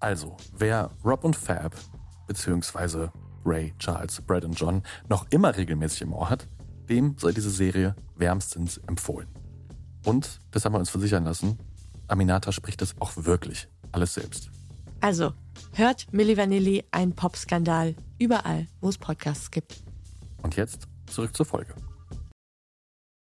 Also, 0.00 0.36
wer 0.56 0.90
Rob 1.04 1.24
und 1.24 1.36
Fab, 1.36 1.76
beziehungsweise 2.26 3.12
Ray, 3.44 3.74
Charles, 3.78 4.20
Brad 4.22 4.44
und 4.44 4.58
John 4.58 4.82
noch 5.08 5.26
immer 5.30 5.56
regelmäßig 5.56 6.02
im 6.02 6.14
Ohr 6.14 6.30
hat, 6.30 6.48
dem 6.88 7.16
sei 7.18 7.32
diese 7.32 7.50
Serie 7.50 7.94
wärmstens 8.16 8.78
empfohlen. 8.86 9.28
Und, 10.04 10.40
das 10.50 10.64
haben 10.64 10.72
wir 10.72 10.78
uns 10.78 10.90
versichern 10.90 11.24
lassen, 11.24 11.58
Aminata 12.08 12.50
spricht 12.50 12.80
das 12.80 12.94
auch 12.98 13.12
wirklich 13.16 13.68
alles 13.92 14.14
selbst. 14.14 14.50
Also, 15.00 15.32
hört 15.74 16.12
Milli 16.12 16.36
Vanilli, 16.36 16.84
ein 16.90 17.14
Popskandal, 17.14 17.94
überall, 18.18 18.66
wo 18.80 18.88
es 18.88 18.98
Podcasts 18.98 19.50
gibt. 19.50 19.82
Und 20.42 20.56
jetzt 20.56 20.88
zurück 21.06 21.36
zur 21.36 21.46
Folge. 21.46 21.74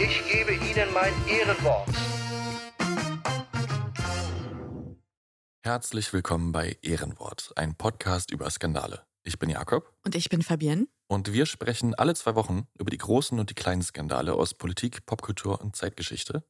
ich 0.00 0.22
gebe 0.30 0.52
Ihnen 0.52 0.92
mein 0.94 1.12
Ehrenwort. 1.26 1.88
Herzlich 5.64 6.12
willkommen 6.12 6.52
bei 6.52 6.78
Ehrenwort, 6.82 7.52
ein 7.56 7.74
Podcast 7.74 8.30
über 8.30 8.48
Skandale. 8.48 9.02
Ich 9.24 9.38
bin 9.40 9.50
Jakob. 9.50 9.92
Und 10.04 10.14
ich 10.14 10.28
bin 10.28 10.42
Fabienne. 10.42 10.86
Und 11.08 11.32
wir 11.32 11.46
sprechen 11.46 11.94
alle 11.96 12.14
zwei 12.14 12.36
Wochen 12.36 12.68
über 12.78 12.90
die 12.90 12.98
großen 12.98 13.40
und 13.40 13.50
die 13.50 13.54
kleinen 13.54 13.82
Skandale 13.82 14.34
aus 14.34 14.54
Politik, 14.54 15.04
Popkultur 15.04 15.60
und 15.60 15.74
Zeitgeschichte. 15.74 16.44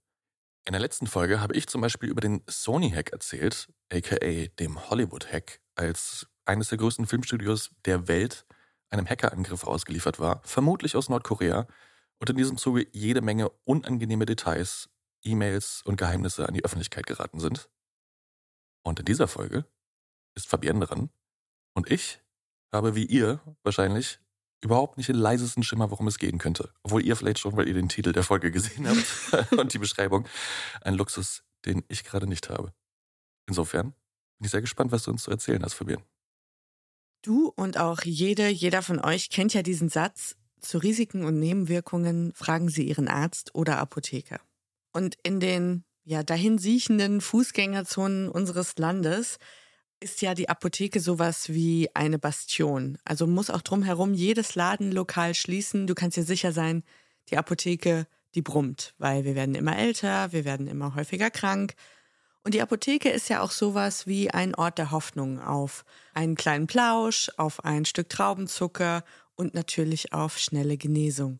In 0.66 0.72
der 0.72 0.80
letzten 0.80 1.06
Folge 1.06 1.40
habe 1.40 1.54
ich 1.54 1.68
zum 1.68 1.80
Beispiel 1.80 2.10
über 2.10 2.20
den 2.20 2.42
Sony-Hack 2.46 3.12
erzählt, 3.12 3.68
aka 3.90 4.46
dem 4.58 4.90
Hollywood-Hack, 4.90 5.60
als 5.74 6.26
eines 6.44 6.68
der 6.68 6.78
größten 6.78 7.06
Filmstudios 7.06 7.70
der 7.86 8.08
Welt 8.08 8.44
einem 8.90 9.06
Hackerangriff 9.06 9.64
ausgeliefert 9.64 10.18
war, 10.18 10.42
vermutlich 10.44 10.96
aus 10.96 11.08
Nordkorea, 11.08 11.66
und 12.20 12.30
in 12.30 12.36
diesem 12.36 12.56
Zuge 12.56 12.86
jede 12.92 13.20
Menge 13.20 13.50
unangenehme 13.64 14.26
Details, 14.26 14.88
E-Mails 15.22 15.82
und 15.84 15.96
Geheimnisse 15.96 16.46
an 16.48 16.54
die 16.54 16.64
Öffentlichkeit 16.64 17.06
geraten 17.06 17.40
sind. 17.40 17.68
Und 18.82 19.00
in 19.00 19.04
dieser 19.04 19.28
Folge 19.28 19.66
ist 20.34 20.48
Fabienne 20.48 20.86
dran 20.86 21.10
und 21.74 21.90
ich 21.90 22.20
habe 22.72 22.94
wie 22.94 23.04
ihr 23.04 23.40
wahrscheinlich 23.62 24.20
überhaupt 24.60 24.96
nicht 24.96 25.08
den 25.08 25.16
leisesten 25.16 25.62
Schimmer, 25.62 25.90
worum 25.90 26.08
es 26.08 26.18
gehen 26.18 26.38
könnte. 26.38 26.72
Obwohl 26.82 27.04
ihr 27.04 27.16
vielleicht 27.16 27.38
schon, 27.38 27.56
weil 27.56 27.68
ihr 27.68 27.74
den 27.74 27.88
Titel 27.88 28.12
der 28.12 28.24
Folge 28.24 28.50
gesehen 28.50 28.88
habt 28.88 29.52
und 29.52 29.72
die 29.72 29.78
Beschreibung. 29.78 30.26
Ein 30.80 30.94
Luxus, 30.94 31.44
den 31.64 31.84
ich 31.88 32.04
gerade 32.04 32.26
nicht 32.26 32.50
habe. 32.50 32.72
Insofern 33.46 33.94
bin 34.38 34.46
ich 34.46 34.50
sehr 34.50 34.60
gespannt, 34.60 34.92
was 34.92 35.04
du 35.04 35.10
uns 35.10 35.22
zu 35.22 35.30
erzählen 35.30 35.62
hast, 35.62 35.74
Fabian. 35.74 36.02
Du 37.22 37.52
und 37.56 37.78
auch 37.78 38.02
jede, 38.02 38.48
jeder 38.48 38.82
von 38.82 39.00
euch 39.00 39.30
kennt 39.30 39.54
ja 39.54 39.62
diesen 39.62 39.88
Satz, 39.88 40.36
zu 40.60 40.78
Risiken 40.78 41.24
und 41.24 41.38
Nebenwirkungen 41.38 42.32
fragen 42.34 42.68
Sie 42.68 42.88
Ihren 42.88 43.08
Arzt 43.08 43.54
oder 43.54 43.78
Apotheker. 43.78 44.40
Und 44.92 45.16
in 45.22 45.40
den 45.40 45.84
ja 46.04 46.22
dahin 46.22 46.58
siechenden 46.58 47.20
Fußgängerzonen 47.20 48.28
unseres 48.28 48.78
Landes 48.78 49.38
ist 50.00 50.22
ja 50.22 50.34
die 50.34 50.48
Apotheke 50.48 51.00
sowas 51.00 51.48
wie 51.48 51.90
eine 51.94 52.18
Bastion. 52.18 52.98
Also 53.04 53.26
muss 53.26 53.50
auch 53.50 53.62
drumherum 53.62 54.14
jedes 54.14 54.54
Ladenlokal 54.54 55.34
schließen. 55.34 55.86
Du 55.86 55.94
kannst 55.94 56.16
dir 56.16 56.24
sicher 56.24 56.52
sein, 56.52 56.84
die 57.30 57.36
Apotheke, 57.36 58.06
die 58.34 58.42
brummt, 58.42 58.94
weil 58.98 59.24
wir 59.24 59.34
werden 59.34 59.54
immer 59.54 59.76
älter, 59.76 60.32
wir 60.32 60.44
werden 60.44 60.66
immer 60.66 60.94
häufiger 60.94 61.30
krank. 61.30 61.74
Und 62.44 62.54
die 62.54 62.62
Apotheke 62.62 63.10
ist 63.10 63.28
ja 63.28 63.42
auch 63.42 63.50
sowas 63.50 64.06
wie 64.06 64.30
ein 64.30 64.54
Ort 64.54 64.78
der 64.78 64.90
Hoffnung 64.90 65.40
auf 65.40 65.84
einen 66.14 66.36
kleinen 66.36 66.66
Plausch, 66.66 67.30
auf 67.36 67.64
ein 67.64 67.84
Stück 67.84 68.08
Traubenzucker 68.08 69.04
und 69.38 69.54
natürlich 69.54 70.12
auf 70.12 70.36
schnelle 70.38 70.76
Genesung. 70.76 71.38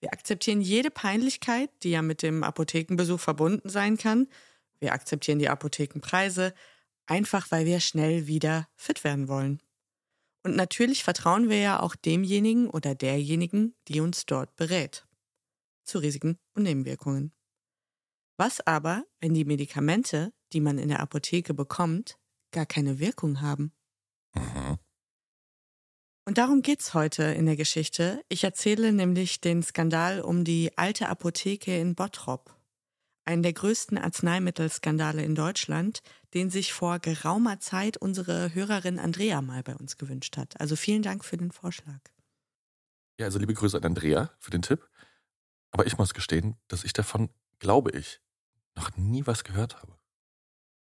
Wir 0.00 0.12
akzeptieren 0.12 0.60
jede 0.60 0.90
Peinlichkeit, 0.90 1.70
die 1.84 1.90
ja 1.90 2.02
mit 2.02 2.22
dem 2.22 2.42
Apothekenbesuch 2.42 3.20
verbunden 3.20 3.68
sein 3.68 3.96
kann. 3.96 4.26
Wir 4.80 4.92
akzeptieren 4.92 5.38
die 5.38 5.48
Apothekenpreise, 5.48 6.52
einfach 7.06 7.50
weil 7.52 7.64
wir 7.64 7.78
schnell 7.78 8.26
wieder 8.26 8.68
fit 8.74 9.04
werden 9.04 9.28
wollen. 9.28 9.62
Und 10.42 10.56
natürlich 10.56 11.04
vertrauen 11.04 11.48
wir 11.48 11.58
ja 11.58 11.80
auch 11.80 11.94
demjenigen 11.94 12.68
oder 12.68 12.96
derjenigen, 12.96 13.76
die 13.86 14.00
uns 14.00 14.26
dort 14.26 14.56
berät. 14.56 15.06
Zu 15.84 15.98
Risiken 15.98 16.38
und 16.54 16.64
Nebenwirkungen. 16.64 17.32
Was 18.36 18.66
aber, 18.66 19.04
wenn 19.20 19.34
die 19.34 19.44
Medikamente, 19.44 20.32
die 20.52 20.60
man 20.60 20.78
in 20.78 20.88
der 20.88 20.98
Apotheke 20.98 21.54
bekommt, 21.54 22.18
gar 22.50 22.66
keine 22.66 22.98
Wirkung 22.98 23.40
haben? 23.40 23.72
Mhm. 24.34 24.78
Und 26.24 26.38
darum 26.38 26.62
geht's 26.62 26.94
heute 26.94 27.24
in 27.24 27.46
der 27.46 27.56
Geschichte. 27.56 28.22
Ich 28.28 28.44
erzähle 28.44 28.92
nämlich 28.92 29.40
den 29.40 29.62
Skandal 29.62 30.20
um 30.20 30.44
die 30.44 30.76
alte 30.78 31.08
Apotheke 31.08 31.76
in 31.76 31.96
Bottrop. 31.96 32.56
Einen 33.24 33.42
der 33.42 33.52
größten 33.52 33.98
Arzneimittelskandale 33.98 35.24
in 35.24 35.34
Deutschland, 35.34 36.00
den 36.34 36.50
sich 36.50 36.72
vor 36.72 37.00
geraumer 37.00 37.58
Zeit 37.58 37.96
unsere 37.96 38.54
Hörerin 38.54 38.98
Andrea 38.98 39.42
mal 39.42 39.62
bei 39.62 39.74
uns 39.74 39.96
gewünscht 39.96 40.36
hat. 40.36 40.60
Also 40.60 40.76
vielen 40.76 41.02
Dank 41.02 41.24
für 41.24 41.36
den 41.36 41.50
Vorschlag. 41.50 42.00
Ja, 43.18 43.26
also 43.26 43.38
liebe 43.38 43.54
Grüße 43.54 43.76
an 43.76 43.84
Andrea 43.84 44.30
für 44.38 44.50
den 44.50 44.62
Tipp. 44.62 44.88
Aber 45.72 45.86
ich 45.86 45.98
muss 45.98 46.14
gestehen, 46.14 46.56
dass 46.68 46.84
ich 46.84 46.92
davon, 46.92 47.30
glaube 47.58 47.90
ich, 47.92 48.20
noch 48.76 48.96
nie 48.96 49.26
was 49.26 49.42
gehört 49.44 49.82
habe. 49.82 49.98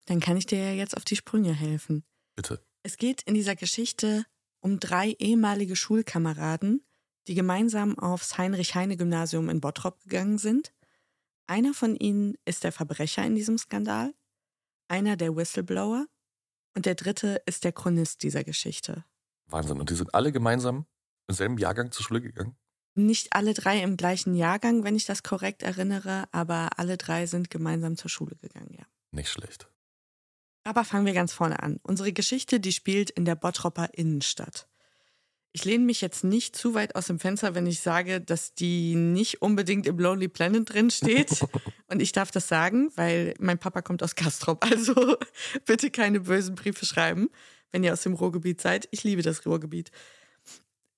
Dann 0.07 0.21
kann 0.21 0.37
ich 0.37 0.47
dir 0.47 0.59
ja 0.59 0.73
jetzt 0.73 0.97
auf 0.97 1.05
die 1.05 1.17
Sprünge 1.17 1.53
helfen. 1.53 2.05
Bitte. 2.37 2.65
Es 2.83 2.97
geht 2.97 3.23
in 3.23 3.35
dieser 3.35 3.57
Geschichte 3.57 4.25
um 4.61 4.81
drei 4.81 5.17
ehemalige 5.19 5.77
Schulkameraden, 5.77 6.85
die 7.27 7.35
gemeinsam 7.35 7.99
aufs 7.99 8.39
Heinrich-Heine-Gymnasium 8.39 9.49
in 9.49 9.61
Bottrop 9.61 10.01
gegangen 10.03 10.39
sind. 10.39 10.73
Einer 11.47 11.75
von 11.75 11.97
ihnen 11.97 12.37
ist 12.45 12.65
der 12.65 12.73
Verbrecher 12.73 13.25
in 13.25 13.35
diesem 13.35 13.59
Skandal, 13.59 14.15
einer 14.89 15.17
der 15.17 15.35
Whistleblower 15.37 16.07
und 16.75 16.87
der 16.87 16.95
dritte 16.95 17.43
ist 17.47 17.65
der 17.65 17.73
Chronist 17.73 18.23
dieser 18.23 18.45
Geschichte. 18.45 19.05
Wahnsinn. 19.47 19.81
Und 19.81 19.91
die 19.91 19.95
sind 19.95 20.15
alle 20.15 20.33
gemeinsam 20.33 20.87
im 21.29 21.35
selben 21.35 21.59
Jahrgang 21.59 21.91
zur 21.91 22.05
Schule 22.05 22.21
gegangen? 22.21 22.57
Nicht 22.95 23.33
alle 23.33 23.55
drei 23.55 23.83
im 23.83 23.97
gleichen 23.97 24.35
Jahrgang, 24.35 24.85
wenn 24.85 24.97
ich 24.97 25.07
das 25.07 25.23
korrekt 25.23 25.63
erinnere, 25.63 26.25
aber 26.33 26.71
alle 26.77 26.97
drei 26.97 27.27
sind 27.27 27.51
gemeinsam 27.51 27.97
zur 27.97 28.11
Schule 28.11 28.37
gegangen, 28.37 28.75
ja. 28.77 28.85
Nicht 29.13 29.31
schlecht. 29.31 29.71
Aber 30.65 30.85
fangen 30.85 31.07
wir 31.07 31.15
ganz 31.15 31.33
vorne 31.33 31.63
an. 31.63 31.81
Unsere 31.83 32.13
Geschichte, 32.13 32.61
die 32.61 32.73
spielt 32.73 33.11
in 33.11 33.25
der 33.25 33.35
Bottropper 33.35 33.89
Innenstadt. 33.95 34.69
Ich 35.53 35.65
lehne 35.65 35.85
mich 35.85 36.01
jetzt 36.01 36.23
nicht 36.23 36.55
zu 36.55 36.75
weit 36.75 36.95
aus 36.95 37.09
dem 37.09 37.19
Fenster, 37.19 37.57
wenn 37.57 37.67
ich 37.67 37.81
sage, 37.81 38.21
dass 38.21 38.55
die 38.55 38.95
nicht 38.95 39.43
unbedingt 39.43 39.87
im 39.87 39.99
Lonely 39.99 40.29
Planet 40.29 40.73
drin 40.73 40.91
steht. 40.91 41.45
Und 41.89 42.01
ich 42.01 42.13
darf 42.13 42.31
das 42.31 42.47
sagen, 42.47 42.91
weil 42.95 43.35
mein 43.41 43.59
Papa 43.59 43.83
kommt 43.83 44.03
aus 44.03 44.15
Kastrop. 44.15 44.65
Also 44.71 45.17
bitte 45.67 45.91
keine 45.91 46.21
bösen 46.21 46.55
Briefe 46.55 46.87
schreiben, 46.87 47.31
wenn 47.73 47.83
ihr 47.83 47.93
aus 47.93 48.03
dem 48.03 48.15
Ruhrgebiet 48.15 48.61
seid. 48.61 48.87
Ich 48.93 49.03
liebe 49.03 49.23
das 49.23 49.45
Ruhrgebiet. 49.45 49.91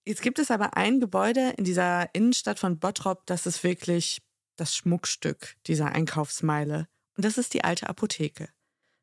Jetzt 0.05 0.21
gibt 0.21 0.39
es 0.39 0.51
aber 0.51 0.77
ein 0.77 1.01
Gebäude 1.01 1.55
in 1.57 1.65
dieser 1.65 2.13
Innenstadt 2.13 2.59
von 2.59 2.79
Bottrop, 2.79 3.25
das 3.27 3.47
ist 3.47 3.63
wirklich 3.63 4.21
das 4.57 4.75
Schmuckstück 4.75 5.55
dieser 5.67 5.93
Einkaufsmeile. 5.93 6.89
Und 7.17 7.25
das 7.25 7.39
ist 7.39 7.55
die 7.55 7.65
alte 7.65 7.89
Apotheke. 7.89 8.49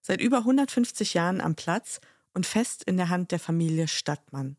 Seit 0.01 0.21
über 0.21 0.39
150 0.39 1.13
Jahren 1.13 1.41
am 1.41 1.55
Platz 1.55 1.99
und 2.33 2.45
fest 2.45 2.83
in 2.83 2.97
der 2.97 3.09
Hand 3.09 3.31
der 3.31 3.39
Familie 3.39 3.87
Stadtmann. 3.87 4.57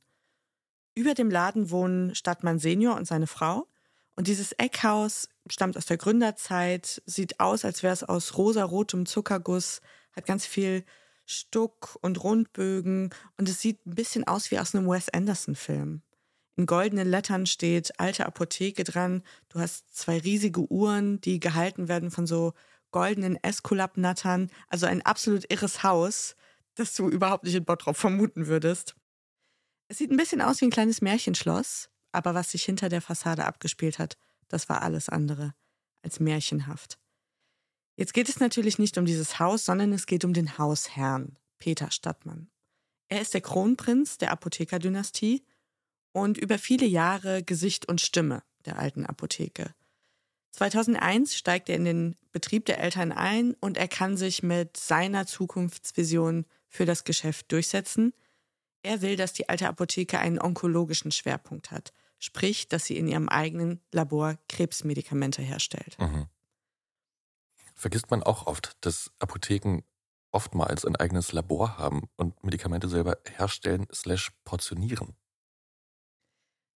Über 0.94 1.14
dem 1.14 1.30
Laden 1.30 1.70
wohnen 1.70 2.14
Stadtmann 2.14 2.58
Senior 2.58 2.96
und 2.96 3.06
seine 3.06 3.26
Frau. 3.26 3.66
Und 4.16 4.26
dieses 4.26 4.52
Eckhaus 4.52 5.28
stammt 5.48 5.76
aus 5.76 5.86
der 5.86 5.96
Gründerzeit, 5.96 7.02
sieht 7.06 7.40
aus, 7.40 7.64
als 7.64 7.82
wäre 7.82 7.94
es 7.94 8.04
aus 8.04 8.36
rosarotem 8.36 9.06
Zuckerguss, 9.06 9.80
hat 10.12 10.26
ganz 10.26 10.44
viel 10.44 10.84
Stuck 11.24 11.96
und 12.02 12.22
Rundbögen 12.22 13.10
und 13.38 13.48
es 13.48 13.60
sieht 13.60 13.86
ein 13.86 13.94
bisschen 13.94 14.26
aus 14.26 14.50
wie 14.50 14.58
aus 14.58 14.74
einem 14.74 14.88
Wes 14.88 15.08
Anderson-Film. 15.08 16.02
In 16.56 16.66
goldenen 16.66 17.08
Lettern 17.08 17.46
steht 17.46 17.98
alte 17.98 18.26
Apotheke 18.26 18.84
dran. 18.84 19.22
Du 19.48 19.60
hast 19.60 19.96
zwei 19.96 20.18
riesige 20.18 20.70
Uhren, 20.70 21.20
die 21.20 21.40
gehalten 21.40 21.88
werden 21.88 22.10
von 22.10 22.26
so 22.26 22.52
goldenen 22.90 23.36
Eskulap-Nattern. 23.42 24.50
Also 24.68 24.86
ein 24.86 25.02
absolut 25.02 25.50
irres 25.50 25.82
Haus, 25.82 26.36
das 26.74 26.94
du 26.94 27.08
überhaupt 27.08 27.44
nicht 27.44 27.54
in 27.54 27.64
Bottrop 27.64 27.96
vermuten 27.96 28.46
würdest. 28.46 28.94
Es 29.88 29.98
sieht 29.98 30.10
ein 30.10 30.16
bisschen 30.16 30.40
aus 30.40 30.60
wie 30.60 30.66
ein 30.66 30.70
kleines 30.70 31.00
Märchenschloss, 31.00 31.90
aber 32.12 32.34
was 32.34 32.52
sich 32.52 32.64
hinter 32.64 32.88
der 32.88 33.02
Fassade 33.02 33.44
abgespielt 33.44 33.98
hat, 33.98 34.16
das 34.48 34.68
war 34.68 34.82
alles 34.82 35.08
andere 35.08 35.54
als 36.02 36.20
märchenhaft. 36.20 36.98
Jetzt 37.96 38.14
geht 38.14 38.28
es 38.28 38.40
natürlich 38.40 38.78
nicht 38.78 38.96
um 38.98 39.04
dieses 39.04 39.38
Haus, 39.38 39.64
sondern 39.64 39.92
es 39.92 40.06
geht 40.06 40.24
um 40.24 40.32
den 40.32 40.58
Hausherrn, 40.58 41.38
Peter 41.58 41.90
Stadtmann. 41.90 42.48
Er 43.08 43.20
ist 43.20 43.34
der 43.34 43.40
Kronprinz 43.40 44.18
der 44.18 44.30
Apothekerdynastie 44.30 45.44
und 46.12 46.38
über 46.38 46.58
viele 46.58 46.86
Jahre 46.86 47.42
Gesicht 47.42 47.88
und 47.88 48.00
Stimme 48.00 48.42
der 48.64 48.78
alten 48.78 49.04
Apotheke. 49.04 49.74
2001 50.52 51.36
steigt 51.36 51.68
er 51.68 51.76
in 51.76 51.84
den 51.84 52.16
Betrieb 52.32 52.64
der 52.66 52.80
Eltern 52.80 53.12
ein 53.12 53.54
und 53.60 53.76
er 53.76 53.88
kann 53.88 54.16
sich 54.16 54.42
mit 54.42 54.76
seiner 54.76 55.26
Zukunftsvision 55.26 56.46
für 56.68 56.86
das 56.86 57.04
Geschäft 57.04 57.52
durchsetzen– 57.52 58.12
er 58.82 59.02
will, 59.02 59.16
dass 59.16 59.32
die 59.32 59.48
alte 59.48 59.68
Apotheke 59.68 60.18
einen 60.18 60.40
onkologischen 60.40 61.12
Schwerpunkt 61.12 61.70
hat, 61.70 61.92
sprich, 62.18 62.68
dass 62.68 62.84
sie 62.84 62.96
in 62.96 63.08
ihrem 63.08 63.28
eigenen 63.28 63.80
Labor 63.92 64.38
Krebsmedikamente 64.48 65.42
herstellt. 65.42 65.98
Mhm. 65.98 66.26
Vergisst 67.74 68.10
man 68.10 68.22
auch 68.22 68.46
oft, 68.46 68.76
dass 68.82 69.10
Apotheken 69.18 69.82
oftmals 70.32 70.84
ein 70.84 70.96
eigenes 70.96 71.32
Labor 71.32 71.78
haben 71.78 72.08
und 72.16 72.42
Medikamente 72.44 72.88
selber 72.88 73.18
herstellen 73.24 73.86
slash 73.92 74.30
portionieren. 74.44 75.16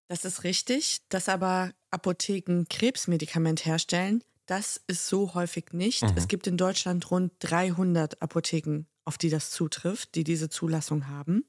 Das 0.09 0.25
ist 0.25 0.45
richtig, 0.45 0.99
dass 1.09 1.29
aber 1.29 1.73
Apotheken 1.91 2.65
Krebsmedikament 2.69 3.65
herstellen, 3.65 4.23
das 4.47 4.83
ist 4.87 5.07
so 5.07 5.35
häufig 5.35 5.73
nicht. 5.73 6.03
Mhm. 6.03 6.13
Es 6.17 6.29
gibt 6.29 6.47
in 6.47 6.57
Deutschland 6.57 7.11
rund 7.11 7.33
300 7.41 8.21
Apotheken, 8.21 8.85
auf 9.05 9.17
die 9.17 9.31
das 9.31 9.51
zutrifft, 9.51 10.15
die 10.15 10.25
diese 10.25 10.49
Zulassung 10.49 11.09
haben. 11.09 11.45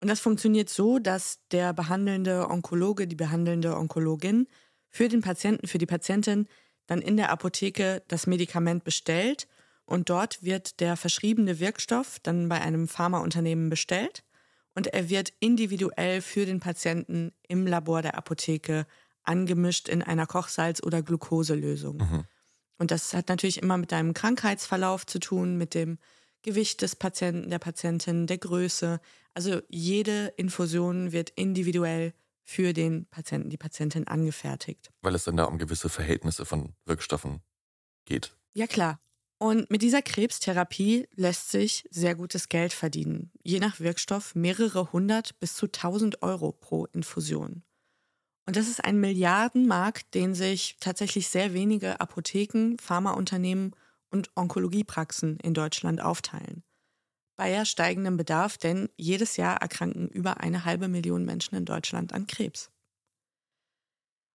Und 0.00 0.08
das 0.08 0.20
funktioniert 0.20 0.68
so, 0.68 0.98
dass 0.98 1.40
der 1.50 1.72
behandelnde 1.72 2.48
Onkologe, 2.48 3.06
die 3.06 3.16
behandelnde 3.16 3.76
Onkologin 3.76 4.46
für 4.90 5.08
den 5.08 5.22
Patienten, 5.22 5.66
für 5.66 5.78
die 5.78 5.86
Patientin 5.86 6.46
dann 6.86 7.00
in 7.02 7.16
der 7.16 7.30
Apotheke 7.30 8.02
das 8.08 8.26
Medikament 8.26 8.84
bestellt 8.84 9.48
und 9.84 10.10
dort 10.10 10.42
wird 10.42 10.80
der 10.80 10.96
verschriebene 10.96 11.58
Wirkstoff 11.58 12.18
dann 12.22 12.48
bei 12.48 12.60
einem 12.60 12.88
Pharmaunternehmen 12.88 13.70
bestellt 13.70 14.22
und 14.78 14.86
er 14.86 15.08
wird 15.08 15.32
individuell 15.40 16.22
für 16.22 16.46
den 16.46 16.60
Patienten 16.60 17.32
im 17.48 17.66
Labor 17.66 18.00
der 18.00 18.16
Apotheke 18.16 18.86
angemischt 19.24 19.88
in 19.88 20.04
einer 20.04 20.24
Kochsalz- 20.24 20.84
oder 20.84 21.02
Glukoselösung. 21.02 21.96
Mhm. 21.96 22.24
Und 22.78 22.92
das 22.92 23.12
hat 23.12 23.28
natürlich 23.28 23.60
immer 23.60 23.76
mit 23.76 23.90
deinem 23.90 24.14
Krankheitsverlauf 24.14 25.04
zu 25.04 25.18
tun, 25.18 25.58
mit 25.58 25.74
dem 25.74 25.98
Gewicht 26.42 26.80
des 26.82 26.94
Patienten, 26.94 27.50
der 27.50 27.58
Patientin, 27.58 28.28
der 28.28 28.38
Größe. 28.38 29.00
Also 29.34 29.60
jede 29.68 30.32
Infusion 30.36 31.10
wird 31.10 31.30
individuell 31.30 32.14
für 32.44 32.72
den 32.72 33.06
Patienten, 33.06 33.50
die 33.50 33.56
Patientin 33.56 34.06
angefertigt. 34.06 34.92
Weil 35.02 35.16
es 35.16 35.24
dann 35.24 35.36
da 35.36 35.46
um 35.46 35.58
gewisse 35.58 35.88
Verhältnisse 35.88 36.44
von 36.44 36.76
Wirkstoffen 36.84 37.40
geht. 38.04 38.36
Ja 38.54 38.68
klar. 38.68 39.00
Und 39.40 39.70
mit 39.70 39.82
dieser 39.82 40.02
Krebstherapie 40.02 41.08
lässt 41.14 41.50
sich 41.50 41.86
sehr 41.90 42.16
gutes 42.16 42.48
Geld 42.48 42.72
verdienen. 42.72 43.30
Je 43.44 43.60
nach 43.60 43.78
Wirkstoff 43.78 44.34
mehrere 44.34 44.92
hundert 44.92 45.38
bis 45.38 45.54
zu 45.54 45.68
tausend 45.68 46.22
Euro 46.22 46.50
pro 46.50 46.86
Infusion. 46.86 47.62
Und 48.46 48.56
das 48.56 48.66
ist 48.66 48.82
ein 48.82 48.98
Milliardenmarkt, 48.98 50.14
den 50.14 50.34
sich 50.34 50.76
tatsächlich 50.80 51.28
sehr 51.28 51.52
wenige 51.52 52.00
Apotheken, 52.00 52.76
Pharmaunternehmen 52.80 53.76
und 54.10 54.30
Onkologiepraxen 54.34 55.38
in 55.40 55.54
Deutschland 55.54 56.00
aufteilen. 56.00 56.64
Bei 57.36 57.64
steigendem 57.64 58.16
Bedarf, 58.16 58.58
denn 58.58 58.88
jedes 58.96 59.36
Jahr 59.36 59.58
erkranken 59.58 60.08
über 60.08 60.40
eine 60.40 60.64
halbe 60.64 60.88
Million 60.88 61.24
Menschen 61.24 61.54
in 61.54 61.64
Deutschland 61.64 62.12
an 62.12 62.26
Krebs. 62.26 62.70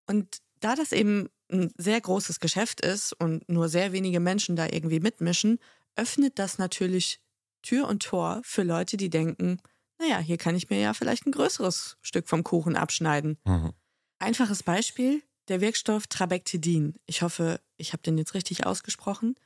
Und 0.07 0.43
da 0.65 0.75
das 0.75 0.93
eben 0.93 1.29
ein 1.51 1.73
sehr 1.77 2.01
großes 2.01 2.41
Geschäft 2.41 2.81
ist 2.81 3.13
und 3.13 3.49
nur 3.49 3.69
sehr 3.69 3.93
wenige 3.93 4.21
Menschen 4.21 4.57
da 4.57 4.67
irgendwie 4.67 5.01
mitmischen, 5.01 5.59
öffnet 5.97 6.39
das 6.39 6.59
natürlich 6.59 7.21
Tür 7.63 7.89
und 7.89 8.03
Tor 8.03 8.41
für 8.45 8.63
Leute, 8.63 8.97
die 8.97 9.11
denken, 9.11 9.59
naja, 9.99 10.19
hier 10.19 10.39
kann 10.39 10.57
ich 10.57 10.71
mir 10.71 10.81
ja 10.81 10.95
vielleicht 10.95 11.27
ein 11.27 11.33
größeres 11.33 11.97
Stück 12.01 12.29
vom 12.29 12.43
Kuchen 12.43 12.77
abschneiden. 12.77 13.39
Mhm. 13.45 13.73
Einfaches 14.19 14.63
Beispiel, 14.63 15.23
der 15.49 15.61
Wirkstoff 15.61 16.07
Trabectedin. 16.07 16.95
Ich 17.07 17.23
hoffe, 17.23 17.61
ich 17.77 17.93
habe 17.93 18.03
den 18.03 18.19
jetzt 18.19 18.35
richtig 18.35 18.67
ausgesprochen. 18.67 19.37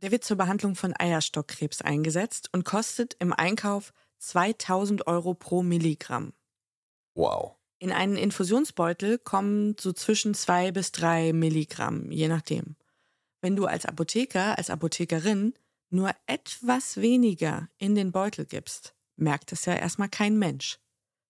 Der 0.00 0.10
wird 0.10 0.24
zur 0.24 0.36
Behandlung 0.36 0.74
von 0.74 0.94
Eierstockkrebs 0.98 1.82
eingesetzt 1.82 2.48
und 2.52 2.64
kostet 2.64 3.14
im 3.20 3.32
Einkauf 3.32 3.92
2000 4.18 5.06
Euro 5.06 5.34
pro 5.34 5.62
Milligramm. 5.62 6.32
Wow. 7.14 7.56
In 7.82 7.90
einen 7.90 8.14
Infusionsbeutel 8.14 9.18
kommen 9.18 9.74
so 9.76 9.92
zwischen 9.92 10.34
zwei 10.34 10.70
bis 10.70 10.92
drei 10.92 11.32
Milligramm, 11.32 12.12
je 12.12 12.28
nachdem. 12.28 12.76
Wenn 13.40 13.56
du 13.56 13.66
als 13.66 13.86
Apotheker, 13.86 14.56
als 14.56 14.70
Apothekerin 14.70 15.54
nur 15.90 16.12
etwas 16.28 16.98
weniger 16.98 17.68
in 17.78 17.96
den 17.96 18.12
Beutel 18.12 18.46
gibst, 18.46 18.94
merkt 19.16 19.50
es 19.50 19.64
ja 19.64 19.74
erstmal 19.74 20.08
kein 20.08 20.38
Mensch. 20.38 20.78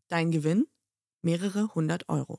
Dein 0.09 0.31
Gewinn? 0.31 0.67
Mehrere 1.23 1.75
hundert 1.75 2.11
Euro. 2.11 2.39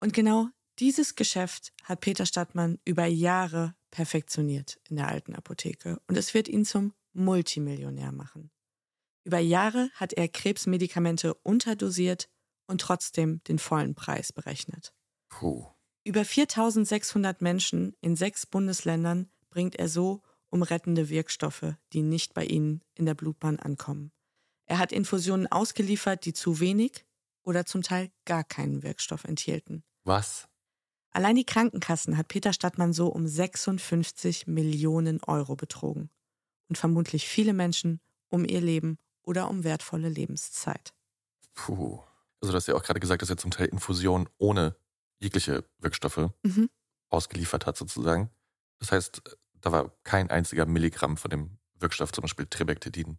Und 0.00 0.12
genau 0.12 0.48
dieses 0.80 1.14
Geschäft 1.14 1.72
hat 1.84 2.00
Peter 2.00 2.26
Stadtmann 2.26 2.80
über 2.84 3.06
Jahre 3.06 3.76
perfektioniert 3.92 4.80
in 4.90 4.96
der 4.96 5.06
alten 5.06 5.36
Apotheke 5.36 6.00
und 6.08 6.16
es 6.16 6.34
wird 6.34 6.48
ihn 6.48 6.64
zum 6.64 6.94
Multimillionär 7.12 8.10
machen. 8.10 8.50
Über 9.22 9.38
Jahre 9.38 9.88
hat 9.94 10.14
er 10.14 10.26
Krebsmedikamente 10.26 11.32
unterdosiert 11.44 12.28
und 12.66 12.80
trotzdem 12.80 13.42
den 13.44 13.58
vollen 13.58 13.94
Preis 13.94 14.32
berechnet. 14.32 14.92
Puh. 15.28 15.66
Über 16.04 16.24
4600 16.24 17.40
Menschen 17.42 17.94
in 18.00 18.16
sechs 18.16 18.46
Bundesländern 18.46 19.30
bringt 19.50 19.76
er 19.76 19.88
so 19.88 20.22
um 20.50 20.62
rettende 20.62 21.08
Wirkstoffe, 21.08 21.74
die 21.92 22.02
nicht 22.02 22.34
bei 22.34 22.44
ihnen 22.44 22.82
in 22.94 23.06
der 23.06 23.14
Blutbahn 23.14 23.58
ankommen. 23.58 24.12
Er 24.66 24.78
hat 24.78 24.92
Infusionen 24.92 25.46
ausgeliefert, 25.50 26.24
die 26.24 26.32
zu 26.32 26.60
wenig 26.60 27.04
oder 27.42 27.64
zum 27.66 27.82
Teil 27.82 28.10
gar 28.24 28.44
keinen 28.44 28.82
Wirkstoff 28.82 29.24
enthielten. 29.24 29.82
Was? 30.04 30.48
Allein 31.10 31.36
die 31.36 31.44
Krankenkassen 31.44 32.16
hat 32.16 32.28
Peter 32.28 32.52
Stadtmann 32.52 32.92
so 32.92 33.08
um 33.08 33.26
56 33.26 34.46
Millionen 34.46 35.22
Euro 35.24 35.56
betrogen. 35.56 36.10
Und 36.68 36.78
vermutlich 36.78 37.28
viele 37.28 37.52
Menschen 37.52 38.00
um 38.28 38.44
ihr 38.46 38.60
Leben 38.60 38.98
oder 39.22 39.50
um 39.50 39.62
wertvolle 39.62 40.08
Lebenszeit. 40.08 40.94
Puh. 41.54 42.00
Also 42.42 42.52
du 42.52 42.56
hast 42.56 42.66
ja 42.66 42.74
auch 42.74 42.82
gerade 42.82 43.00
gesagt, 43.00 43.22
dass 43.22 43.30
er 43.30 43.36
zum 43.36 43.52
Teil 43.52 43.68
Infusionen 43.68 44.28
ohne 44.36 44.76
jegliche 45.20 45.64
Wirkstoffe 45.78 46.30
mhm. 46.42 46.68
ausgeliefert 47.08 47.66
hat 47.66 47.76
sozusagen. 47.76 48.30
Das 48.80 48.90
heißt, 48.90 49.22
da 49.60 49.70
war 49.70 49.96
kein 50.02 50.28
einziger 50.28 50.66
Milligramm 50.66 51.16
von 51.16 51.30
dem 51.30 51.58
Wirkstoff, 51.74 52.10
zum 52.10 52.22
Beispiel 52.22 52.46
Tribectedin. 52.46 53.18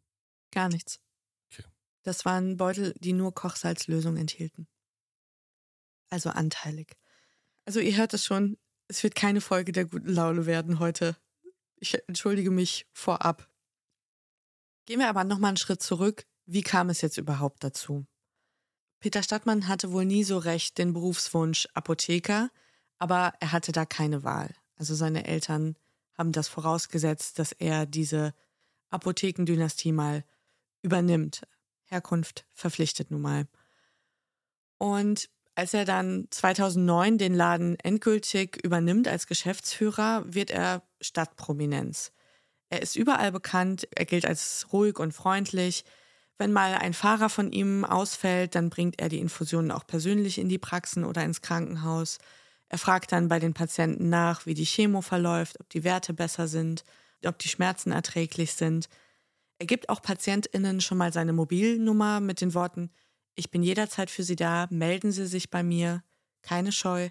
Gar 0.51 0.67
nichts. 0.67 0.99
Okay. 1.49 1.63
Das 2.03 2.25
waren 2.25 2.57
Beutel, 2.57 2.93
die 2.99 3.13
nur 3.13 3.33
Kochsalzlösung 3.33 4.17
enthielten. 4.17 4.67
Also 6.09 6.29
anteilig. 6.29 6.97
Also 7.65 7.79
ihr 7.79 7.95
hört 7.95 8.13
es 8.13 8.25
schon, 8.25 8.57
es 8.89 9.03
wird 9.03 9.15
keine 9.15 9.39
Folge 9.39 9.71
der 9.71 9.85
guten 9.85 10.09
Laune 10.09 10.45
werden 10.45 10.79
heute. 10.79 11.15
Ich 11.77 11.97
entschuldige 12.09 12.51
mich 12.51 12.87
vorab. 12.91 13.49
Gehen 14.85 14.99
wir 14.99 15.07
aber 15.07 15.23
nochmal 15.23 15.49
einen 15.49 15.57
Schritt 15.57 15.81
zurück. 15.81 16.25
Wie 16.45 16.61
kam 16.61 16.89
es 16.89 16.99
jetzt 16.99 17.17
überhaupt 17.17 17.63
dazu? 17.63 18.05
Peter 19.03 19.21
Stadtmann 19.21 19.67
hatte 19.67 19.91
wohl 19.91 20.05
nie 20.05 20.23
so 20.23 20.37
recht 20.37 20.77
den 20.77 20.93
Berufswunsch 20.93 21.67
Apotheker, 21.73 22.49
aber 22.99 23.33
er 23.41 23.51
hatte 23.51 23.73
da 23.73 23.83
keine 23.83 24.23
Wahl. 24.23 24.55
Also 24.77 24.95
seine 24.95 25.27
Eltern 25.27 25.75
haben 26.17 26.31
das 26.31 26.47
vorausgesetzt, 26.47 27.37
dass 27.37 27.51
er 27.51 27.85
diese 27.85 28.33
Apothekendynastie 28.91 29.91
mal 29.91 30.23
übernimmt. 30.83 31.41
Herkunft 31.83 32.45
verpflichtet 32.53 33.11
nun 33.11 33.19
mal. 33.19 33.45
Und 34.77 35.29
als 35.53 35.73
er 35.73 35.83
dann 35.83 36.29
2009 36.29 37.17
den 37.17 37.33
Laden 37.33 37.77
endgültig 37.79 38.63
übernimmt 38.63 39.09
als 39.09 39.27
Geschäftsführer, 39.27 40.23
wird 40.33 40.49
er 40.49 40.81
Stadtprominenz. 41.01 42.13
Er 42.69 42.81
ist 42.81 42.95
überall 42.95 43.33
bekannt, 43.33 43.85
er 43.93 44.05
gilt 44.05 44.25
als 44.25 44.67
ruhig 44.71 44.97
und 44.97 45.11
freundlich. 45.11 45.83
Wenn 46.43 46.51
mal 46.51 46.75
ein 46.75 46.93
Fahrer 46.93 47.29
von 47.29 47.53
ihm 47.53 47.85
ausfällt, 47.85 48.55
dann 48.55 48.69
bringt 48.69 48.99
er 48.99 49.07
die 49.07 49.19
Infusionen 49.19 49.71
auch 49.71 49.87
persönlich 49.87 50.37
in 50.37 50.49
die 50.49 50.57
Praxen 50.57 51.05
oder 51.05 51.23
ins 51.23 51.41
Krankenhaus. 51.41 52.17
Er 52.67 52.77
fragt 52.77 53.13
dann 53.13 53.29
bei 53.29 53.39
den 53.39 53.53
Patienten 53.53 54.09
nach, 54.09 54.45
wie 54.45 54.53
die 54.53 54.65
Chemo 54.65 54.99
verläuft, 54.99 55.61
ob 55.61 55.69
die 55.69 55.85
Werte 55.85 56.13
besser 56.13 56.49
sind, 56.49 56.83
ob 57.25 57.39
die 57.39 57.47
Schmerzen 57.47 57.93
erträglich 57.93 58.55
sind. 58.55 58.89
Er 59.57 59.67
gibt 59.67 59.87
auch 59.87 60.01
PatientInnen 60.01 60.81
schon 60.81 60.97
mal 60.97 61.13
seine 61.13 61.31
Mobilnummer 61.31 62.19
mit 62.19 62.41
den 62.41 62.53
Worten: 62.53 62.91
Ich 63.35 63.49
bin 63.49 63.63
jederzeit 63.63 64.11
für 64.11 64.23
Sie 64.23 64.35
da, 64.35 64.67
melden 64.69 65.13
Sie 65.13 65.27
sich 65.27 65.49
bei 65.49 65.63
mir, 65.63 66.03
keine 66.41 66.73
Scheu. 66.73 67.07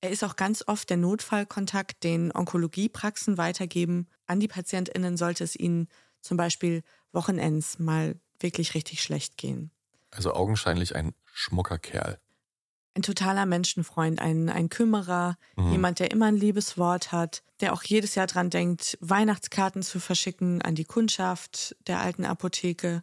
Er 0.00 0.10
ist 0.10 0.22
auch 0.22 0.36
ganz 0.36 0.62
oft 0.64 0.88
der 0.90 0.96
Notfallkontakt, 0.96 2.04
den 2.04 2.30
Onkologiepraxen 2.32 3.36
weitergeben. 3.36 4.06
An 4.26 4.38
die 4.38 4.46
PatientInnen 4.46 5.16
sollte 5.16 5.42
es 5.42 5.56
ihnen 5.56 5.88
zum 6.20 6.36
Beispiel 6.36 6.84
Wochenends 7.10 7.80
mal 7.80 8.14
wirklich 8.42 8.74
richtig 8.74 9.02
schlecht 9.02 9.36
gehen. 9.36 9.70
Also 10.10 10.32
augenscheinlich 10.32 10.96
ein 10.96 11.14
schmucker 11.32 11.78
Kerl. 11.78 12.18
Ein 12.94 13.02
totaler 13.02 13.44
Menschenfreund, 13.44 14.20
ein, 14.20 14.48
ein 14.48 14.70
Kümmerer, 14.70 15.36
mhm. 15.56 15.72
jemand, 15.72 15.98
der 15.98 16.10
immer 16.10 16.26
ein 16.26 16.36
liebes 16.36 16.78
Wort 16.78 17.12
hat, 17.12 17.42
der 17.60 17.74
auch 17.74 17.82
jedes 17.82 18.14
Jahr 18.14 18.26
dran 18.26 18.48
denkt, 18.48 18.96
Weihnachtskarten 19.02 19.82
zu 19.82 20.00
verschicken 20.00 20.62
an 20.62 20.74
die 20.74 20.86
Kundschaft 20.86 21.76
der 21.86 22.00
alten 22.00 22.24
Apotheke. 22.24 23.02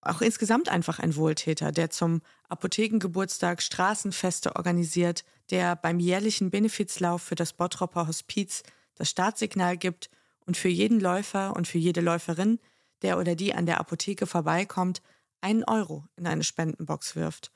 Auch 0.00 0.20
insgesamt 0.20 0.68
einfach 0.68 1.00
ein 1.00 1.16
Wohltäter, 1.16 1.72
der 1.72 1.90
zum 1.90 2.22
Apothekengeburtstag 2.48 3.60
Straßenfeste 3.60 4.54
organisiert, 4.54 5.24
der 5.50 5.74
beim 5.74 5.98
jährlichen 5.98 6.50
Benefizlauf 6.50 7.22
für 7.22 7.34
das 7.34 7.52
Bottropper 7.52 8.06
Hospiz 8.06 8.62
das 8.94 9.10
Startsignal 9.10 9.76
gibt 9.76 10.10
und 10.46 10.56
für 10.56 10.68
jeden 10.68 11.00
Läufer 11.00 11.56
und 11.56 11.66
für 11.66 11.78
jede 11.78 12.00
Läuferin, 12.00 12.60
der 13.02 13.18
oder 13.18 13.34
die 13.34 13.54
an 13.54 13.66
der 13.66 13.80
Apotheke 13.80 14.26
vorbeikommt, 14.26 15.02
einen 15.40 15.64
Euro 15.64 16.06
in 16.16 16.26
eine 16.26 16.44
Spendenbox 16.44 17.16
wirft. 17.16 17.52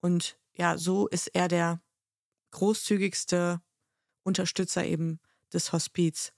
Und 0.00 0.38
ja, 0.52 0.78
so 0.78 1.06
ist 1.06 1.28
er 1.28 1.48
der 1.48 1.80
großzügigste 2.50 3.60
Unterstützer 4.22 4.84
eben 4.84 5.20
des 5.52 5.72
Hospiz. 5.72 6.32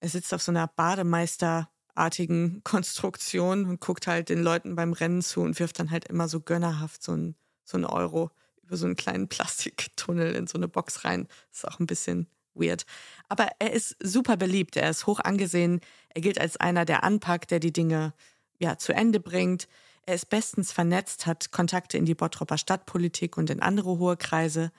Er 0.00 0.08
sitzt 0.08 0.34
auf 0.34 0.42
so 0.42 0.52
einer 0.52 0.66
Bademeisterartigen 0.66 2.62
Konstruktion 2.64 3.66
und 3.66 3.80
guckt 3.80 4.06
halt 4.06 4.28
den 4.28 4.42
Leuten 4.42 4.74
beim 4.74 4.92
Rennen 4.92 5.22
zu 5.22 5.40
und 5.40 5.58
wirft 5.58 5.78
dann 5.78 5.90
halt 5.90 6.06
immer 6.06 6.28
so 6.28 6.40
gönnerhaft 6.40 7.02
so 7.02 7.12
einen, 7.12 7.36
so 7.64 7.78
Euro 7.88 8.30
über 8.62 8.76
so 8.76 8.86
einen 8.86 8.96
kleinen 8.96 9.28
Plastiktunnel 9.30 10.34
in 10.34 10.46
so 10.46 10.58
eine 10.58 10.68
Box 10.68 11.04
rein. 11.04 11.28
Das 11.50 11.58
ist 11.58 11.68
auch 11.68 11.80
ein 11.80 11.86
bisschen 11.86 12.28
weird. 12.54 12.84
Aber 13.28 13.48
er 13.58 13.72
ist 13.72 13.96
super 14.02 14.36
beliebt, 14.36 14.76
er 14.76 14.90
ist 14.90 15.06
hoch 15.06 15.20
angesehen, 15.20 15.80
er 16.08 16.20
gilt 16.20 16.40
als 16.40 16.56
einer, 16.56 16.84
der 16.84 17.04
anpackt, 17.04 17.50
der 17.50 17.60
die 17.60 17.72
Dinge 17.72 18.14
ja 18.58 18.78
zu 18.78 18.92
Ende 18.92 19.20
bringt. 19.20 19.68
Er 20.06 20.14
ist 20.14 20.28
bestens 20.28 20.72
vernetzt, 20.72 21.26
hat 21.26 21.50
Kontakte 21.50 21.96
in 21.96 22.04
die 22.04 22.14
Bottropper 22.14 22.58
Stadtpolitik 22.58 23.36
und 23.36 23.50
in 23.50 23.60
andere 23.60 23.98
hohe 23.98 24.16
Kreise. 24.16 24.70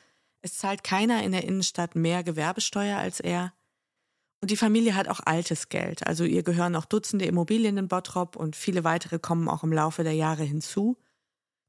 Es 0.42 0.58
zahlt 0.58 0.84
keiner 0.84 1.24
in 1.24 1.32
der 1.32 1.44
Innenstadt 1.44 1.96
mehr 1.96 2.24
Gewerbesteuer 2.24 2.98
als 2.98 3.20
er. 3.20 3.54
Und 4.42 4.52
die 4.52 4.58
Familie 4.58 4.96
hat 4.96 5.08
auch 5.08 5.22
altes 5.26 5.70
Geld. 5.70 6.06
Also 6.06 6.24
ihr 6.24 6.44
gehören 6.44 6.74
noch 6.74 6.86
Dutzende 6.86 7.26
Immobilien 7.26 7.78
in 7.78 7.88
Bottrop 7.88 8.36
und 8.36 8.56
viele 8.56 8.84
weitere 8.84 9.18
kommen 9.18 9.50
auch 9.50 9.64
im 9.64 9.74
Laufe 9.74 10.04
der 10.04 10.14
Jahre 10.14 10.44
hinzu. 10.44 10.98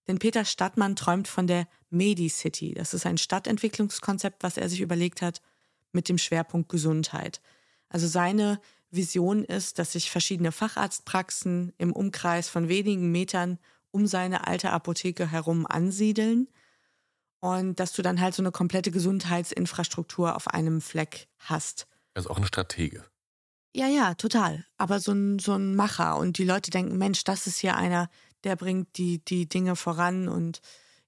Denn 0.07 0.19
Peter 0.19 0.45
Stadtmann 0.45 0.95
träumt 0.95 1.27
von 1.27 1.47
der 1.47 1.67
Medi-City. 1.91 2.75
Das 2.75 2.95
ist 2.95 3.07
ein 3.07 3.19
Stadtentwicklungskonzept, 3.19 4.43
was 4.43 4.57
er 4.57 4.69
sich 4.69 4.81
überlegt 4.81 5.23
hat, 5.23 5.41
mit 5.97 6.09
dem 6.09 6.19
Schwerpunkt 6.19 6.69
Gesundheit. 6.69 7.41
Also 7.89 8.07
seine 8.07 8.61
Vision 8.91 9.43
ist, 9.43 9.81
dass 9.81 9.93
sich 9.93 10.11
verschiedene 10.11 10.53
Facharztpraxen 10.53 11.73
im 11.79 11.93
Umkreis 11.93 12.49
von 12.49 12.69
wenigen 12.69 13.11
Metern 13.11 13.59
um 13.91 14.07
seine 14.07 14.47
alte 14.47 14.71
Apotheke 14.71 15.31
herum 15.33 15.67
ansiedeln 15.67 16.49
und 17.41 17.81
dass 17.81 17.93
du 17.93 18.03
dann 18.03 18.21
halt 18.21 18.35
so 18.35 18.43
eine 18.43 18.53
komplette 18.53 18.91
Gesundheitsinfrastruktur 18.91 20.37
auf 20.37 20.49
einem 20.49 20.81
Fleck 20.81 21.29
hast. 21.39 21.87
Also 22.15 22.31
auch 22.31 22.37
eine 22.37 22.47
Stratege. 22.47 23.05
Ja, 23.75 23.89
ja, 23.89 24.15
total. 24.15 24.65
Aber 24.79 25.01
so 25.01 25.13
ein, 25.13 25.39
so 25.39 25.55
ein 25.55 25.75
Macher. 25.77 26.17
Und 26.17 26.39
die 26.39 26.45
Leute 26.45 26.71
denken, 26.71 26.97
Mensch, 26.97 27.25
das 27.25 27.47
ist 27.47 27.59
hier 27.59 27.77
einer, 27.77 28.09
der 28.45 28.57
bringt 28.57 28.97
die, 28.97 29.23
die 29.23 29.49
Dinge 29.49 29.77
voran 29.77 30.29
und 30.29 30.61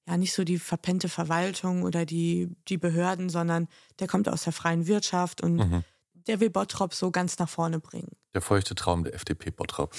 ja, 0.09 0.17
nicht 0.17 0.33
so 0.33 0.43
die 0.43 0.59
verpennte 0.59 1.09
Verwaltung 1.11 1.83
oder 1.83 2.07
die, 2.07 2.49
die 2.69 2.79
Behörden, 2.79 3.29
sondern 3.29 3.69
der 3.99 4.09
kommt 4.09 4.29
aus 4.29 4.45
der 4.45 4.55
freien 4.55 4.87
Wirtschaft 4.87 5.43
und 5.43 5.57
mhm. 5.57 5.85
der 6.15 6.41
will 6.41 6.49
Bottrop 6.49 6.95
so 6.95 7.11
ganz 7.11 7.39
nach 7.39 7.49
vorne 7.49 7.79
bringen. 7.79 8.17
Der 8.33 8.41
feuchte 8.41 8.75
Traum 8.75 9.05
der 9.05 9.15
FDP 9.15 9.51
Bottrop. 9.51 9.95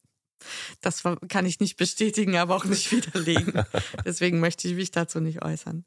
das 0.82 1.02
kann 1.28 1.46
ich 1.46 1.60
nicht 1.60 1.78
bestätigen, 1.78 2.36
aber 2.36 2.56
auch 2.56 2.66
nicht 2.66 2.92
widerlegen. 2.92 3.64
Deswegen 4.04 4.38
möchte 4.38 4.68
ich 4.68 4.74
mich 4.74 4.90
dazu 4.90 5.18
nicht 5.18 5.42
äußern. 5.42 5.86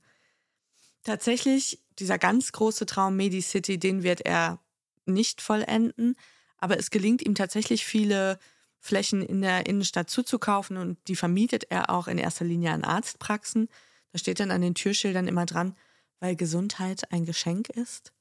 Tatsächlich, 1.04 1.84
dieser 2.00 2.18
ganz 2.18 2.52
große 2.52 2.88
Traum 2.88 3.16
Medi-City, 3.16 3.78
den 3.78 4.02
wird 4.02 4.22
er 4.22 4.60
nicht 5.06 5.40
vollenden, 5.40 6.16
aber 6.58 6.80
es 6.80 6.90
gelingt 6.90 7.22
ihm 7.22 7.36
tatsächlich 7.36 7.86
viele 7.86 8.40
Flächen 8.86 9.24
in 9.24 9.42
der 9.42 9.65
Innenstadt 9.65 10.12
zuzukaufen 10.12 10.77
und 10.77 11.00
die 11.08 11.15
vermietet 11.15 11.72
er 11.72 11.89
auch 11.89 12.08
in 12.08 12.20
erster 12.20 12.46
Linie 12.46 12.72
an 12.72 12.84
Arztpraxen. 12.84 13.68
Da 14.12 14.20
steht 14.20 14.39
dann 14.39 14.51
an 14.51 14.62
den 14.62 14.75
Türschildern 14.75 15.27
immer 15.27 15.48
dran, 15.48 15.75
weil 16.20 16.36
Gesundheit 16.36 17.12
ein 17.12 17.25
Geschenk 17.25 17.70
ist. 17.70 18.13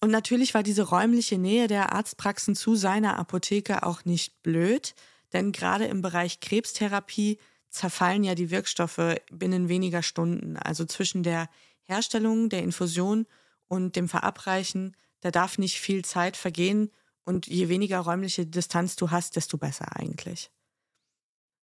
Und 0.00 0.12
natürlich 0.12 0.54
war 0.54 0.62
diese 0.62 0.84
räumliche 0.84 1.38
Nähe 1.38 1.66
der 1.66 1.92
Arztpraxen 1.92 2.54
zu 2.54 2.76
seiner 2.76 3.18
Apotheke 3.18 3.82
auch 3.82 4.04
nicht 4.04 4.44
blöd, 4.44 4.94
denn 5.32 5.50
gerade 5.50 5.86
im 5.86 6.02
Bereich 6.02 6.38
Krebstherapie 6.38 7.38
zerfallen 7.68 8.22
ja 8.22 8.36
die 8.36 8.52
Wirkstoffe 8.52 9.16
binnen 9.32 9.68
weniger 9.68 10.04
Stunden. 10.04 10.56
Also 10.56 10.84
zwischen 10.84 11.24
der 11.24 11.50
Herstellung 11.82 12.48
der 12.48 12.62
Infusion 12.62 13.26
und 13.66 13.96
dem 13.96 14.08
Verabreichen, 14.08 14.96
da 15.20 15.32
darf 15.32 15.58
nicht 15.58 15.80
viel 15.80 16.04
Zeit 16.04 16.36
vergehen 16.36 16.92
und 17.28 17.46
je 17.46 17.68
weniger 17.68 18.00
räumliche 18.00 18.46
Distanz 18.46 18.96
du 18.96 19.10
hast, 19.10 19.36
desto 19.36 19.58
besser 19.58 19.94
eigentlich. 19.94 20.50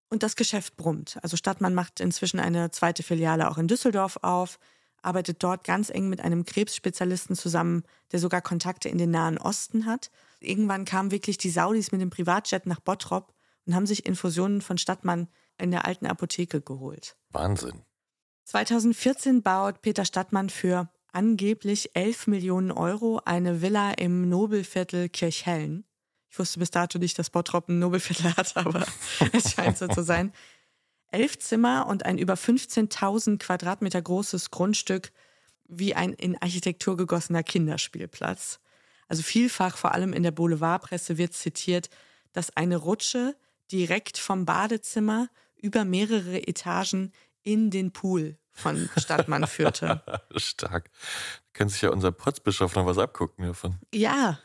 Und 0.09 0.21
das 0.21 0.35
Geschäft 0.35 0.77
brummt. 0.77 1.17
Also 1.23 1.35
Stadtmann 1.37 1.73
macht 1.73 1.99
inzwischen 1.99 2.39
eine 2.39 2.69
zweite 2.69 3.01
Filiale 3.01 3.49
auch 3.49 3.57
in 3.57 3.67
Düsseldorf 3.67 4.19
auf, 4.21 4.59
arbeitet 5.01 5.41
dort 5.41 5.63
ganz 5.63 5.89
eng 5.89 6.07
mit 6.07 6.21
einem 6.21 6.45
Krebsspezialisten 6.45 7.35
zusammen, 7.35 7.83
der 8.11 8.19
sogar 8.19 8.41
Kontakte 8.41 8.89
in 8.89 8.99
den 8.99 9.09
Nahen 9.09 9.39
Osten 9.39 9.87
hat. 9.87 10.11
Irgendwann 10.39 10.85
kamen 10.85 11.09
wirklich 11.09 11.39
die 11.39 11.49
Saudis 11.49 11.91
mit 11.91 11.99
dem 11.99 12.11
Privatjet 12.11 12.67
nach 12.67 12.79
Bottrop 12.79 13.33
und 13.65 13.73
haben 13.73 13.87
sich 13.87 14.05
Infusionen 14.05 14.61
von 14.61 14.77
Stadtmann 14.77 15.27
in 15.57 15.71
der 15.71 15.85
alten 15.85 16.05
Apotheke 16.05 16.61
geholt. 16.61 17.17
Wahnsinn. 17.29 17.81
2014 18.43 19.41
baut 19.41 19.81
Peter 19.81 20.05
Stadtmann 20.05 20.51
für 20.51 20.91
angeblich 21.15 21.95
11 21.95 22.27
Millionen 22.27 22.71
Euro 22.71 23.21
eine 23.23 23.61
Villa 23.61 23.91
im 23.91 24.27
Nobelviertel 24.27 25.07
Kirchhellen. 25.07 25.85
Ich 26.29 26.37
wusste 26.37 26.59
bis 26.59 26.71
dato 26.71 26.99
nicht, 26.99 27.17
dass 27.17 27.29
Bottrop 27.29 27.69
ein 27.69 27.79
Nobelviertel 27.79 28.35
hat, 28.35 28.57
aber 28.57 28.85
es 29.31 29.53
scheint 29.53 29.77
so 29.77 29.87
zu 29.87 30.03
sein. 30.03 30.33
Elf 31.11 31.39
Zimmer 31.39 31.87
und 31.87 32.05
ein 32.05 32.17
über 32.17 32.33
15.000 32.33 33.37
Quadratmeter 33.37 34.01
großes 34.01 34.51
Grundstück 34.51 35.13
wie 35.67 35.95
ein 35.95 36.11
in 36.11 36.39
Architektur 36.41 36.97
gegossener 36.97 37.43
Kinderspielplatz. 37.43 38.59
Also 39.07 39.23
vielfach, 39.23 39.77
vor 39.77 39.93
allem 39.93 40.11
in 40.11 40.23
der 40.23 40.31
Boulevardpresse, 40.31 41.17
wird 41.17 41.33
zitiert, 41.33 41.89
dass 42.33 42.55
eine 42.57 42.75
Rutsche 42.75 43.37
direkt 43.71 44.17
vom 44.17 44.43
Badezimmer 44.43 45.29
über 45.55 45.85
mehrere 45.85 46.45
Etagen 46.45 47.13
in 47.41 47.71
den 47.71 47.93
Pool 47.93 48.37
von 48.55 48.89
Stadtmann 48.97 49.45
führte. 49.45 50.01
Stark. 50.35 50.89
Da 50.91 51.49
könnte 51.53 51.73
sich 51.73 51.83
ja 51.83 51.91
unser 51.91 52.11
Potzbischof 52.11 52.75
noch 52.75 52.85
was 52.85 52.97
abgucken 52.97 53.45
davon. 53.45 53.77
Ja, 53.93 54.39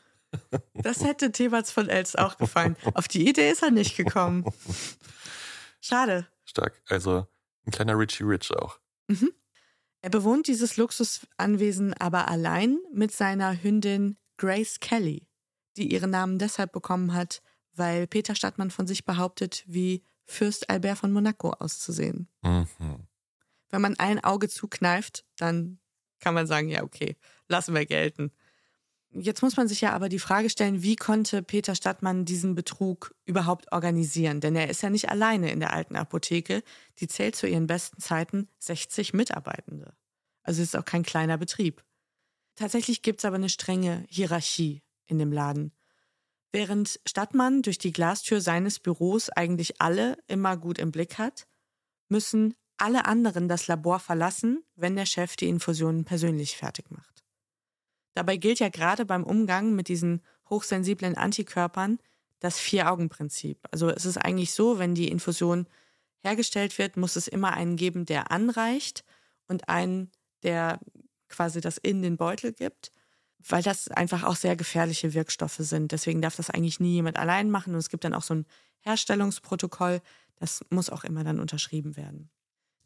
das 0.74 1.02
hätte 1.04 1.32
Thebats 1.32 1.72
von 1.72 1.88
Elst 1.88 2.18
auch 2.18 2.36
gefallen. 2.36 2.76
Auf 2.94 3.08
die 3.08 3.28
Idee 3.28 3.50
ist 3.50 3.62
er 3.62 3.70
nicht 3.70 3.96
gekommen. 3.96 4.44
Schade. 5.80 6.26
Stark. 6.44 6.82
Also 6.88 7.26
ein 7.66 7.72
kleiner 7.72 7.98
Richie 7.98 8.24
Rich 8.24 8.54
auch. 8.54 8.78
Mhm. 9.08 9.32
Er 10.02 10.10
bewohnt 10.10 10.46
dieses 10.46 10.76
Luxusanwesen 10.76 11.94
aber 11.94 12.28
allein 12.28 12.78
mit 12.92 13.12
seiner 13.12 13.62
Hündin 13.62 14.16
Grace 14.38 14.80
Kelly, 14.80 15.28
die 15.76 15.92
ihren 15.92 16.10
Namen 16.10 16.38
deshalb 16.38 16.72
bekommen 16.72 17.12
hat, 17.12 17.42
weil 17.74 18.06
Peter 18.06 18.34
Stadtmann 18.34 18.70
von 18.70 18.86
sich 18.86 19.04
behauptet, 19.04 19.64
wie 19.66 20.02
Fürst 20.24 20.70
Albert 20.70 20.98
von 20.98 21.12
Monaco 21.12 21.50
auszusehen. 21.50 22.28
Mhm. 22.42 23.08
Wenn 23.70 23.80
man 23.80 23.98
ein 23.98 24.22
Auge 24.22 24.48
zukneift, 24.48 25.24
dann 25.36 25.78
kann 26.20 26.34
man 26.34 26.46
sagen, 26.46 26.68
ja, 26.68 26.82
okay, 26.82 27.16
lassen 27.48 27.74
wir 27.74 27.86
gelten. 27.86 28.32
Jetzt 29.12 29.42
muss 29.42 29.56
man 29.56 29.66
sich 29.66 29.80
ja 29.80 29.92
aber 29.92 30.08
die 30.08 30.20
Frage 30.20 30.50
stellen, 30.50 30.82
wie 30.82 30.94
konnte 30.94 31.42
Peter 31.42 31.74
Stadtmann 31.74 32.24
diesen 32.24 32.54
Betrug 32.54 33.12
überhaupt 33.24 33.72
organisieren? 33.72 34.40
Denn 34.40 34.54
er 34.54 34.70
ist 34.70 34.82
ja 34.82 34.90
nicht 34.90 35.08
alleine 35.08 35.50
in 35.50 35.58
der 35.58 35.72
alten 35.72 35.96
Apotheke. 35.96 36.62
Die 37.00 37.08
zählt 37.08 37.34
zu 37.34 37.48
ihren 37.48 37.66
besten 37.66 38.00
Zeiten 38.00 38.48
60 38.58 39.12
Mitarbeitende. 39.12 39.94
Also 40.42 40.62
ist 40.62 40.76
auch 40.76 40.84
kein 40.84 41.02
kleiner 41.02 41.38
Betrieb. 41.38 41.82
Tatsächlich 42.54 43.02
gibt 43.02 43.20
es 43.20 43.24
aber 43.24 43.36
eine 43.36 43.48
strenge 43.48 44.04
Hierarchie 44.08 44.82
in 45.06 45.18
dem 45.18 45.32
Laden. 45.32 45.72
Während 46.52 47.00
Stadtmann 47.04 47.62
durch 47.62 47.78
die 47.78 47.92
Glastür 47.92 48.40
seines 48.40 48.78
Büros 48.78 49.28
eigentlich 49.30 49.80
alle 49.80 50.18
immer 50.28 50.56
gut 50.56 50.78
im 50.78 50.92
Blick 50.92 51.18
hat, 51.18 51.46
müssen 52.08 52.54
alle 52.80 53.04
anderen 53.04 53.48
das 53.48 53.66
Labor 53.66 53.98
verlassen, 53.98 54.64
wenn 54.74 54.96
der 54.96 55.06
Chef 55.06 55.36
die 55.36 55.48
Infusionen 55.48 56.04
persönlich 56.04 56.56
fertig 56.56 56.90
macht. 56.90 57.24
Dabei 58.14 58.36
gilt 58.36 58.58
ja 58.58 58.68
gerade 58.68 59.04
beim 59.04 59.24
Umgang 59.24 59.74
mit 59.74 59.88
diesen 59.88 60.22
hochsensiblen 60.48 61.16
Antikörpern 61.16 61.98
das 62.40 62.58
Vier-Augen-Prinzip. 62.58 63.58
Also 63.70 63.88
es 63.90 64.04
ist 64.04 64.16
eigentlich 64.16 64.52
so, 64.52 64.78
wenn 64.78 64.94
die 64.94 65.08
Infusion 65.08 65.66
hergestellt 66.22 66.78
wird, 66.78 66.96
muss 66.96 67.16
es 67.16 67.28
immer 67.28 67.52
einen 67.52 67.76
geben, 67.76 68.06
der 68.06 68.30
anreicht 68.30 69.04
und 69.46 69.68
einen, 69.68 70.10
der 70.42 70.80
quasi 71.28 71.60
das 71.60 71.78
in 71.78 72.02
den 72.02 72.16
Beutel 72.16 72.52
gibt, 72.52 72.90
weil 73.38 73.62
das 73.62 73.88
einfach 73.88 74.24
auch 74.24 74.36
sehr 74.36 74.56
gefährliche 74.56 75.14
Wirkstoffe 75.14 75.58
sind. 75.58 75.92
Deswegen 75.92 76.20
darf 76.20 76.36
das 76.36 76.50
eigentlich 76.50 76.80
nie 76.80 76.94
jemand 76.94 77.18
allein 77.18 77.50
machen 77.50 77.74
und 77.74 77.78
es 77.78 77.88
gibt 77.88 78.04
dann 78.04 78.14
auch 78.14 78.22
so 78.22 78.34
ein 78.34 78.46
Herstellungsprotokoll, 78.80 80.00
das 80.36 80.64
muss 80.70 80.90
auch 80.90 81.04
immer 81.04 81.22
dann 81.24 81.40
unterschrieben 81.40 81.96
werden. 81.96 82.30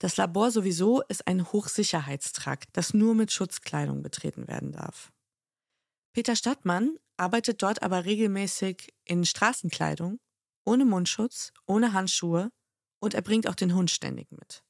Das 0.04 0.18
Labor 0.18 0.50
sowieso 0.50 1.00
ist 1.08 1.26
ein 1.26 1.50
Hochsicherheitstrakt, 1.50 2.68
das 2.74 2.92
nur 2.92 3.14
mit 3.14 3.32
Schutzkleidung 3.32 4.02
betreten 4.02 4.46
werden 4.48 4.70
darf. 4.70 5.10
Peter 6.12 6.36
Stadtmann 6.36 6.98
arbeitet 7.16 7.62
dort 7.62 7.82
aber 7.82 8.04
regelmäßig 8.04 8.92
in 9.06 9.24
Straßenkleidung, 9.24 10.20
ohne 10.66 10.84
Mundschutz, 10.84 11.54
ohne 11.64 11.94
Handschuhe 11.94 12.50
und 12.98 13.14
er 13.14 13.22
bringt 13.22 13.48
auch 13.48 13.54
den 13.54 13.74
Hund 13.74 13.90
ständig 13.90 14.30
mit. 14.30 14.62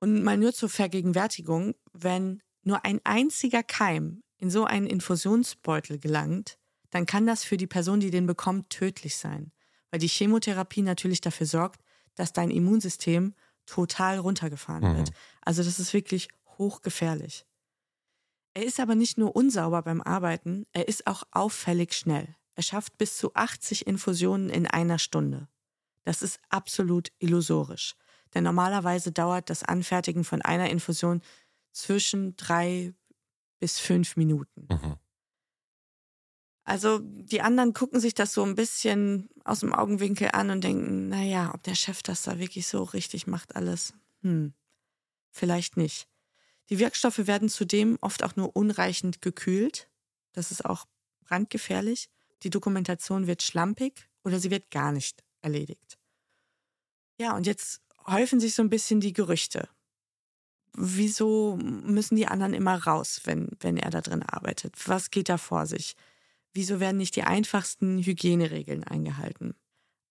Und 0.00 0.24
mal 0.24 0.38
nur 0.38 0.52
zur 0.52 0.70
Vergegenwärtigung, 0.70 1.76
wenn 1.92 2.42
nur 2.64 2.84
ein 2.84 3.00
einziger 3.04 3.62
Keim 3.62 4.24
in 4.38 4.50
so 4.50 4.64
einen 4.64 4.88
Infusionsbeutel 4.88 6.00
gelangt, 6.00 6.58
dann 6.90 7.06
kann 7.06 7.28
das 7.28 7.44
für 7.44 7.58
die 7.58 7.68
Person, 7.68 8.00
die 8.00 8.10
den 8.10 8.26
bekommt, 8.26 8.70
tödlich 8.70 9.14
sein, 9.14 9.52
weil 9.92 10.00
die 10.00 10.08
Chemotherapie 10.08 10.82
natürlich 10.82 11.20
dafür 11.20 11.46
sorgt, 11.46 11.80
dass 12.16 12.32
dein 12.32 12.50
Immunsystem 12.50 13.34
total 13.66 14.18
runtergefahren 14.18 14.92
Mhm. 14.92 14.96
wird. 14.98 15.10
Also 15.42 15.62
das 15.62 15.78
ist 15.78 15.92
wirklich 15.94 16.28
hochgefährlich. 16.58 17.44
Er 18.54 18.64
ist 18.64 18.78
aber 18.78 18.94
nicht 18.94 19.18
nur 19.18 19.34
unsauber 19.34 19.82
beim 19.82 20.00
Arbeiten, 20.00 20.66
er 20.72 20.86
ist 20.88 21.06
auch 21.06 21.24
auffällig 21.32 21.92
schnell. 21.94 22.36
Er 22.54 22.62
schafft 22.62 22.96
bis 22.98 23.16
zu 23.16 23.34
80 23.34 23.86
Infusionen 23.86 24.48
in 24.48 24.66
einer 24.66 24.98
Stunde. 25.00 25.48
Das 26.04 26.22
ist 26.22 26.38
absolut 26.50 27.08
illusorisch. 27.18 27.94
Denn 28.32 28.44
normalerweise 28.44 29.10
dauert 29.10 29.50
das 29.50 29.62
Anfertigen 29.64 30.22
von 30.24 30.42
einer 30.42 30.70
Infusion 30.70 31.20
zwischen 31.72 32.36
drei 32.36 32.94
bis 33.58 33.80
fünf 33.80 34.16
Minuten. 34.16 34.68
Mhm. 34.70 34.96
Also 36.64 36.98
die 37.00 37.42
anderen 37.42 37.74
gucken 37.74 38.00
sich 38.00 38.14
das 38.14 38.32
so 38.32 38.42
ein 38.42 38.54
bisschen 38.54 39.28
aus 39.44 39.60
dem 39.60 39.74
Augenwinkel 39.74 40.30
an 40.32 40.50
und 40.50 40.64
denken, 40.64 41.08
naja, 41.08 41.52
ob 41.54 41.62
der 41.62 41.74
Chef 41.74 42.02
das 42.02 42.22
da 42.22 42.38
wirklich 42.38 42.66
so 42.66 42.82
richtig 42.82 43.26
macht 43.26 43.54
alles. 43.54 43.92
Hm, 44.22 44.54
vielleicht 45.30 45.76
nicht. 45.76 46.08
Die 46.70 46.78
Wirkstoffe 46.78 47.26
werden 47.26 47.50
zudem 47.50 47.98
oft 48.00 48.22
auch 48.22 48.36
nur 48.36 48.56
unreichend 48.56 49.20
gekühlt. 49.20 49.90
Das 50.32 50.50
ist 50.50 50.64
auch 50.64 50.86
brandgefährlich. 51.20 52.08
Die 52.42 52.50
Dokumentation 52.50 53.26
wird 53.26 53.42
schlampig 53.42 54.08
oder 54.24 54.40
sie 54.40 54.50
wird 54.50 54.70
gar 54.70 54.92
nicht 54.92 55.22
erledigt. 55.42 55.98
Ja, 57.20 57.36
und 57.36 57.46
jetzt 57.46 57.82
häufen 58.06 58.40
sich 58.40 58.54
so 58.54 58.62
ein 58.62 58.70
bisschen 58.70 59.00
die 59.00 59.12
Gerüchte. 59.12 59.68
Wieso 60.72 61.56
müssen 61.56 62.16
die 62.16 62.26
anderen 62.26 62.54
immer 62.54 62.82
raus, 62.82 63.20
wenn, 63.24 63.50
wenn 63.60 63.76
er 63.76 63.90
da 63.90 64.00
drin 64.00 64.22
arbeitet? 64.22 64.74
Was 64.88 65.10
geht 65.10 65.28
da 65.28 65.36
vor 65.36 65.66
sich? 65.66 65.94
Wieso 66.54 66.80
werden 66.80 66.96
nicht 66.96 67.16
die 67.16 67.24
einfachsten 67.24 67.98
Hygieneregeln 67.98 68.84
eingehalten? 68.84 69.54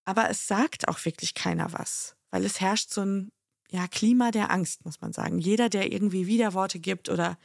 Aber 0.06 0.30
es 0.30 0.48
sagt 0.48 0.88
auch 0.90 1.04
wirklich 1.06 1.34
keiner 1.34 1.72
was, 1.74 2.16
weil 2.30 2.44
es 2.46 2.60
herrscht 2.60 2.92
so 2.92 3.02
ein 3.02 3.32
ja, 3.70 3.88
Klima 3.88 4.30
der 4.32 4.52
Angst, 4.52 4.86
muss 4.86 5.02
man 5.02 5.14
sagen. 5.14 5.40
Jeder, 5.40 5.70
der 5.70 5.92
irgendwie 5.92 6.28
Widerworte 6.28 6.80
gibt 6.80 7.10
oder 7.10 7.38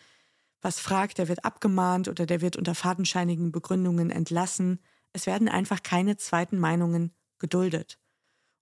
was 0.61 0.81
fragt, 0.81 1.19
der 1.19 1.29
wird 1.29 1.45
abgemahnt 1.45 2.09
oder 2.09 2.27
der 2.27 2.41
wird 2.41 2.57
unter 2.57 2.75
fadenscheinigen 2.75 3.53
Begründungen 3.53 4.11
entlassen. 4.11 4.81
Es 5.13 5.27
werden 5.27 5.49
einfach 5.49 5.83
keine 5.83 6.17
zweiten 6.17 6.59
Meinungen 6.59 7.15
geduldet. 7.39 7.99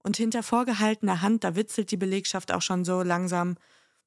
Und 0.02 0.16
hinter 0.16 0.42
vorgehaltener 0.42 1.22
Hand, 1.22 1.42
da 1.42 1.56
witzelt 1.56 1.90
die 1.90 1.96
Belegschaft 1.96 2.52
auch 2.52 2.62
schon 2.62 2.84
so 2.84 3.02
langsam, 3.02 3.56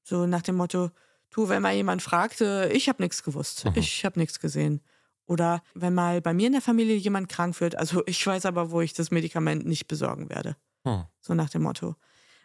so 0.04 0.26
nach 0.26 0.44
dem 0.44 0.56
Motto, 0.56 0.92
du, 1.32 1.50
wenn 1.50 1.62
mal 1.62 1.74
jemand 1.74 2.02
fragte, 2.02 2.70
ich 2.74 2.88
habe 2.88 3.02
nichts 3.04 3.24
gewusst, 3.24 3.66
Mhm. 3.66 3.74
ich 3.76 4.06
habe 4.06 4.20
nichts 4.20 4.40
gesehen. 4.40 4.82
Oder 5.30 5.62
wenn 5.76 5.94
mal 5.94 6.22
bei 6.22 6.34
mir 6.34 6.48
in 6.48 6.54
der 6.54 6.62
Familie 6.62 6.96
jemand 6.96 7.30
krank 7.30 7.62
wird, 7.62 7.76
also 7.76 8.02
ich 8.08 8.26
weiß 8.26 8.48
aber, 8.48 8.72
wo 8.72 8.82
ich 8.82 8.94
das 8.94 9.12
Medikament 9.12 9.66
nicht 9.66 9.88
besorgen 9.88 10.30
werde. 10.30 10.56
Hm. 10.84 11.04
So 11.22 11.36
nach 11.36 11.50
dem 11.50 11.62
Motto. 11.62 11.96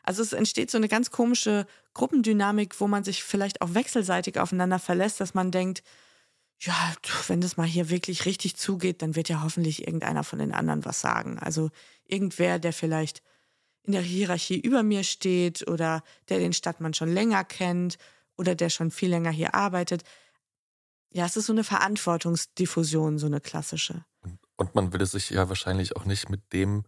Also 0.02 0.20
es 0.20 0.34
entsteht 0.34 0.70
so 0.70 0.76
eine 0.76 0.88
ganz 0.88 1.10
komische 1.10 1.66
Gruppendynamik, 1.94 2.78
wo 2.80 2.86
man 2.86 3.02
sich 3.02 3.24
vielleicht 3.24 3.62
auch 3.62 3.72
wechselseitig 3.72 4.38
aufeinander 4.38 4.78
verlässt, 4.78 5.18
dass 5.18 5.32
man 5.32 5.50
denkt, 5.50 5.82
ja, 6.60 6.94
wenn 7.26 7.40
das 7.40 7.56
mal 7.56 7.66
hier 7.66 7.88
wirklich 7.88 8.26
richtig 8.26 8.56
zugeht, 8.56 9.00
dann 9.00 9.16
wird 9.16 9.30
ja 9.30 9.42
hoffentlich 9.42 9.86
irgendeiner 9.86 10.22
von 10.22 10.38
den 10.38 10.52
anderen 10.52 10.84
was 10.84 11.00
sagen. 11.00 11.38
Also 11.38 11.70
irgendwer, 12.04 12.58
der 12.58 12.74
vielleicht 12.74 13.22
in 13.82 13.92
der 13.92 14.02
Hierarchie 14.02 14.60
über 14.60 14.82
mir 14.82 15.04
steht 15.04 15.66
oder 15.68 16.02
der 16.28 16.38
den 16.38 16.52
Stadtmann 16.52 16.92
schon 16.92 17.12
länger 17.12 17.44
kennt 17.44 17.96
oder 18.36 18.54
der 18.54 18.68
schon 18.68 18.90
viel 18.90 19.08
länger 19.08 19.30
hier 19.30 19.54
arbeitet. 19.54 20.04
Ja, 21.14 21.27
es 21.27 21.37
ist 21.37 21.46
so 21.46 21.53
eine 21.53 21.64
Verantwortungsdiffusion, 21.64 23.18
so 23.18 23.27
eine 23.27 23.40
klassische. 23.40 24.05
Und 24.57 24.74
man 24.74 24.92
es 24.92 25.12
sich 25.12 25.31
ja 25.31 25.48
wahrscheinlich 25.48 25.96
auch 25.96 26.05
nicht 26.05 26.29
mit 26.29 26.53
dem 26.53 26.85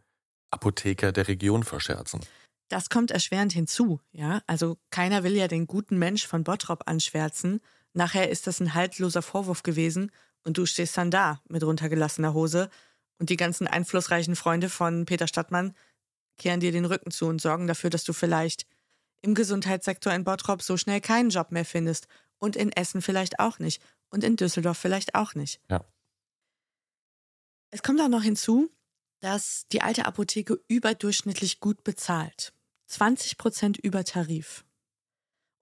Apotheker 0.51 1.13
der 1.13 1.29
Region 1.29 1.63
verscherzen. 1.63 2.21
Das 2.69 2.91
kommt 2.91 3.13
erschwerend 3.13 3.53
hinzu, 3.53 4.01
ja. 4.11 4.43
Also 4.49 4.79
keiner 4.91 5.23
will 5.23 5.37
ja 5.37 5.47
den 5.47 5.69
guten 5.69 5.99
Mensch 5.99 6.27
von 6.27 6.43
Bottrop 6.43 6.83
anschwärzen. 6.87 7.61
Nachher 7.93 8.29
ist 8.29 8.49
das 8.49 8.61
ein 8.61 8.75
haltloser 8.75 9.23
Vorwurf 9.23 9.63
gewesen 9.63 10.11
und 10.45 10.59
du 10.59 10.67
stehst 10.67 10.97
dann 10.97 11.13
da 11.13 11.41
mit 11.49 11.63
runtergelassener 11.63 12.35
Hose 12.35 12.69
und 13.19 13.31
die 13.31 13.37
ganzen 13.37 13.69
einflussreichen 13.69 14.35
Freunde 14.35 14.69
von 14.69 15.07
Peter 15.07 15.29
Stadtmann 15.29 15.75
kehren 16.37 16.61
dir 16.61 16.73
den 16.73 16.85
Rücken 16.85 17.13
zu 17.13 17.27
und 17.27 17.41
sorgen 17.41 17.69
dafür, 17.69 17.91
dass 17.91 18.05
du 18.05 18.13
vielleicht 18.13 18.67
im 19.23 19.35
Gesundheitssektor 19.35 20.13
in 20.13 20.25
Bottrop 20.25 20.63
so 20.63 20.77
schnell 20.77 21.01
keinen 21.01 21.31
Job 21.31 21.53
mehr 21.53 21.65
findest 21.65 22.09
und 22.39 22.57
in 22.57 22.73
Essen 22.73 23.01
vielleicht 23.03 23.39
auch 23.39 23.59
nicht 23.59 23.83
und 24.11 24.25
in 24.25 24.37
Düsseldorf 24.37 24.79
vielleicht 24.79 25.15
auch 25.15 25.35
nicht. 25.35 25.61
Ja. 25.71 25.85
Es 27.71 27.83
kommt 27.83 28.01
auch 28.01 28.09
noch 28.09 28.23
hinzu, 28.23 28.71
dass 29.21 29.67
die 29.73 29.83
alte 29.83 30.07
Apotheke 30.07 30.61
überdurchschnittlich 30.69 31.61
gut 31.61 31.85
bezahlt. 31.85 32.53
20 32.87 33.39
Prozent 33.39 33.77
über 33.79 34.05
Tarif. 34.05 34.65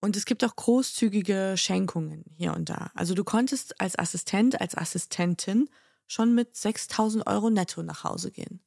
Und 0.01 0.17
es 0.17 0.27
gibt 0.27 0.45
auch 0.45 0.55
großzügige 0.55 1.55
Schenkungen 1.57 2.25
hier 2.37 2.53
und 2.53 2.69
da. 2.69 2.91
Also 2.95 3.15
du 3.15 3.25
konntest 3.25 3.81
als 3.81 3.99
Assistent, 3.99 4.61
als 4.61 4.77
Assistentin 4.77 5.71
schon 6.07 6.35
mit 6.35 6.55
6000 6.55 7.27
Euro 7.27 7.49
netto 7.49 7.83
nach 7.83 8.05
Hause 8.05 8.31
gehen. 8.31 8.61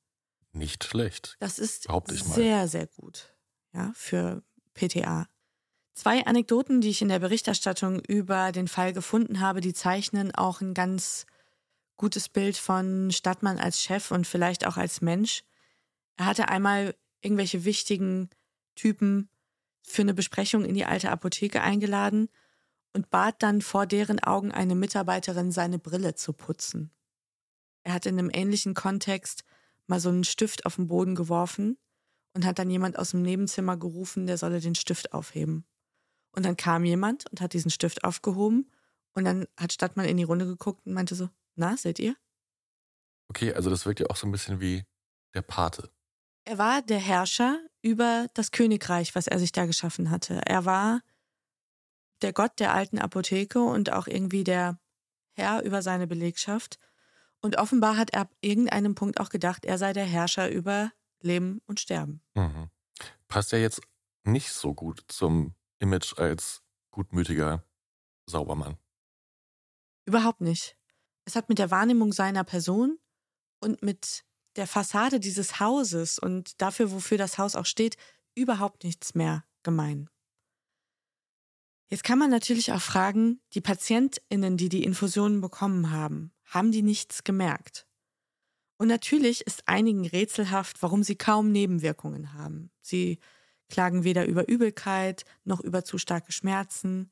Nicht 0.52 0.84
schlecht. 0.84 1.38
Das 1.40 1.60
ist 1.60 1.88
sehr, 2.14 2.68
sehr 2.68 2.88
gut 2.88 3.38
ja, 3.74 3.92
für 3.96 4.44
PTA. 4.74 5.28
Zwei 5.98 6.28
Anekdoten, 6.28 6.80
die 6.80 6.92
ich 6.92 7.02
in 7.02 7.08
der 7.08 7.18
Berichterstattung 7.18 8.00
über 8.02 8.52
den 8.52 8.68
Fall 8.68 8.94
gefunden 8.94 9.40
habe, 9.40 9.62
die 9.62 9.74
zeichnen 9.74 10.32
auch 10.32 10.62
ein 10.62 10.76
ganz 10.76 11.26
gutes 11.96 12.30
Bild 12.30 12.56
von 12.56 13.10
Stadtmann 13.10 13.58
als 13.58 13.82
Chef 13.82 14.12
und 14.12 14.28
vielleicht 14.28 14.68
auch 14.68 14.78
als 14.78 15.02
Mensch. 15.02 15.44
Er 16.16 16.28
hatte 16.28 16.50
einmal 16.50 16.94
irgendwelche 17.22 17.66
wichtigen 17.66 18.30
Typen 18.76 19.28
für 19.82 20.04
eine 20.04 20.14
Besprechung 20.14 20.66
in 20.66 20.76
die 20.76 20.86
alte 20.86 21.10
Apotheke 21.10 21.64
eingeladen 21.64 22.30
und 22.94 23.10
bat 23.10 23.42
dann 23.42 23.64
vor 23.64 23.88
deren 23.88 24.20
Augen 24.20 24.52
eine 24.52 24.76
Mitarbeiterin, 24.76 25.52
seine 25.52 25.80
Brille 25.80 26.14
zu 26.14 26.32
putzen. 26.32 26.92
Er 27.82 27.94
hat 27.94 28.06
in 28.06 28.20
einem 28.20 28.30
ähnlichen 28.32 28.76
Kontext 28.76 29.46
mal 29.88 30.00
so 30.00 30.10
einen 30.10 30.26
Stift 30.26 30.68
auf 30.68 30.76
den 30.76 30.90
Boden 30.90 31.16
geworfen 31.16 31.76
und 32.36 32.46
hat 32.46 32.60
dann 32.60 32.70
jemand 32.70 33.00
aus 33.00 33.12
dem 33.12 33.24
Nebenzimmer 33.24 33.78
gerufen, 33.78 34.28
der 34.28 34.38
solle 34.38 34.60
den 34.60 34.76
Stift 34.76 35.12
aufheben. 35.12 35.66
Und 36.38 36.46
dann 36.46 36.56
kam 36.56 36.86
jemand 36.86 37.26
und 37.32 37.42
hat 37.42 37.54
diesen 37.54 37.72
Stift 37.72 38.04
aufgehoben 38.04 38.70
und 39.16 39.26
dann 39.26 39.48
hat 39.60 39.74
Stadtmann 39.74 40.06
in 40.06 40.18
die 40.18 40.24
Runde 40.24 40.46
geguckt 40.46 40.86
und 40.86 40.94
meinte 40.94 41.16
so, 41.16 41.30
na, 41.56 41.76
seht 41.76 41.98
ihr? 41.98 42.16
Okay, 43.28 43.56
also 43.56 43.72
das 43.72 43.88
wirkt 43.88 44.02
ja 44.02 44.06
auch 44.12 44.18
so 44.18 44.28
ein 44.28 44.32
bisschen 44.32 44.60
wie 44.60 44.86
der 45.34 45.42
Pate. 45.42 45.90
Er 46.46 46.60
war 46.60 46.84
der 46.84 47.00
Herrscher 47.00 47.60
über 47.82 48.28
das 48.36 48.52
Königreich, 48.52 49.16
was 49.16 49.26
er 49.26 49.40
sich 49.40 49.52
da 49.52 49.66
geschaffen 49.66 50.12
hatte. 50.12 50.44
Er 50.46 50.66
war 50.66 51.02
der 52.22 52.34
Gott 52.34 52.60
der 52.60 52.72
alten 52.72 53.00
Apotheke 53.00 53.60
und 53.64 53.92
auch 53.92 54.06
irgendwie 54.06 54.44
der 54.44 54.80
Herr 55.32 55.64
über 55.64 55.82
seine 55.82 56.06
Belegschaft. 56.06 56.78
Und 57.42 57.58
offenbar 57.58 57.98
hat 57.98 58.12
er 58.12 58.22
ab 58.22 58.36
irgendeinem 58.42 58.94
Punkt 58.94 59.20
auch 59.20 59.30
gedacht, 59.30 59.66
er 59.66 59.80
sei 59.80 59.92
der 59.92 60.06
Herrscher 60.06 60.52
über 60.52 60.92
Leben 61.20 61.64
und 61.66 61.80
Sterben. 61.80 62.22
Mhm. 62.36 62.70
Passt 63.28 63.52
ja 63.54 63.58
jetzt 63.58 63.82
nicht 64.24 64.52
so 64.52 64.76
gut 64.76 65.04
zum 65.08 65.56
Image 65.80 66.18
als 66.18 66.62
gutmütiger 66.92 67.64
Saubermann. 68.26 68.78
Überhaupt 70.06 70.42
nicht. 70.42 70.78
Es 71.26 71.36
hat 71.36 71.50
mit 71.50 71.60
der 71.60 71.72
Wahrnehmung 71.72 72.14
seiner 72.14 72.44
Person 72.44 72.98
und 73.60 73.82
mit 73.84 74.24
der 74.56 74.68
Fassade 74.68 75.20
dieses 75.20 75.60
Hauses 75.60 76.20
und 76.20 76.62
dafür, 76.62 76.92
wofür 76.92 77.18
das 77.18 77.38
Haus 77.38 77.56
auch 77.56 77.66
steht, 77.66 77.98
überhaupt 78.36 78.84
nichts 78.84 79.16
mehr 79.16 79.46
gemein. 79.64 80.10
Jetzt 81.90 82.04
kann 82.04 82.20
man 82.20 82.30
natürlich 82.30 82.74
auch 82.74 82.82
fragen, 82.82 83.40
die 83.54 83.62
Patientinnen, 83.62 84.58
die 84.58 84.70
die 84.70 84.84
Infusionen 84.84 85.40
bekommen 85.42 85.92
haben, 85.92 86.34
haben 86.46 86.72
die 86.72 86.82
nichts 86.82 87.24
gemerkt? 87.24 87.88
Und 88.78 88.90
natürlich 88.90 89.42
ist 89.42 89.68
einigen 89.68 90.06
rätselhaft, 90.06 90.82
warum 90.84 91.04
sie 91.04 91.16
kaum 91.16 91.52
Nebenwirkungen 91.52 92.34
haben. 92.34 92.72
Sie 92.82 93.20
klagen 93.70 94.04
weder 94.04 94.26
über 94.26 94.48
Übelkeit 94.48 95.26
noch 95.44 95.60
über 95.60 95.84
zu 95.84 95.98
starke 95.98 96.32
Schmerzen. 96.32 97.12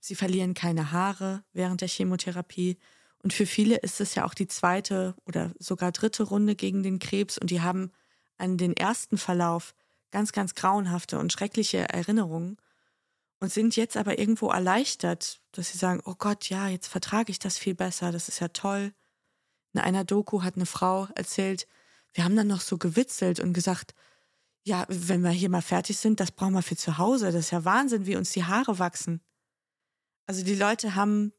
Sie 0.00 0.14
verlieren 0.14 0.54
keine 0.54 0.92
Haare 0.92 1.44
während 1.52 1.80
der 1.80 1.88
Chemotherapie. 1.88 2.78
Und 3.22 3.32
für 3.32 3.46
viele 3.46 3.76
ist 3.76 4.00
es 4.00 4.14
ja 4.14 4.24
auch 4.24 4.34
die 4.34 4.48
zweite 4.48 5.14
oder 5.24 5.52
sogar 5.58 5.92
dritte 5.92 6.22
Runde 6.22 6.54
gegen 6.54 6.82
den 6.82 6.98
Krebs 6.98 7.38
und 7.38 7.50
die 7.50 7.60
haben 7.60 7.92
an 8.38 8.56
den 8.56 8.76
ersten 8.76 9.18
Verlauf 9.18 9.74
ganz, 10.10 10.32
ganz 10.32 10.54
grauenhafte 10.54 11.18
und 11.18 11.32
schreckliche 11.32 11.88
Erinnerungen 11.88 12.56
und 13.40 13.52
sind 13.52 13.76
jetzt 13.76 13.96
aber 13.96 14.18
irgendwo 14.18 14.48
erleichtert, 14.48 15.40
dass 15.52 15.72
sie 15.72 15.78
sagen, 15.78 16.00
oh 16.04 16.14
Gott, 16.16 16.48
ja, 16.48 16.68
jetzt 16.68 16.88
vertrage 16.88 17.30
ich 17.30 17.38
das 17.38 17.58
viel 17.58 17.74
besser, 17.74 18.12
das 18.12 18.28
ist 18.28 18.40
ja 18.40 18.48
toll. 18.48 18.92
In 19.72 19.80
einer 19.80 20.04
Doku 20.04 20.42
hat 20.42 20.56
eine 20.56 20.66
Frau 20.66 21.08
erzählt, 21.14 21.66
wir 22.14 22.24
haben 22.24 22.36
dann 22.36 22.46
noch 22.46 22.62
so 22.62 22.78
gewitzelt 22.78 23.40
und 23.40 23.52
gesagt, 23.52 23.94
ja, 24.66 24.84
wenn 24.88 25.22
wir 25.22 25.30
hier 25.30 25.48
mal 25.48 25.62
fertig 25.62 25.96
sind, 25.96 26.18
das 26.18 26.32
brauchen 26.32 26.54
wir 26.54 26.62
für 26.62 26.76
zu 26.76 26.98
Hause. 26.98 27.26
Das 27.26 27.36
ist 27.36 27.50
ja 27.52 27.64
Wahnsinn, 27.64 28.04
wie 28.06 28.16
uns 28.16 28.32
die 28.32 28.44
Haare 28.44 28.80
wachsen. 28.80 29.20
Also 30.26 30.44
die 30.44 30.56
Leute 30.56 30.96
haben 30.96 31.32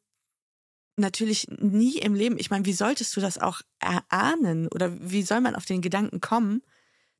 natürlich 0.95 1.47
nie 1.49 1.97
im 1.97 2.15
Leben, 2.15 2.39
ich 2.39 2.49
meine, 2.49 2.65
wie 2.65 2.73
solltest 2.73 3.15
du 3.17 3.19
das 3.19 3.37
auch 3.37 3.61
erahnen 3.79 4.69
oder 4.69 4.97
wie 5.11 5.23
soll 5.23 5.41
man 5.41 5.55
auf 5.55 5.65
den 5.65 5.81
Gedanken 5.81 6.21
kommen, 6.21 6.61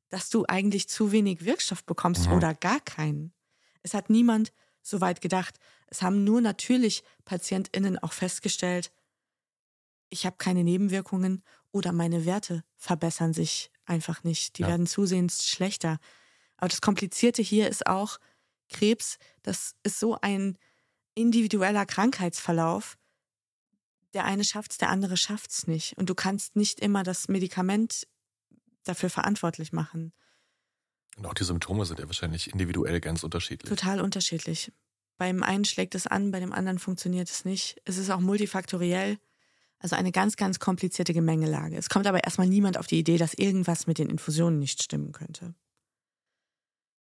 dass 0.08 0.30
du 0.30 0.46
eigentlich 0.48 0.88
zu 0.88 1.12
wenig 1.12 1.44
Wirkstoff 1.44 1.84
bekommst 1.84 2.26
Mhm. 2.26 2.32
oder 2.32 2.54
gar 2.54 2.80
keinen? 2.80 3.34
Es 3.82 3.92
hat 3.92 4.08
niemand 4.08 4.52
so 4.80 5.02
weit 5.02 5.20
gedacht. 5.20 5.58
Es 5.88 6.00
haben 6.00 6.24
nur 6.24 6.40
natürlich 6.40 7.04
PatientInnen 7.26 7.98
auch 7.98 8.14
festgestellt, 8.14 8.90
ich 10.08 10.24
habe 10.24 10.36
keine 10.38 10.64
Nebenwirkungen 10.64 11.44
oder 11.70 11.92
meine 11.92 12.24
Werte 12.24 12.64
verbessern 12.78 13.34
sich 13.34 13.70
einfach 13.88 14.24
nicht. 14.24 14.58
Die 14.58 14.62
Ja. 14.62 14.68
werden 14.68 14.86
zusehends 14.86 15.48
schlechter. 15.48 15.98
Aber 16.56 16.68
das 16.68 16.80
Komplizierte 16.80 17.42
hier 17.42 17.68
ist 17.68 17.86
auch, 17.86 18.18
Krebs, 18.68 19.18
das 19.42 19.74
ist 19.82 19.98
so 19.98 20.18
ein 20.20 20.58
individueller 21.14 21.86
Krankheitsverlauf. 21.86 22.98
Der 24.14 24.24
eine 24.24 24.44
schafft's, 24.44 24.78
der 24.78 24.90
andere 24.90 25.16
schafft's 25.16 25.66
nicht. 25.66 25.96
Und 25.98 26.08
du 26.10 26.14
kannst 26.14 26.56
nicht 26.56 26.80
immer 26.80 27.02
das 27.02 27.28
Medikament 27.28 28.06
dafür 28.84 29.10
verantwortlich 29.10 29.72
machen. 29.72 30.12
Und 31.16 31.26
auch 31.26 31.34
die 31.34 31.44
Symptome 31.44 31.84
sind 31.84 31.98
ja 31.98 32.06
wahrscheinlich 32.06 32.52
individuell 32.52 33.00
ganz 33.00 33.24
unterschiedlich. 33.24 33.68
Total 33.68 34.00
unterschiedlich. 34.00 34.72
Beim 35.18 35.42
einen 35.42 35.64
schlägt 35.64 35.94
es 35.96 36.06
an, 36.06 36.30
bei 36.30 36.38
dem 36.38 36.52
anderen 36.52 36.78
funktioniert 36.78 37.28
es 37.28 37.44
nicht. 37.44 37.80
Es 37.84 37.96
ist 37.98 38.08
auch 38.10 38.20
multifaktoriell. 38.20 39.18
Also 39.80 39.96
eine 39.96 40.12
ganz, 40.12 40.36
ganz 40.36 40.58
komplizierte 40.58 41.14
Gemengelage. 41.14 41.76
Es 41.76 41.88
kommt 41.88 42.06
aber 42.06 42.24
erstmal 42.24 42.48
niemand 42.48 42.78
auf 42.78 42.86
die 42.86 42.98
Idee, 42.98 43.16
dass 43.16 43.34
irgendwas 43.34 43.86
mit 43.86 43.98
den 43.98 44.10
Infusionen 44.10 44.58
nicht 44.58 44.82
stimmen 44.82 45.12
könnte. 45.12 45.54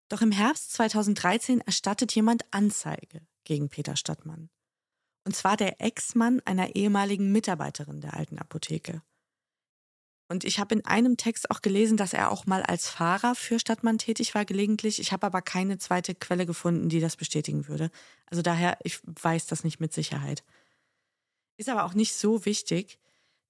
Doch 0.08 0.22
im 0.22 0.32
Herbst 0.32 0.72
2013 0.72 1.60
erstattet 1.60 2.14
jemand 2.14 2.44
Anzeige 2.52 3.26
gegen 3.44 3.68
Peter 3.68 3.96
Stadtmann. 3.96 4.48
Und 5.24 5.34
zwar 5.34 5.56
der 5.56 5.80
Ex-Mann 5.80 6.40
einer 6.44 6.76
ehemaligen 6.76 7.32
Mitarbeiterin 7.32 8.00
der 8.00 8.14
alten 8.14 8.38
Apotheke. 8.38 9.02
Und 10.28 10.44
ich 10.44 10.58
habe 10.58 10.74
in 10.74 10.84
einem 10.86 11.16
Text 11.16 11.50
auch 11.50 11.60
gelesen, 11.60 11.96
dass 11.96 12.14
er 12.14 12.30
auch 12.30 12.46
mal 12.46 12.62
als 12.62 12.88
Fahrer 12.88 13.34
für 13.34 13.58
Stadtmann 13.58 13.98
tätig 13.98 14.34
war, 14.34 14.44
gelegentlich. 14.44 14.98
Ich 14.98 15.12
habe 15.12 15.26
aber 15.26 15.42
keine 15.42 15.78
zweite 15.78 16.14
Quelle 16.14 16.46
gefunden, 16.46 16.88
die 16.88 17.00
das 17.00 17.16
bestätigen 17.16 17.68
würde. 17.68 17.90
Also 18.26 18.40
daher, 18.40 18.78
ich 18.84 19.00
weiß 19.04 19.46
das 19.46 19.64
nicht 19.64 19.80
mit 19.80 19.92
Sicherheit. 19.92 20.42
Ist 21.56 21.68
aber 21.68 21.84
auch 21.84 21.94
nicht 21.94 22.14
so 22.14 22.44
wichtig. 22.44 22.98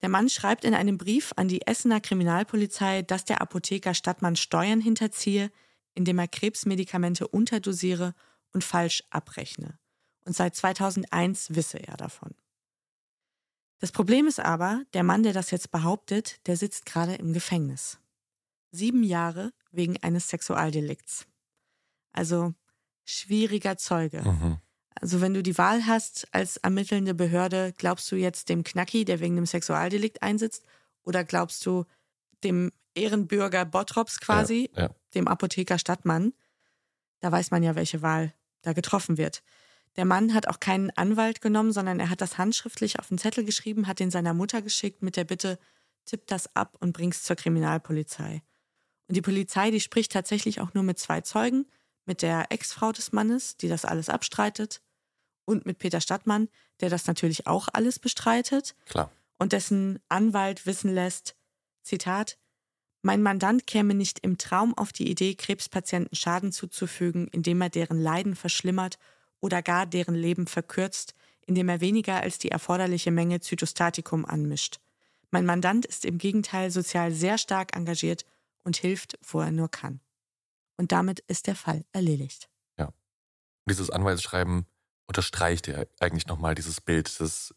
Der 0.01 0.09
Mann 0.09 0.29
schreibt 0.29 0.65
in 0.65 0.73
einem 0.73 0.97
Brief 0.97 1.33
an 1.35 1.47
die 1.47 1.65
Essener 1.65 2.01
Kriminalpolizei, 2.01 3.01
dass 3.01 3.25
der 3.25 3.41
Apotheker 3.41 3.93
Stadtmann 3.93 4.35
Steuern 4.35 4.81
hinterziehe, 4.81 5.51
indem 5.93 6.19
er 6.19 6.27
Krebsmedikamente 6.27 7.27
unterdosiere 7.27 8.13
und 8.53 8.63
falsch 8.63 9.03
abrechne. 9.09 9.79
Und 10.25 10.35
seit 10.35 10.55
2001 10.55 11.55
wisse 11.55 11.79
er 11.79 11.97
davon. 11.97 12.35
Das 13.79 13.91
Problem 13.91 14.27
ist 14.27 14.39
aber, 14.39 14.83
der 14.93 15.03
Mann, 15.03 15.23
der 15.23 15.33
das 15.33 15.51
jetzt 15.51 15.71
behauptet, 15.71 16.39
der 16.47 16.57
sitzt 16.57 16.85
gerade 16.85 17.15
im 17.15 17.33
Gefängnis. 17.33 17.99
Sieben 18.71 19.03
Jahre 19.03 19.53
wegen 19.71 20.01
eines 20.01 20.29
Sexualdelikts. 20.29 21.27
Also 22.11 22.53
schwieriger 23.03 23.77
Zeuge. 23.77 24.21
Mhm. 24.21 24.57
Also 25.01 25.21
wenn 25.21 25.33
du 25.33 25.43
die 25.43 25.57
Wahl 25.57 25.85
hast 25.85 26.27
als 26.31 26.57
ermittelnde 26.57 27.13
Behörde, 27.13 27.73
glaubst 27.77 28.11
du 28.11 28.15
jetzt 28.15 28.49
dem 28.49 28.63
Knacki, 28.63 29.05
der 29.05 29.19
wegen 29.19 29.35
dem 29.35 29.45
Sexualdelikt 29.45 30.21
einsitzt, 30.21 30.63
oder 31.03 31.23
glaubst 31.23 31.65
du 31.65 31.85
dem 32.43 32.71
Ehrenbürger 32.95 33.65
Bottrops 33.65 34.19
quasi, 34.19 34.69
Ja, 34.73 34.83
ja. 34.83 34.89
dem 35.13 35.27
Apotheker 35.27 35.77
Stadtmann? 35.77 36.33
Da 37.19 37.31
weiß 37.31 37.51
man 37.51 37.61
ja, 37.61 37.75
welche 37.75 38.01
Wahl 38.01 38.33
da 38.61 38.73
getroffen 38.73 39.17
wird. 39.17 39.43
Der 39.97 40.05
Mann 40.05 40.33
hat 40.33 40.47
auch 40.47 40.59
keinen 40.59 40.91
Anwalt 40.91 41.41
genommen, 41.41 41.71
sondern 41.71 41.99
er 41.99 42.09
hat 42.09 42.21
das 42.21 42.37
handschriftlich 42.37 42.99
auf 42.99 43.07
den 43.07 43.17
Zettel 43.17 43.45
geschrieben, 43.45 43.87
hat 43.87 43.99
den 43.99 44.11
seiner 44.11 44.33
Mutter 44.33 44.61
geschickt 44.61 45.01
mit 45.01 45.15
der 45.15 45.23
Bitte, 45.23 45.59
tipp 46.05 46.27
das 46.27 46.53
ab 46.55 46.77
und 46.79 46.93
bring's 46.93 47.23
zur 47.23 47.35
Kriminalpolizei. 47.35 48.43
Und 49.07 49.15
die 49.15 49.21
Polizei, 49.21 49.71
die 49.71 49.79
spricht 49.79 50.11
tatsächlich 50.11 50.59
auch 50.61 50.73
nur 50.73 50.83
mit 50.83 50.99
zwei 50.99 51.21
Zeugen, 51.21 51.65
mit 52.05 52.21
der 52.21 52.51
Ex-Frau 52.51 52.91
des 52.91 53.11
Mannes, 53.11 53.57
die 53.57 53.67
das 53.67 53.85
alles 53.85 54.09
abstreitet, 54.09 54.81
und 55.45 55.65
mit 55.65 55.77
Peter 55.77 56.01
Stadtmann, 56.01 56.49
der 56.81 56.89
das 56.89 57.07
natürlich 57.07 57.47
auch 57.47 57.67
alles 57.71 57.99
bestreitet 57.99 58.75
Klar. 58.85 59.11
und 59.37 59.53
dessen 59.53 59.99
Anwalt 60.09 60.65
wissen 60.65 60.93
lässt, 60.93 61.35
Zitat, 61.83 62.37
mein 63.01 63.21
Mandant 63.21 63.67
käme 63.67 63.93
nicht 63.93 64.19
im 64.19 64.39
Traum 64.39 64.75
auf 64.75 64.91
die 64.91 65.09
Idee, 65.09 65.35
Krebspatienten 65.35 66.15
Schaden 66.15 66.51
zuzufügen, 66.51 67.27
indem 67.27 67.61
er 67.61 67.69
deren 67.69 68.01
Leiden 68.01 68.35
verschlimmert 68.35 68.97
oder 69.39 69.61
gar 69.61 69.85
deren 69.85 70.15
Leben 70.15 70.47
verkürzt, 70.47 71.13
indem 71.45 71.69
er 71.69 71.81
weniger 71.81 72.21
als 72.21 72.39
die 72.39 72.49
erforderliche 72.49 73.11
Menge 73.11 73.39
Zytostatikum 73.41 74.25
anmischt. 74.25 74.79
Mein 75.29 75.45
Mandant 75.45 75.85
ist 75.85 76.05
im 76.05 76.17
Gegenteil 76.17 76.71
sozial 76.71 77.11
sehr 77.11 77.37
stark 77.37 77.75
engagiert 77.75 78.25
und 78.63 78.77
hilft, 78.77 79.19
wo 79.21 79.39
er 79.39 79.51
nur 79.51 79.69
kann. 79.69 79.99
Und 80.77 80.91
damit 80.91 81.19
ist 81.27 81.45
der 81.45 81.55
Fall 81.55 81.85
erledigt. 81.91 82.49
Dieses 83.67 83.89
Anwaltsschreiben 83.89 84.65
unterstreicht 85.07 85.67
ja 85.67 85.83
eigentlich 85.99 86.27
nochmal 86.27 86.55
dieses 86.55 86.81
Bild, 86.81 87.19
das 87.19 87.53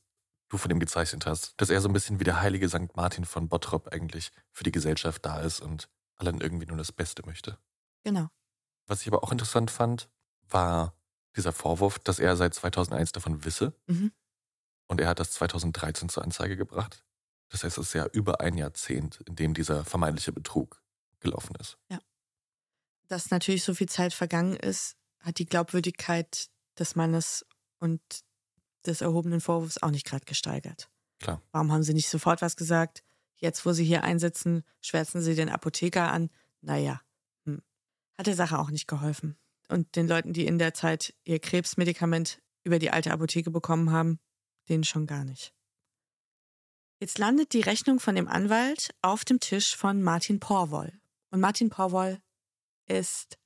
du 0.49 0.57
von 0.57 0.71
ihm 0.71 0.81
gezeichnet 0.81 1.27
hast, 1.27 1.55
dass 1.61 1.71
er 1.71 1.81
so 1.81 1.89
ein 1.89 1.93
bisschen 1.93 2.21
wie 2.21 2.25
der 2.25 2.41
heilige 2.41 2.69
St. 2.69 2.95
Martin 2.97 3.25
von 3.25 3.49
Bottrop 3.49 3.89
eigentlich 3.93 4.31
für 4.51 4.65
die 4.65 4.73
Gesellschaft 4.73 5.25
da 5.25 5.41
ist 5.41 5.61
und 5.61 5.89
allen 6.17 6.41
irgendwie 6.41 6.67
nur 6.67 6.77
das 6.79 6.91
Beste 6.93 7.25
möchte. 7.27 7.59
Genau. 8.03 8.29
Was 8.87 9.03
ich 9.03 9.09
aber 9.09 9.23
auch 9.23 9.33
interessant 9.33 9.71
fand, 9.71 10.09
war 10.49 10.95
dieser 11.37 11.53
Vorwurf, 11.53 11.99
dass 11.99 12.19
er 12.19 12.37
seit 12.37 12.55
2001 12.55 13.13
davon 13.13 13.45
wisse 13.45 13.75
Mhm. 13.87 14.13
und 14.87 15.01
er 15.01 15.09
hat 15.09 15.21
das 15.21 15.33
2013 15.33 16.09
zur 16.09 16.25
Anzeige 16.25 16.57
gebracht. 16.57 17.05
Das 17.51 17.65
heißt, 17.65 17.79
es 17.79 17.89
ist 17.89 17.93
ja 17.95 18.07
über 18.07 18.41
ein 18.41 18.57
Jahrzehnt, 18.57 19.21
in 19.27 19.37
dem 19.37 19.55
dieser 19.55 19.85
vermeintliche 19.85 20.33
Betrug 20.33 20.83
gelaufen 21.21 21.55
ist. 21.61 21.79
Dass 23.09 23.31
natürlich 23.31 23.65
so 23.65 23.75
viel 23.75 23.89
Zeit 23.89 24.13
vergangen 24.13 24.55
ist, 24.57 24.97
hat 25.21 25.39
die 25.39 25.47
Glaubwürdigkeit 25.47 26.51
des 26.79 26.97
Mannes 26.97 27.45
und 27.79 28.01
des 28.87 29.01
erhobenen 29.01 29.41
Vorwurfs 29.41 29.83
auch 29.83 29.91
nicht 29.91 30.07
gerade 30.07 30.25
gesteigert. 30.25 30.89
Klar. 31.21 31.43
Warum 31.53 31.73
haben 31.73 31.83
sie 31.83 31.95
nicht 31.95 32.09
sofort 32.09 32.43
was 32.43 32.57
gesagt? 32.57 33.03
Jetzt, 33.37 33.65
wo 33.67 33.73
sie 33.73 33.85
hier 33.85 34.05
einsetzen, 34.05 34.65
schwärzen 34.81 35.21
sie 35.21 35.35
den 35.35 35.49
Apotheker 35.49 36.11
an. 36.11 36.31
Naja, 36.61 37.01
hm, 37.45 37.63
hat 38.17 38.27
der 38.27 38.35
Sache 38.35 38.59
auch 38.59 38.71
nicht 38.71 38.89
geholfen. 38.89 39.37
Und 39.69 39.97
den 39.97 40.09
Leuten, 40.09 40.33
die 40.33 40.47
in 40.47 40.59
der 40.59 40.75
Zeit 40.75 41.15
ihr 41.25 41.39
Krebsmedikament 41.39 42.41
über 42.65 42.79
die 42.79 42.91
alte 42.91 43.13
Apotheke 43.13 43.51
bekommen 43.51 43.93
haben, 43.93 44.19
denen 44.69 44.85
schon 44.85 45.07
gar 45.07 45.25
nicht. 45.25 45.53
Jetzt 47.01 47.19
landet 47.19 47.53
die 47.53 47.61
Rechnung 47.61 48.01
von 48.01 48.17
dem 48.17 48.27
Anwalt 48.27 48.91
auf 49.03 49.25
dem 49.25 49.39
Tisch 49.39 49.77
von 49.77 50.03
Martin 50.03 50.41
Porwoll. 50.41 50.93
Und 51.31 51.41
Martin 51.41 51.71
Porwoll 51.71 52.19
ist 52.87 53.39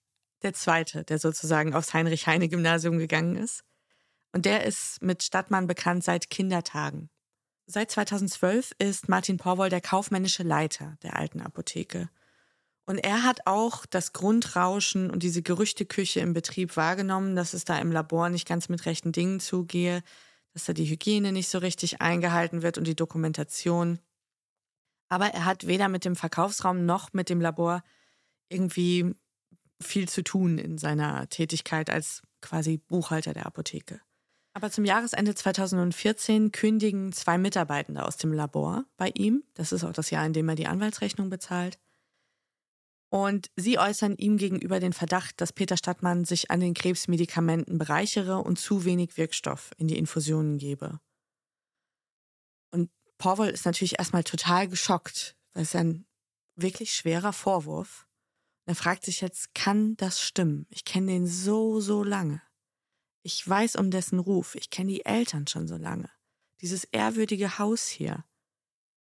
der 0.42 0.54
Zweite, 0.54 1.04
der 1.04 1.18
sozusagen 1.18 1.74
aufs 1.74 1.94
Heinrich-Heine-Gymnasium 1.94 2.98
gegangen 2.98 3.36
ist. 3.36 3.64
Und 4.32 4.46
der 4.46 4.64
ist 4.64 5.02
mit 5.02 5.22
Stadtmann 5.22 5.66
bekannt 5.66 6.04
seit 6.04 6.30
Kindertagen. 6.30 7.10
Seit 7.66 7.90
2012 7.90 8.72
ist 8.78 9.08
Martin 9.08 9.36
Porwoll 9.36 9.68
der 9.68 9.80
kaufmännische 9.80 10.42
Leiter 10.42 10.96
der 11.02 11.16
alten 11.16 11.40
Apotheke. 11.40 12.08
Und 12.84 12.98
er 12.98 13.22
hat 13.22 13.46
auch 13.46 13.86
das 13.86 14.12
Grundrauschen 14.12 15.10
und 15.10 15.22
diese 15.22 15.42
Gerüchteküche 15.42 16.20
im 16.20 16.32
Betrieb 16.32 16.76
wahrgenommen, 16.76 17.36
dass 17.36 17.54
es 17.54 17.64
da 17.64 17.78
im 17.78 17.92
Labor 17.92 18.28
nicht 18.28 18.48
ganz 18.48 18.68
mit 18.68 18.84
rechten 18.86 19.12
Dingen 19.12 19.38
zugehe, 19.38 20.02
dass 20.52 20.64
da 20.64 20.72
die 20.72 20.86
Hygiene 20.86 21.32
nicht 21.32 21.48
so 21.48 21.58
richtig 21.58 22.00
eingehalten 22.00 22.62
wird 22.62 22.78
und 22.78 22.86
die 22.86 22.96
Dokumentation. 22.96 24.00
Aber 25.08 25.26
er 25.26 25.44
hat 25.44 25.66
weder 25.66 25.88
mit 25.88 26.04
dem 26.04 26.16
Verkaufsraum 26.16 26.84
noch 26.84 27.12
mit 27.12 27.28
dem 27.28 27.40
Labor 27.40 27.82
irgendwie 28.48 29.14
viel 29.82 30.08
zu 30.08 30.22
tun 30.22 30.58
in 30.58 30.78
seiner 30.78 31.28
Tätigkeit 31.28 31.90
als 31.90 32.22
quasi 32.40 32.78
Buchhalter 32.78 33.32
der 33.32 33.46
Apotheke. 33.46 34.00
Aber 34.54 34.70
zum 34.70 34.84
Jahresende 34.84 35.34
2014 35.34 36.52
kündigen 36.52 37.12
zwei 37.12 37.38
Mitarbeitende 37.38 38.04
aus 38.04 38.18
dem 38.18 38.32
Labor 38.32 38.84
bei 38.96 39.10
ihm. 39.14 39.44
Das 39.54 39.72
ist 39.72 39.84
auch 39.84 39.92
das 39.92 40.10
Jahr, 40.10 40.26
in 40.26 40.34
dem 40.34 40.48
er 40.48 40.56
die 40.56 40.66
Anwaltsrechnung 40.66 41.30
bezahlt. 41.30 41.78
Und 43.10 43.50
sie 43.56 43.78
äußern 43.78 44.16
ihm 44.16 44.38
gegenüber 44.38 44.80
den 44.80 44.94
Verdacht, 44.94 45.40
dass 45.40 45.52
Peter 45.52 45.76
Stadtmann 45.76 46.24
sich 46.24 46.50
an 46.50 46.60
den 46.60 46.72
Krebsmedikamenten 46.72 47.76
bereichere 47.76 48.38
und 48.38 48.58
zu 48.58 48.84
wenig 48.84 49.16
Wirkstoff 49.16 49.70
in 49.76 49.86
die 49.86 49.98
Infusionen 49.98 50.56
gebe. 50.58 50.98
Und 52.70 52.90
Porwoll 53.18 53.48
ist 53.48 53.66
natürlich 53.66 53.98
erstmal 53.98 54.24
total 54.24 54.66
geschockt. 54.66 55.36
Das 55.52 55.64
ist 55.64 55.76
ein 55.76 56.06
wirklich 56.56 56.94
schwerer 56.94 57.34
Vorwurf. 57.34 58.06
Er 58.64 58.74
fragt 58.74 59.04
sich 59.04 59.20
jetzt, 59.20 59.54
kann 59.54 59.96
das 59.96 60.20
stimmen? 60.20 60.66
Ich 60.70 60.84
kenne 60.84 61.08
den 61.08 61.26
so, 61.26 61.80
so 61.80 62.04
lange. 62.04 62.40
Ich 63.22 63.46
weiß 63.46 63.76
um 63.76 63.90
dessen 63.90 64.18
Ruf. 64.18 64.54
Ich 64.54 64.70
kenne 64.70 64.92
die 64.92 65.04
Eltern 65.04 65.46
schon 65.46 65.66
so 65.66 65.76
lange. 65.76 66.10
Dieses 66.60 66.84
ehrwürdige 66.84 67.58
Haus 67.58 67.88
hier. 67.88 68.24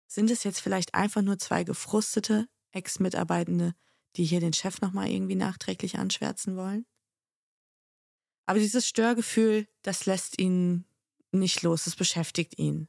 Sind 0.08 0.32
es 0.32 0.44
jetzt 0.44 0.62
vielleicht 0.62 0.96
einfach 0.96 1.22
nur 1.22 1.38
zwei 1.38 1.64
gefrustete 1.64 2.48
Ex-Mitarbeitende, 2.72 3.76
die 4.16 4.26
hier 4.26 4.40
den 4.40 4.54
Chef 4.54 4.82
nochmal 4.82 5.10
irgendwie 5.10 5.36
nachträglich 5.36 6.00
anschwärzen 6.00 6.56
wollen? 6.56 6.86
Aber 8.46 8.60
dieses 8.60 8.88
Störgefühl, 8.88 9.68
das 9.84 10.06
lässt 10.06 10.40
ihn 10.42 10.86
nicht 11.32 11.62
los, 11.62 11.86
es 11.86 11.96
beschäftigt 11.96 12.58
ihn. 12.58 12.88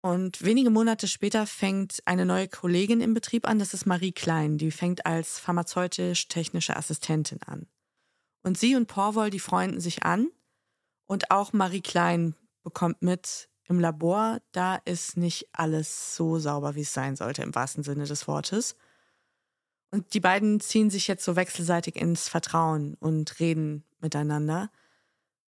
Und 0.00 0.44
wenige 0.44 0.70
Monate 0.70 1.08
später 1.08 1.46
fängt 1.46 2.02
eine 2.04 2.24
neue 2.24 2.48
Kollegin 2.48 3.00
im 3.00 3.14
Betrieb 3.14 3.48
an, 3.48 3.58
das 3.58 3.74
ist 3.74 3.84
Marie 3.84 4.12
Klein, 4.12 4.56
die 4.56 4.70
fängt 4.70 5.06
als 5.06 5.40
pharmazeutisch-technische 5.40 6.76
Assistentin 6.76 7.42
an. 7.42 7.66
Und 8.42 8.56
sie 8.56 8.76
und 8.76 8.86
Porwoll, 8.86 9.30
die 9.30 9.40
freunden 9.40 9.80
sich 9.80 10.04
an 10.04 10.28
und 11.06 11.30
auch 11.32 11.52
Marie 11.52 11.80
Klein 11.80 12.36
bekommt 12.62 13.02
mit, 13.02 13.48
im 13.68 13.80
Labor, 13.80 14.40
da 14.52 14.76
ist 14.76 15.16
nicht 15.16 15.48
alles 15.52 16.16
so 16.16 16.38
sauber, 16.38 16.74
wie 16.74 16.80
es 16.80 16.94
sein 16.94 17.16
sollte, 17.16 17.42
im 17.42 17.54
wahrsten 17.54 17.84
Sinne 17.84 18.04
des 18.04 18.26
Wortes. 18.26 18.76
Und 19.90 20.14
die 20.14 20.20
beiden 20.20 20.60
ziehen 20.60 20.90
sich 20.90 21.06
jetzt 21.06 21.24
so 21.24 21.36
wechselseitig 21.36 21.96
ins 21.96 22.28
Vertrauen 22.28 22.94
und 22.94 23.40
reden 23.40 23.84
miteinander 24.00 24.70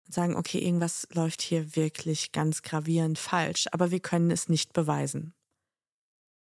und 0.10 0.13
sagen, 0.13 0.36
okay, 0.36 0.58
irgendwas 0.58 1.08
läuft 1.13 1.43
hier 1.43 1.76
wirklich 1.76 2.32
ganz 2.32 2.63
gravierend 2.63 3.19
falsch, 3.19 3.67
aber 3.72 3.91
wir 3.91 4.00
können 4.00 4.32
es 4.32 4.50
nicht 4.50 4.74
beweisen. 4.74 5.36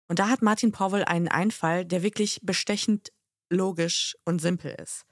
Und 0.07 0.21
da 0.21 0.29
hat 0.29 0.43
Martin 0.43 0.71
Powell 0.71 1.05
einen 1.05 1.27
Einfall, 1.27 1.85
der 1.85 2.05
wirklich 2.05 2.39
bestechend 2.45 3.13
logisch 3.51 4.17
und 4.25 4.41
simpel 4.41 4.77
ist. 4.81 5.07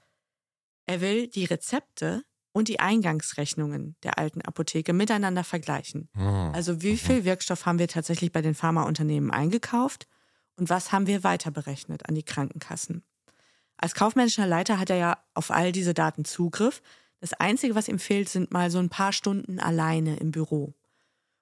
Er 0.85 1.01
will 1.01 1.27
die 1.27 1.43
Rezepte 1.43 2.23
und 2.53 2.69
die 2.69 2.79
Eingangsrechnungen 2.79 3.97
der 4.03 4.17
alten 4.17 4.41
Apotheke 4.41 4.93
miteinander 4.93 5.43
vergleichen. 5.43 6.09
Hm. 6.13 6.53
Also 6.53 6.81
wie 6.81 6.95
viel 6.95 7.25
Wirkstoff 7.25 7.65
haben 7.65 7.79
wir 7.79 7.89
tatsächlich 7.89 8.31
bei 8.31 8.41
den 8.41 8.55
Pharmaunternehmen 8.55 9.29
eingekauft 9.29 10.07
und 10.55 10.69
was 10.69 10.93
haben 10.93 11.05
wir 11.05 11.25
weiter 11.25 11.51
berechnet 11.51 12.07
an 12.07 12.15
die 12.15 12.23
Krankenkassen. 12.23 13.03
Als 13.75 13.93
kaufmännischer 13.93 14.47
Leiter 14.47 14.79
hat 14.79 14.89
er 14.89 14.95
ja 14.95 15.23
auf 15.33 15.51
all 15.51 15.73
diese 15.73 15.93
Daten 15.93 16.23
Zugriff. 16.23 16.81
Das 17.19 17.33
Einzige, 17.33 17.75
was 17.75 17.87
ihm 17.87 17.99
fehlt, 17.99 18.29
sind 18.29 18.51
mal 18.51 18.69
so 18.69 18.79
ein 18.79 18.89
paar 18.89 19.13
Stunden 19.13 19.59
alleine 19.59 20.17
im 20.17 20.31
Büro. 20.31 20.73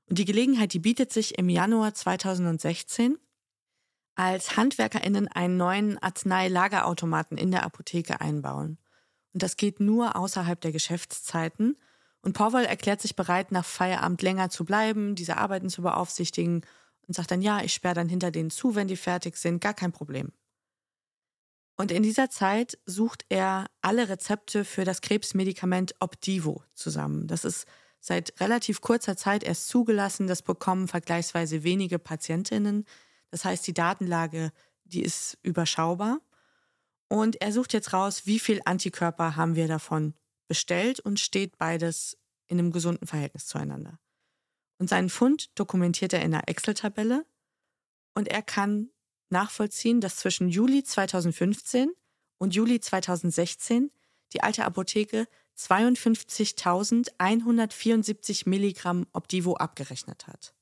Und 0.07 0.19
die 0.19 0.25
Gelegenheit, 0.25 0.73
die 0.73 0.79
bietet 0.79 1.11
sich 1.11 1.37
im 1.37 1.49
Januar 1.49 1.93
2016, 1.93 3.17
als 4.15 4.55
HandwerkerInnen 4.55 5.27
einen 5.27 5.57
neuen 5.57 5.97
Arzneilagerautomaten 5.97 7.37
in 7.37 7.51
der 7.51 7.63
Apotheke 7.63 8.21
einbauen. 8.21 8.77
Und 9.33 9.43
das 9.43 9.57
geht 9.57 9.81
nur 9.81 10.15
außerhalb 10.15 10.61
der 10.61 10.71
Geschäftszeiten. 10.71 11.77
Und 12.21 12.33
Powell 12.33 12.65
erklärt 12.65 13.01
sich 13.01 13.17
bereit, 13.17 13.51
nach 13.51 13.65
Feierabend 13.65 14.21
länger 14.21 14.49
zu 14.49 14.63
bleiben, 14.63 15.15
diese 15.15 15.37
Arbeiten 15.37 15.69
zu 15.69 15.81
beaufsichtigen 15.81 16.61
und 17.07 17.13
sagt 17.13 17.31
dann, 17.31 17.41
ja, 17.41 17.61
ich 17.61 17.73
sperre 17.73 17.95
dann 17.95 18.09
hinter 18.09 18.31
denen 18.31 18.49
zu, 18.49 18.75
wenn 18.75 18.87
die 18.87 18.95
fertig 18.95 19.35
sind, 19.35 19.59
gar 19.59 19.73
kein 19.73 19.91
Problem. 19.91 20.31
Und 21.77 21.91
in 21.91 22.03
dieser 22.03 22.29
Zeit 22.29 22.77
sucht 22.85 23.25
er 23.29 23.65
alle 23.81 24.07
Rezepte 24.07 24.63
für 24.63 24.85
das 24.85 25.01
Krebsmedikament 25.01 25.95
Opdivo 25.99 26.63
zusammen. 26.73 27.27
Das 27.27 27.43
ist 27.43 27.65
seit 27.99 28.39
relativ 28.39 28.81
kurzer 28.81 29.17
Zeit 29.17 29.43
erst 29.43 29.67
zugelassen. 29.67 30.27
Das 30.27 30.41
bekommen 30.41 30.87
vergleichsweise 30.87 31.63
wenige 31.63 31.99
Patientinnen. 31.99 32.85
Das 33.29 33.43
heißt, 33.43 33.67
die 33.67 33.73
Datenlage, 33.73 34.51
die 34.85 35.01
ist 35.01 35.37
überschaubar. 35.41 36.21
Und 37.09 37.41
er 37.41 37.51
sucht 37.51 37.73
jetzt 37.73 37.93
raus, 37.93 38.25
wie 38.25 38.39
viel 38.39 38.61
Antikörper 38.65 39.35
haben 39.35 39.55
wir 39.55 39.67
davon 39.67 40.13
bestellt 40.47 40.99
und 40.99 41.19
steht 41.19 41.57
beides 41.57 42.17
in 42.47 42.59
einem 42.59 42.71
gesunden 42.71 43.07
Verhältnis 43.07 43.47
zueinander. 43.47 43.99
Und 44.77 44.89
seinen 44.89 45.09
Fund 45.09 45.57
dokumentiert 45.59 46.13
er 46.13 46.21
in 46.21 46.33
einer 46.33 46.47
Excel-Tabelle 46.47 47.25
und 48.13 48.27
er 48.27 48.41
kann 48.41 48.89
nachvollziehen, 49.29 50.01
dass 50.01 50.17
zwischen 50.17 50.49
Juli 50.49 50.83
2015 50.83 51.91
und 52.37 52.55
Juli 52.55 52.79
2016 52.79 53.91
die 54.33 54.43
alte 54.43 54.65
Apotheke 54.65 55.27
52.174 55.57 58.49
Milligramm 58.49 59.07
Opdivo 59.13 59.55
abgerechnet 59.55 60.27
hat. 60.27 60.53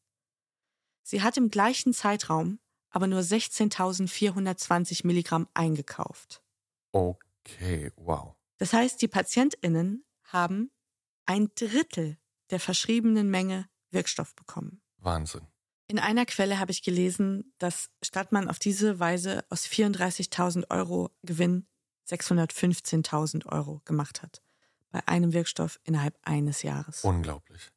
Sie 1.02 1.21
hat 1.21 1.36
im 1.38 1.49
gleichen 1.49 1.93
Zeitraum 1.93 2.60
aber 2.89 3.08
nur 3.08 3.21
16.420 3.21 5.08
Milligramm 5.08 5.47
eingekauft. 5.54 6.43
Okay, 6.91 7.91
wow. 7.95 8.36
Das 8.58 8.71
heißt, 8.71 9.02
die 9.02 9.08
PatientInnen 9.08 10.06
haben 10.26 10.69
ein 11.26 11.49
Drittel 11.56 12.19
der 12.52 12.60
verschriebenen 12.60 13.32
Menge 13.32 13.67
Wirkstoff 13.89 14.36
bekommen. 14.36 14.84
Wahnsinn. 14.97 15.47
In 15.88 16.00
einer 16.00 16.26
Quelle 16.26 16.60
habe 16.60 16.72
ich 16.72 16.82
gelesen, 16.82 17.54
dass 17.58 17.89
Stadtmann 18.02 18.50
auf 18.50 18.60
diese 18.60 19.00
Weise 19.00 19.43
aus 19.50 19.65
34.000 19.65 20.69
Euro 20.69 21.12
Gewinn 21.24 21.67
615.000 22.10 23.46
Euro 23.52 23.82
gemacht 23.86 24.22
hat. 24.22 24.41
Bei 24.91 25.08
einem 25.08 25.34
Wirkstoff 25.34 25.80
innerhalb 25.84 26.17
eines 26.24 26.63
Jahres. 26.63 27.04
Unglaublich. 27.04 27.72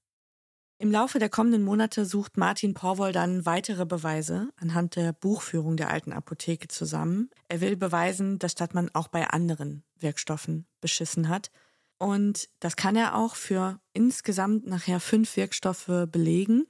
Im 0.79 0.91
Laufe 0.91 1.19
der 1.19 1.31
kommenden 1.31 1.65
Monate 1.65 2.05
sucht 2.05 2.37
Martin 2.37 2.75
Porwoll 2.75 3.13
dann 3.13 3.47
weitere 3.47 3.87
Beweise 3.87 4.51
anhand 4.57 4.97
der 4.97 5.15
Buchführung 5.15 5.79
der 5.79 5.89
alten 5.89 6.13
Apotheke 6.13 6.69
zusammen. 6.69 7.31
Er 7.49 7.63
will 7.63 7.77
beweisen, 7.77 8.39
dass 8.39 8.53
Stadtmann 8.53 8.91
auch 8.93 9.09
bei 9.09 9.27
anderen 9.27 9.85
Wirkstoffen 9.99 10.67
beschissen 10.83 11.31
hat. 11.31 11.51
Und 11.97 12.51
das 12.61 12.77
kann 12.77 12.95
er 12.95 13.17
auch 13.17 13.37
für 13.37 13.81
insgesamt 13.95 14.67
nachher 14.67 15.01
fünf 15.01 15.37
Wirkstoffe 15.37 16.07
belegen. 16.11 16.67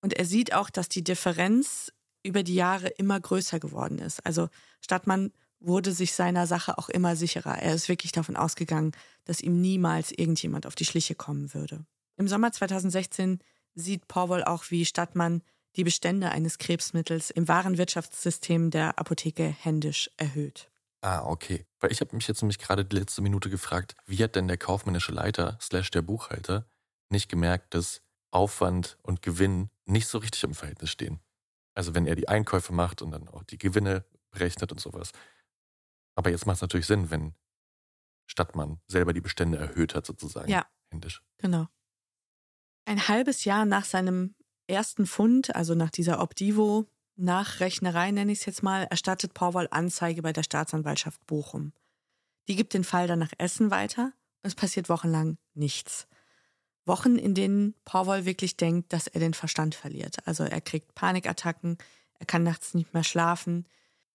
Und 0.00 0.14
er 0.14 0.24
sieht 0.24 0.52
auch, 0.54 0.70
dass 0.70 0.88
die 0.88 1.04
Differenz 1.04 1.92
über 2.22 2.42
die 2.42 2.54
Jahre 2.54 2.88
immer 2.88 3.18
größer 3.18 3.58
geworden 3.60 3.98
ist. 3.98 4.24
Also 4.26 4.48
Stadtmann 4.80 5.32
wurde 5.60 5.92
sich 5.92 6.14
seiner 6.14 6.46
Sache 6.46 6.78
auch 6.78 6.88
immer 6.88 7.16
sicherer. 7.16 7.58
Er 7.58 7.74
ist 7.74 7.88
wirklich 7.88 8.12
davon 8.12 8.36
ausgegangen, 8.36 8.92
dass 9.24 9.40
ihm 9.40 9.60
niemals 9.60 10.12
irgendjemand 10.12 10.66
auf 10.66 10.74
die 10.74 10.84
Schliche 10.84 11.14
kommen 11.14 11.52
würde. 11.54 11.84
Im 12.16 12.28
Sommer 12.28 12.52
2016 12.52 13.40
sieht 13.74 14.08
Porwoll 14.08 14.44
auch, 14.44 14.70
wie 14.70 14.84
Stadtmann 14.84 15.42
die 15.76 15.84
Bestände 15.84 16.30
eines 16.30 16.58
Krebsmittels 16.58 17.30
im 17.30 17.46
Warenwirtschaftssystem 17.48 18.70
der 18.70 18.98
Apotheke 18.98 19.44
händisch 19.44 20.10
erhöht. 20.16 20.70
Ah, 21.00 21.24
okay. 21.24 21.64
Weil 21.78 21.92
ich 21.92 22.00
habe 22.00 22.16
mich 22.16 22.26
jetzt 22.26 22.42
nämlich 22.42 22.58
gerade 22.58 22.84
die 22.84 22.96
letzte 22.96 23.22
Minute 23.22 23.50
gefragt, 23.50 23.94
wie 24.06 24.22
hat 24.22 24.34
denn 24.34 24.48
der 24.48 24.58
kaufmännische 24.58 25.12
Leiter 25.12 25.56
slash 25.60 25.90
der 25.90 26.02
Buchhalter 26.02 26.66
nicht 27.08 27.28
gemerkt, 27.28 27.74
dass 27.74 28.02
Aufwand 28.30 28.98
und 29.02 29.22
Gewinn 29.22 29.70
nicht 29.88 30.06
so 30.06 30.18
richtig 30.18 30.44
im 30.44 30.54
Verhältnis 30.54 30.90
stehen? 30.90 31.20
Also 31.74 31.94
wenn 31.94 32.06
er 32.06 32.16
die 32.16 32.28
Einkäufe 32.28 32.72
macht 32.72 33.02
und 33.02 33.10
dann 33.10 33.28
auch 33.28 33.44
die 33.44 33.58
Gewinne 33.58 34.04
berechnet 34.30 34.72
und 34.72 34.80
sowas. 34.80 35.12
Aber 36.16 36.30
jetzt 36.30 36.46
macht 36.46 36.56
es 36.56 36.62
natürlich 36.62 36.86
Sinn, 36.86 37.10
wenn 37.10 37.34
Stadtmann 38.26 38.80
selber 38.88 39.12
die 39.12 39.20
Bestände 39.20 39.58
erhöht 39.58 39.94
hat, 39.94 40.04
sozusagen. 40.06 40.50
Ja. 40.50 40.66
Händisch. 40.90 41.22
Genau. 41.38 41.68
Ein 42.84 43.08
halbes 43.08 43.44
Jahr 43.44 43.64
nach 43.64 43.84
seinem 43.84 44.34
ersten 44.66 45.06
Fund, 45.06 45.54
also 45.54 45.74
nach 45.74 45.90
dieser 45.90 46.20
Obdivo, 46.20 46.86
Nachrechnerei 47.16 48.12
nenne 48.12 48.30
ich 48.30 48.40
es 48.40 48.46
jetzt 48.46 48.62
mal, 48.62 48.84
erstattet 48.84 49.34
Porwoll 49.34 49.66
Anzeige 49.70 50.22
bei 50.22 50.32
der 50.32 50.44
Staatsanwaltschaft 50.44 51.26
Bochum. 51.26 51.72
Die 52.46 52.54
gibt 52.54 52.74
den 52.74 52.84
Fall 52.84 53.08
dann 53.08 53.18
nach 53.18 53.32
Essen 53.38 53.70
weiter. 53.70 54.12
Es 54.42 54.54
passiert 54.54 54.88
wochenlang 54.88 55.36
nichts. 55.54 56.06
Wochen, 56.88 57.16
in 57.16 57.34
denen 57.34 57.74
Porwoll 57.84 58.24
wirklich 58.24 58.56
denkt, 58.56 58.92
dass 58.92 59.06
er 59.06 59.20
den 59.20 59.34
Verstand 59.34 59.74
verliert. 59.74 60.16
Also 60.26 60.44
er 60.44 60.60
kriegt 60.60 60.94
Panikattacken, 60.94 61.78
er 62.18 62.26
kann 62.26 62.42
nachts 62.42 62.74
nicht 62.74 62.92
mehr 62.94 63.04
schlafen. 63.04 63.66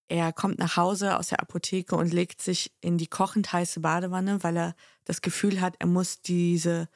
Er 0.09 0.33
kommt 0.33 0.59
nach 0.59 0.75
Hause 0.75 1.17
aus 1.17 1.27
der 1.27 1.39
Apotheke 1.39 1.95
und 1.95 2.11
legt 2.13 2.41
sich 2.41 2.73
in 2.81 2.97
die 2.97 3.07
kochend 3.07 3.53
heiße 3.53 3.79
Badewanne, 3.79 4.43
weil 4.43 4.57
er 4.57 4.75
das 5.05 5.21
Gefühl 5.21 5.61
hat, 5.61 5.75
er 5.79 5.87
muss 5.87 6.21
diese 6.21 6.89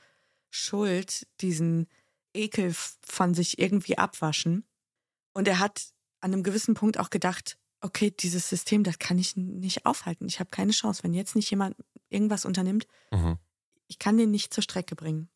Schuld, 0.49 1.25
diesen 1.41 1.87
Ekel 2.33 2.73
von 3.01 3.33
sich 3.33 3.59
irgendwie 3.59 3.97
abwaschen. 3.97 4.65
Und 5.33 5.47
er 5.47 5.59
hat 5.59 5.87
an 6.19 6.33
einem 6.33 6.43
gewissen 6.43 6.73
Punkt 6.73 6.99
auch 6.99 7.09
gedacht, 7.09 7.57
okay, 7.81 8.11
dieses 8.11 8.49
System, 8.49 8.83
das 8.83 8.99
kann 8.99 9.17
ich 9.19 9.35
nicht 9.37 9.85
aufhalten. 9.85 10.27
Ich 10.27 10.39
habe 10.39 10.49
keine 10.49 10.71
Chance. 10.71 11.03
Wenn 11.03 11.13
jetzt 11.13 11.35
nicht 11.35 11.49
jemand 11.49 11.75
irgendwas 12.09 12.43
unternimmt, 12.45 12.87
Mhm. 13.11 13.37
ich 13.87 13.99
kann 13.99 14.17
den 14.17 14.31
nicht 14.31 14.53
zur 14.53 14.63
Strecke 14.63 14.95
bringen. 14.95 15.29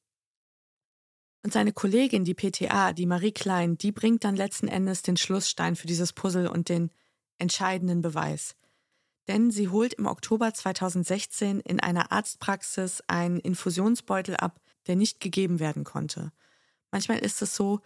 Und 1.43 1.53
seine 1.53 1.73
Kollegin, 1.73 2.23
die 2.23 2.35
PTA, 2.35 2.93
die 2.93 3.07
Marie 3.07 3.31
Klein, 3.31 3.77
die 3.77 3.91
bringt 3.91 4.23
dann 4.23 4.35
letzten 4.35 4.67
Endes 4.67 5.01
den 5.01 5.17
Schlussstein 5.17 5.75
für 5.75 5.87
dieses 5.87 6.13
Puzzle 6.13 6.47
und 6.47 6.69
den 6.69 6.91
entscheidenden 7.39 8.01
Beweis. 8.01 8.55
Denn 9.27 9.49
sie 9.49 9.69
holt 9.69 9.93
im 9.93 10.05
Oktober 10.05 10.53
2016 10.53 11.59
in 11.61 11.79
einer 11.79 12.11
Arztpraxis 12.11 13.01
einen 13.07 13.39
Infusionsbeutel 13.39 14.35
ab, 14.35 14.59
der 14.87 14.95
nicht 14.95 15.19
gegeben 15.19 15.59
werden 15.59 15.83
konnte. 15.83 16.31
Manchmal 16.91 17.19
ist 17.19 17.41
es 17.41 17.55
so, 17.55 17.79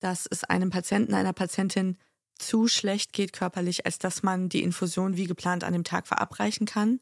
dass 0.00 0.26
es 0.26 0.44
einem 0.44 0.70
Patienten, 0.70 1.14
einer 1.14 1.32
Patientin 1.32 1.96
zu 2.38 2.68
schlecht 2.68 3.12
geht 3.12 3.32
körperlich, 3.32 3.86
als 3.86 3.98
dass 3.98 4.22
man 4.22 4.48
die 4.48 4.62
Infusion 4.62 5.16
wie 5.16 5.26
geplant 5.26 5.64
an 5.64 5.72
dem 5.72 5.84
Tag 5.84 6.06
verabreichen 6.06 6.66
kann. 6.66 7.00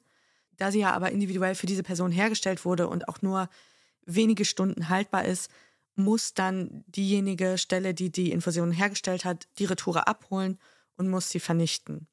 Da 0.56 0.70
sie 0.70 0.80
ja 0.80 0.92
aber 0.92 1.10
individuell 1.10 1.56
für 1.56 1.66
diese 1.66 1.82
Person 1.82 2.12
hergestellt 2.12 2.64
wurde 2.64 2.88
und 2.88 3.08
auch 3.08 3.20
nur 3.22 3.48
wenige 4.06 4.44
Stunden 4.44 4.88
haltbar 4.88 5.24
ist, 5.24 5.50
muss 5.96 6.34
dann 6.34 6.84
diejenige 6.86 7.58
Stelle, 7.58 7.94
die 7.94 8.10
die 8.10 8.32
Infusion 8.32 8.72
hergestellt 8.72 9.24
hat, 9.24 9.48
die 9.58 9.64
Retoure 9.64 10.06
abholen 10.06 10.58
und 10.96 11.08
muss 11.08 11.30
sie 11.30 11.40
vernichten. 11.40 12.08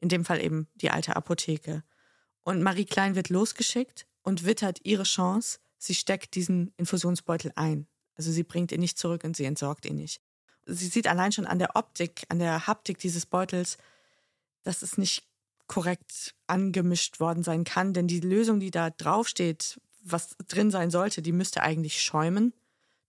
In 0.00 0.08
dem 0.08 0.24
Fall 0.24 0.42
eben 0.42 0.68
die 0.74 0.90
alte 0.90 1.16
Apotheke. 1.16 1.84
Und 2.42 2.62
Marie 2.62 2.84
Klein 2.84 3.14
wird 3.14 3.28
losgeschickt 3.28 4.06
und 4.22 4.44
wittert 4.44 4.80
ihre 4.84 5.04
Chance. 5.04 5.60
Sie 5.78 5.94
steckt 5.94 6.34
diesen 6.34 6.72
Infusionsbeutel 6.76 7.52
ein. 7.56 7.86
Also 8.14 8.30
sie 8.30 8.42
bringt 8.42 8.72
ihn 8.72 8.80
nicht 8.80 8.98
zurück 8.98 9.24
und 9.24 9.36
sie 9.36 9.44
entsorgt 9.44 9.86
ihn 9.86 9.96
nicht. 9.96 10.20
Sie 10.66 10.86
sieht 10.86 11.06
allein 11.06 11.32
schon 11.32 11.46
an 11.46 11.58
der 11.58 11.76
Optik, 11.76 12.24
an 12.28 12.38
der 12.38 12.66
Haptik 12.66 12.98
dieses 12.98 13.26
Beutels, 13.26 13.78
dass 14.62 14.82
es 14.82 14.98
nicht 14.98 15.24
korrekt 15.66 16.34
angemischt 16.46 17.18
worden 17.18 17.42
sein 17.42 17.64
kann, 17.64 17.94
denn 17.94 18.06
die 18.06 18.20
Lösung, 18.20 18.60
die 18.60 18.70
da 18.70 18.90
draufsteht, 18.90 19.80
was 20.02 20.36
drin 20.48 20.70
sein 20.70 20.90
sollte, 20.90 21.22
die 21.22 21.32
müsste 21.32 21.62
eigentlich 21.62 22.02
schäumen, 22.02 22.52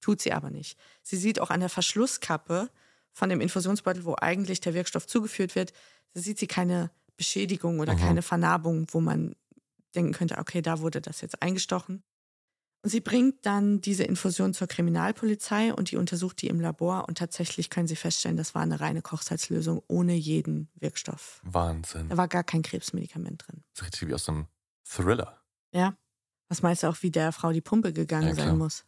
tut 0.03 0.21
sie 0.21 0.33
aber 0.33 0.49
nicht. 0.49 0.77
Sie 1.01 1.17
sieht 1.17 1.39
auch 1.39 1.49
an 1.49 1.61
der 1.61 1.69
Verschlusskappe 1.69 2.69
von 3.11 3.29
dem 3.29 3.41
Infusionsbeutel, 3.41 4.05
wo 4.05 4.15
eigentlich 4.19 4.59
der 4.61 4.73
Wirkstoff 4.73 5.07
zugeführt 5.07 5.55
wird, 5.55 5.71
sieht 6.13 6.39
sie 6.39 6.47
keine 6.47 6.91
Beschädigung 7.15 7.79
oder 7.79 7.93
Mhm. 7.93 7.99
keine 7.99 8.21
Vernarbung, 8.21 8.87
wo 8.91 8.99
man 8.99 9.35
denken 9.95 10.13
könnte, 10.13 10.37
okay, 10.39 10.61
da 10.61 10.79
wurde 10.79 10.99
das 11.01 11.21
jetzt 11.21 11.41
eingestochen. 11.41 12.03
Und 12.83 12.89
sie 12.89 12.99
bringt 12.99 13.45
dann 13.45 13.79
diese 13.79 14.03
Infusion 14.03 14.53
zur 14.53 14.67
Kriminalpolizei 14.67 15.73
und 15.73 15.91
die 15.91 15.95
untersucht 15.97 16.41
die 16.41 16.47
im 16.47 16.59
Labor 16.59 17.07
und 17.07 17.17
tatsächlich 17.17 17.69
können 17.69 17.87
sie 17.87 17.95
feststellen, 17.95 18.35
das 18.35 18.55
war 18.55 18.61
eine 18.63 18.81
reine 18.81 19.01
Kochsalzlösung 19.01 19.81
ohne 19.87 20.15
jeden 20.15 20.69
Wirkstoff. 20.75 21.39
Wahnsinn. 21.43 22.09
Da 22.09 22.17
war 22.17 22.27
gar 22.27 22.43
kein 22.43 22.61
Krebsmedikament 22.61 23.47
drin. 23.47 23.63
Das 23.73 23.81
ist 23.81 23.85
richtig 23.93 24.09
wie 24.09 24.13
aus 24.13 24.27
einem 24.27 24.47
Thriller. 24.83 25.39
Ja. 25.71 25.95
Was 26.49 26.61
meinst 26.61 26.83
du 26.83 26.87
auch, 26.87 26.97
wie 27.01 27.09
der 27.11 27.31
Frau 27.31 27.53
die 27.53 27.61
Pumpe 27.61 27.93
gegangen 27.93 28.27
Ja, 28.29 28.35
sein 28.35 28.57
muss? 28.57 28.83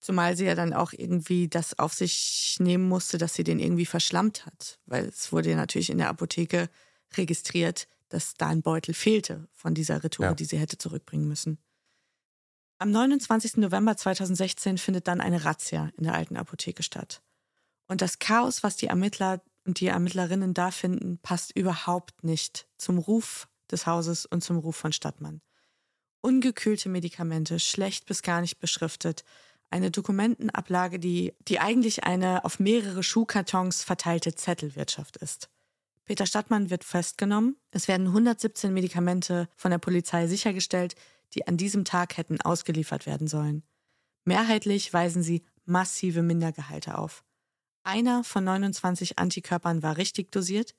Zumal 0.00 0.36
sie 0.36 0.46
ja 0.46 0.54
dann 0.54 0.72
auch 0.72 0.92
irgendwie 0.92 1.48
das 1.48 1.78
auf 1.78 1.92
sich 1.92 2.56
nehmen 2.58 2.88
musste, 2.88 3.18
dass 3.18 3.34
sie 3.34 3.44
den 3.44 3.58
irgendwie 3.58 3.86
verschlammt 3.86 4.46
hat. 4.46 4.78
Weil 4.86 5.04
es 5.06 5.30
wurde 5.30 5.50
ja 5.50 5.56
natürlich 5.56 5.90
in 5.90 5.98
der 5.98 6.08
Apotheke 6.08 6.70
registriert, 7.16 7.86
dass 8.08 8.34
da 8.34 8.48
ein 8.48 8.62
Beutel 8.62 8.94
fehlte 8.94 9.48
von 9.52 9.74
dieser 9.74 10.02
Retour, 10.02 10.26
Ja. 10.26 10.34
die 10.34 10.44
sie 10.46 10.58
hätte 10.58 10.78
zurückbringen 10.78 11.28
müssen. 11.28 11.58
Am 12.78 12.90
29. 12.90 13.58
November 13.58 13.96
2016 13.96 14.78
findet 14.78 15.06
dann 15.06 15.20
eine 15.20 15.44
Razzia 15.44 15.90
in 15.98 16.04
der 16.04 16.14
alten 16.14 16.36
Apotheke 16.38 16.82
statt. 16.82 17.22
Und 17.88 18.00
das 18.00 18.18
Chaos, 18.18 18.62
was 18.62 18.76
die 18.76 18.86
Ermittler 18.86 19.42
und 19.66 19.80
die 19.80 19.88
Ermittlerinnen 19.88 20.54
da 20.54 20.70
finden, 20.70 21.18
passt 21.18 21.54
überhaupt 21.54 22.24
nicht 22.24 22.66
zum 22.78 22.96
Ruf 22.96 23.48
des 23.70 23.86
Hauses 23.86 24.24
und 24.24 24.42
zum 24.42 24.56
Ruf 24.56 24.76
von 24.76 24.92
Stadtmann. 24.92 25.42
Ungekühlte 26.22 26.88
Medikamente, 26.88 27.58
schlecht 27.60 28.06
bis 28.06 28.22
gar 28.22 28.40
nicht 28.40 28.58
beschriftet, 28.58 29.24
eine 29.70 29.90
Dokumentenablage, 29.90 30.98
die, 30.98 31.32
die 31.48 31.60
eigentlich 31.60 32.04
eine 32.04 32.44
auf 32.44 32.58
mehrere 32.58 33.02
Schuhkartons 33.02 33.82
verteilte 33.82 34.34
Zettelwirtschaft 34.34 35.16
ist. 35.16 35.48
Peter 36.04 36.26
Stadtmann 36.26 36.70
wird 36.70 36.82
festgenommen. 36.82 37.56
Es 37.70 37.86
werden 37.86 38.08
117 38.08 38.74
Medikamente 38.74 39.48
von 39.56 39.70
der 39.70 39.78
Polizei 39.78 40.26
sichergestellt, 40.26 40.96
die 41.34 41.46
an 41.46 41.56
diesem 41.56 41.84
Tag 41.84 42.16
hätten 42.16 42.40
ausgeliefert 42.40 43.06
werden 43.06 43.28
sollen. 43.28 43.62
Mehrheitlich 44.24 44.92
weisen 44.92 45.22
sie 45.22 45.44
massive 45.64 46.22
Mindergehalte 46.22 46.98
auf. 46.98 47.22
Einer 47.84 48.24
von 48.24 48.44
29 48.44 49.18
Antikörpern 49.18 49.82
war 49.82 49.96
richtig 49.96 50.32
dosiert, 50.32 50.74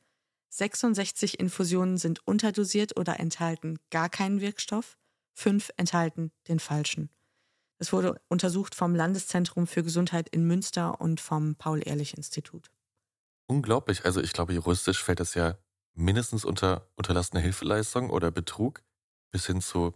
66 0.49 1.39
Infusionen 1.39 1.97
sind 1.97 2.27
unterdosiert 2.27 2.97
oder 2.99 3.19
enthalten 3.19 3.79
gar 3.89 4.09
keinen 4.09 4.41
Wirkstoff, 4.41 4.97
fünf 5.33 5.71
enthalten 5.77 6.31
den 6.49 6.59
falschen. 6.59 7.09
Es 7.81 7.91
wurde 7.91 8.21
untersucht 8.27 8.75
vom 8.75 8.93
Landeszentrum 8.93 9.65
für 9.65 9.81
Gesundheit 9.81 10.29
in 10.29 10.45
Münster 10.45 11.01
und 11.01 11.19
vom 11.19 11.55
Paul-Ehrlich-Institut. 11.55 12.69
Unglaublich. 13.47 14.05
Also 14.05 14.21
ich 14.21 14.33
glaube, 14.33 14.53
juristisch 14.53 15.03
fällt 15.03 15.19
das 15.19 15.33
ja 15.33 15.57
mindestens 15.95 16.45
unter 16.45 16.87
unterlassene 16.93 17.41
Hilfeleistung 17.41 18.11
oder 18.11 18.29
Betrug 18.29 18.83
bis 19.31 19.47
hin 19.47 19.61
zu 19.61 19.95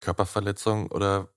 Körperverletzung 0.00 0.90
oder 0.90 1.28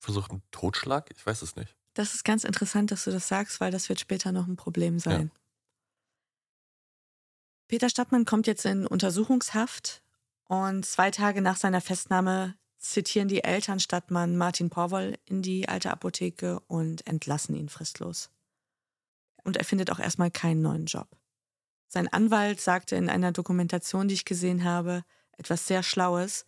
versuchten 0.00 0.42
Totschlag. 0.50 1.08
Ich 1.14 1.24
weiß 1.24 1.42
es 1.42 1.54
nicht. 1.54 1.76
Das 1.94 2.14
ist 2.14 2.24
ganz 2.24 2.42
interessant, 2.42 2.90
dass 2.90 3.04
du 3.04 3.12
das 3.12 3.28
sagst, 3.28 3.60
weil 3.60 3.70
das 3.70 3.88
wird 3.88 4.00
später 4.00 4.32
noch 4.32 4.48
ein 4.48 4.56
Problem 4.56 4.98
sein. 4.98 5.30
Peter 7.68 7.88
Stadtmann 7.88 8.24
kommt 8.24 8.48
jetzt 8.48 8.64
in 8.64 8.88
Untersuchungshaft 8.88 10.02
und 10.48 10.84
zwei 10.84 11.12
Tage 11.12 11.42
nach 11.42 11.56
seiner 11.56 11.80
Festnahme 11.80 12.56
zitieren 12.78 13.28
die 13.28 13.44
Eltern 13.44 13.80
Stadtmann 13.80 14.36
Martin 14.36 14.70
Porwoll 14.70 15.18
in 15.26 15.42
die 15.42 15.68
alte 15.68 15.90
Apotheke 15.90 16.60
und 16.60 17.06
entlassen 17.06 17.54
ihn 17.54 17.68
fristlos. 17.68 18.30
Und 19.44 19.56
er 19.56 19.64
findet 19.64 19.90
auch 19.90 19.98
erstmal 19.98 20.30
keinen 20.30 20.62
neuen 20.62 20.86
Job. 20.86 21.08
Sein 21.88 22.08
Anwalt 22.08 22.60
sagte 22.60 22.96
in 22.96 23.08
einer 23.08 23.32
Dokumentation, 23.32 24.08
die 24.08 24.14
ich 24.14 24.24
gesehen 24.24 24.64
habe, 24.64 25.04
etwas 25.32 25.66
sehr 25.66 25.82
Schlaues. 25.82 26.44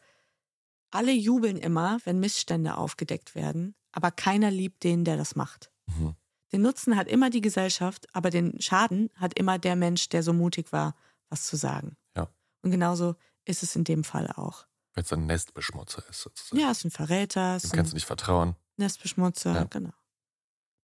Alle 0.91 1.13
jubeln 1.13 1.57
immer, 1.57 1.99
wenn 2.05 2.21
Missstände 2.21 2.77
aufgedeckt 2.77 3.35
werden, 3.35 3.75
aber 3.93 4.11
keiner 4.11 4.51
liebt 4.51 4.85
den, 4.85 5.05
der 5.05 5.17
das 5.17 5.37
macht. 5.37 5.71
Mhm. 5.87 6.15
Den 6.53 6.63
Nutzen 6.63 6.97
hat 6.97 7.09
immer 7.09 7.31
die 7.31 7.41
Gesellschaft, 7.41 8.09
aber 8.13 8.31
den 8.31 8.61
Schaden 8.61 9.09
hat 9.15 9.39
immer 9.39 9.59
der 9.59 9.77
Mensch, 9.77 10.09
der 10.09 10.23
so 10.23 10.33
mutig 10.33 10.73
war, 10.73 10.97
was 11.29 11.47
zu 11.47 11.57
sagen. 11.57 11.97
Ja. 12.17 12.29
Und 12.63 12.73
genauso 12.73 13.15
ist 13.45 13.63
es 13.63 13.77
in 13.77 13.85
dem 13.85 14.05
Fall 14.05 14.31
auch. 14.33 14.67
Weil 14.95 15.05
es 15.05 15.13
ein 15.13 15.27
Nestbeschmutzer 15.27 16.03
ist 16.09 16.21
sozusagen. 16.23 16.61
Ja, 16.61 16.71
es 16.71 16.79
ist 16.79 16.85
ein 16.87 16.91
Verräter, 16.91 17.59
Dem 17.59 17.71
kannst 17.71 17.93
du 17.93 17.97
nicht 17.97 18.07
vertrauen. 18.07 18.57
Nestbeschmutzer, 18.77 19.55
Ja. 19.55 19.65
genau. 19.65 19.93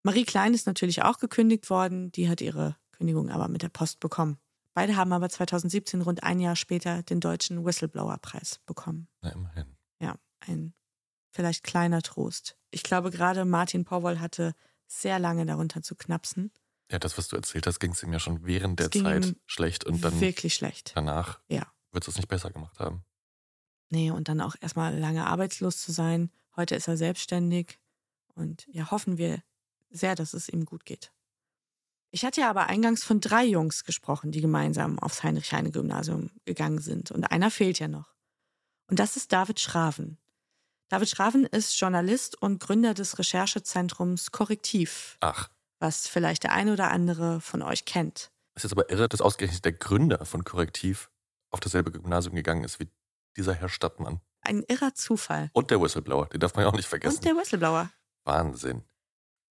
Marie 0.03 0.25
Klein 0.25 0.55
ist 0.55 0.67
natürlich 0.67 1.03
auch 1.03 1.19
gekündigt 1.19 1.69
worden, 1.71 2.13
die 2.13 2.29
hat 2.29 2.41
ihre 2.41 2.77
Kündigung 2.93 3.31
aber 3.31 3.49
mit 3.49 3.63
der 3.63 3.69
Post 3.69 3.99
bekommen. 4.01 4.39
Beide 4.75 4.95
haben 4.97 5.13
aber 5.13 5.29
2017, 5.29 6.03
rund 6.03 6.23
ein 6.23 6.39
Jahr 6.39 6.55
später, 6.55 7.03
den 7.03 7.19
deutschen 7.21 7.65
Whistleblower-Preis 7.65 8.61
bekommen. 8.67 9.09
Na, 9.23 9.31
immerhin. 9.31 9.77
Ja, 10.01 10.15
ein 10.41 10.75
vielleicht 11.33 11.65
kleiner 11.65 12.03
Trost. 12.03 12.57
Ich 12.71 12.83
glaube, 12.83 13.11
gerade 13.11 13.45
Martin 13.45 13.85
Powell 13.85 14.21
hatte 14.21 14.55
sehr 14.87 15.19
lange 15.19 15.45
darunter 15.47 15.83
zu 15.83 15.97
knapsen. 15.97 16.53
Ja, 16.93 16.99
das, 17.01 17.19
was 17.19 17.27
du 17.29 17.37
erzählt 17.37 17.67
hast, 17.67 17.81
ging 17.81 17.91
es 17.93 18.03
ihm 18.03 18.13
ja 18.13 18.21
schon 18.21 18.45
während 18.47 18.79
der 18.79 18.91
Zeit 18.93 19.35
schlecht 19.47 19.85
und 19.85 20.05
dann 20.05 20.21
Wirklich 20.21 20.55
schlecht. 20.55 20.93
danach 20.95 21.41
Ja. 21.49 21.67
wird 21.91 22.07
es 22.07 22.17
nicht 22.17 22.29
besser 22.29 22.51
gemacht 22.51 22.79
haben. 22.79 23.05
Nee, 23.89 24.11
und 24.11 24.29
dann 24.29 24.41
auch 24.41 24.57
erstmal 24.61 24.99
lange 24.99 25.27
arbeitslos 25.27 25.79
zu 25.81 25.93
sein. 25.93 26.31
Heute 26.57 26.75
ist 26.75 26.89
er 26.89 26.97
selbstständig 26.97 27.79
und 28.35 28.67
ja, 28.69 28.91
hoffen 28.91 29.19
wir 29.19 29.43
sehr, 29.91 30.15
dass 30.15 30.35
es 30.35 30.49
ihm 30.49 30.65
gut 30.65 30.85
geht. 30.85 31.13
Ich 32.11 32.25
hatte 32.25 32.41
ja 32.41 32.51
aber 32.51 32.67
eingangs 32.67 33.05
von 33.05 33.21
drei 33.21 33.45
Jungs 33.45 33.85
gesprochen, 33.85 34.33
die 34.33 34.41
gemeinsam 34.41 34.99
aufs 34.99 35.23
Heinrich-Heine-Gymnasium 35.23 36.31
gegangen 36.45 36.79
sind. 36.79 37.11
Und 37.11 37.25
einer 37.25 37.51
fehlt 37.51 37.79
ja 37.79 37.89
noch. 37.89 38.15
Und 38.89 38.99
das 38.99 39.17
ist 39.17 39.33
David 39.33 39.61
Schraven. 39.61 40.19
David 40.89 41.09
Schraven 41.09 41.45
ist 41.45 41.79
Journalist 41.79 42.41
und 42.41 42.61
Gründer 42.61 42.95
des 42.95 43.19
Recherchezentrums 43.19 44.31
Korrektiv. 44.31 45.17
Ach. 45.21 45.51
Was 45.79 46.07
vielleicht 46.07 46.45
der 46.45 46.53
eine 46.53 46.73
oder 46.73 46.91
andere 46.91 47.41
von 47.41 47.61
euch 47.63 47.85
kennt. 47.85 48.31
Es 48.55 48.65
ist 48.65 48.73
aber 48.73 48.89
irre, 48.89 49.09
dass 49.09 49.21
ausgerechnet 49.21 49.65
der 49.65 49.73
Gründer 49.73 50.25
von 50.25 50.45
Korrektiv 50.45 51.11
auf 51.51 51.61
dasselbe 51.61 51.91
Gymnasium 51.91 52.35
gegangen 52.35 52.65
ist 52.65 52.81
wie 52.81 52.89
dieser 53.37 53.55
Herr 53.55 53.69
Stadtmann. 53.69 54.21
Ein 54.41 54.63
irrer 54.69 54.95
Zufall. 54.95 55.51
Und 55.53 55.71
der 55.71 55.81
Whistleblower, 55.81 56.27
den 56.27 56.41
darf 56.41 56.55
man 56.55 56.65
ja 56.65 56.71
auch 56.71 56.77
nicht 56.77 56.89
vergessen. 56.89 57.17
Und 57.17 57.25
der 57.25 57.37
Whistleblower. 57.37 57.91
Wahnsinn. 58.25 58.83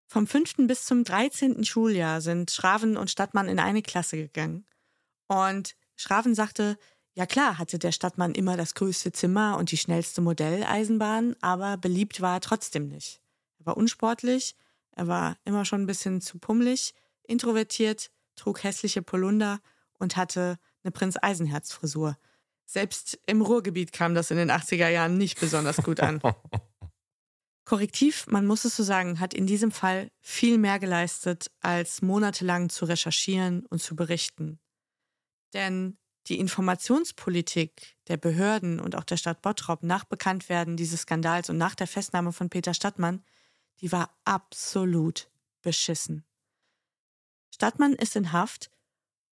Vom 0.07 0.25
5. 0.25 0.67
bis 0.67 0.85
zum 0.85 1.03
13. 1.03 1.63
Schuljahr 1.63 2.21
sind 2.21 2.49
Schraven 2.49 2.97
und 2.97 3.11
Stadtmann 3.11 3.47
in 3.47 3.59
eine 3.59 3.83
Klasse 3.83 4.17
gegangen. 4.17 4.65
Und 5.27 5.75
Schraven 5.95 6.33
sagte, 6.33 6.77
ja 7.13 7.25
klar 7.25 7.57
hatte 7.57 7.77
der 7.77 7.91
Stadtmann 7.91 8.33
immer 8.33 8.57
das 8.57 8.73
größte 8.73 9.11
Zimmer 9.11 9.57
und 9.57 9.71
die 9.71 9.77
schnellste 9.77 10.21
Modelleisenbahn, 10.21 11.35
aber 11.41 11.77
beliebt 11.77 12.21
war 12.21 12.37
er 12.37 12.41
trotzdem 12.41 12.87
nicht. 12.87 13.21
Er 13.59 13.67
war 13.67 13.77
unsportlich, 13.77 14.55
er 14.91 15.07
war 15.07 15.37
immer 15.45 15.65
schon 15.65 15.83
ein 15.83 15.87
bisschen 15.87 16.21
zu 16.21 16.39
pummelig, 16.39 16.95
introvertiert, 17.23 18.09
trug 18.35 18.63
hässliche 18.63 19.01
Polunder 19.01 19.59
und 19.99 20.17
hatte 20.17 20.57
eine 20.83 20.91
Prinz 20.91 21.17
Eisenherz 21.21 21.71
Frisur. 21.71 22.17
Selbst 22.71 23.17
im 23.25 23.41
Ruhrgebiet 23.41 23.93
kam 23.93 24.13
das 24.13 24.29
in 24.29 24.37
den 24.37 24.51
80er 24.51 24.89
Jahren 24.89 25.17
nicht 25.17 25.39
besonders 25.39 25.77
gut 25.77 26.01
an. 26.01 26.21
Korrektiv, 27.65 28.27
man 28.27 28.45
muss 28.45 28.63
es 28.63 28.75
so 28.75 28.83
sagen, 28.83 29.19
hat 29.19 29.33
in 29.33 29.47
diesem 29.47 29.71
Fall 29.71 30.11
viel 30.19 30.59
mehr 30.59 30.77
geleistet, 30.77 31.49
als 31.61 32.03
monatelang 32.03 32.69
zu 32.69 32.85
recherchieren 32.85 33.65
und 33.65 33.81
zu 33.81 33.95
berichten. 33.95 34.59
Denn 35.55 35.97
die 36.27 36.37
Informationspolitik 36.37 37.97
der 38.07 38.17
Behörden 38.17 38.79
und 38.79 38.95
auch 38.95 39.03
der 39.03 39.17
Stadt 39.17 39.41
Bottrop 39.41 39.81
nach 39.81 40.03
Bekanntwerden 40.03 40.77
dieses 40.77 41.01
Skandals 41.01 41.49
und 41.49 41.57
nach 41.57 41.73
der 41.73 41.87
Festnahme 41.87 42.33
von 42.33 42.51
Peter 42.51 42.75
Stadtmann, 42.75 43.23
die 43.81 43.91
war 43.91 44.15
absolut 44.25 45.31
beschissen. 45.63 46.23
Stadtmann 47.51 47.93
ist 47.93 48.15
in 48.15 48.31
Haft 48.31 48.69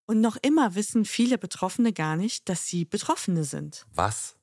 und 0.08 0.20
noch 0.22 0.38
immer 0.41 0.74
wissen 0.76 1.05
viele 1.05 1.38
Betroffene 1.38 1.93
gar 1.93 2.16
nicht, 2.16 2.49
dass 2.49 2.66
sie 2.68 2.86
Betroffene 2.86 3.43
sind. 3.43 3.86
Was? 3.93 4.36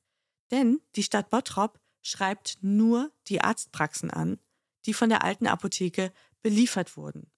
Denn 0.51 0.79
die 0.95 1.03
Stadt 1.03 1.29
Bottrop 1.29 1.79
schreibt 2.01 2.59
nur 2.61 3.11
die 3.27 3.41
Arztpraxen 3.41 4.09
an, 4.11 4.39
die 4.85 4.93
von 4.93 5.09
der 5.09 5.23
alten 5.23 5.47
Apotheke 5.47 6.13
beliefert 6.41 6.95
wurden. 6.95 7.31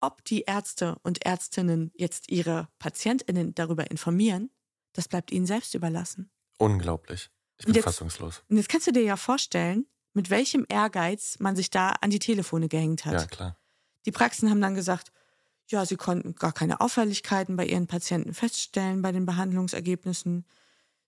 Ob 0.00 0.24
die 0.24 0.42
Ärzte 0.42 0.98
und 1.02 1.24
Ärztinnen 1.24 1.92
jetzt 1.94 2.30
ihre 2.30 2.68
Patientinnen 2.78 3.54
darüber 3.54 3.90
informieren, 3.90 4.50
das 4.94 5.06
bleibt 5.06 5.30
ihnen 5.30 5.46
selbst 5.46 5.74
überlassen. 5.74 6.30
Unglaublich. 6.58 7.30
Ich 7.58 7.66
bin 7.66 7.72
Und 7.72 7.76
jetzt- 7.76 7.84
fassungslos. 7.84 8.42
Und 8.48 8.56
jetzt 8.56 8.68
kannst 8.68 8.86
du 8.86 8.92
dir 8.92 9.04
ja 9.04 9.16
vorstellen, 9.16 9.86
mit 10.14 10.28
welchem 10.30 10.66
Ehrgeiz 10.68 11.38
man 11.38 11.54
sich 11.54 11.70
da 11.70 11.90
an 12.00 12.10
die 12.10 12.18
Telefone 12.18 12.68
gehängt 12.68 13.04
hat. 13.04 13.12
Ja, 13.14 13.26
klar. 13.26 13.58
Die 14.06 14.10
Praxen 14.12 14.50
haben 14.50 14.60
dann 14.60 14.74
gesagt, 14.74 15.12
ja, 15.72 15.84
sie 15.84 15.96
konnten 15.96 16.34
gar 16.34 16.52
keine 16.52 16.80
Auffälligkeiten 16.80 17.56
bei 17.56 17.66
ihren 17.66 17.86
Patienten 17.86 18.34
feststellen 18.34 19.02
bei 19.02 19.10
den 19.10 19.26
Behandlungsergebnissen. 19.26 20.44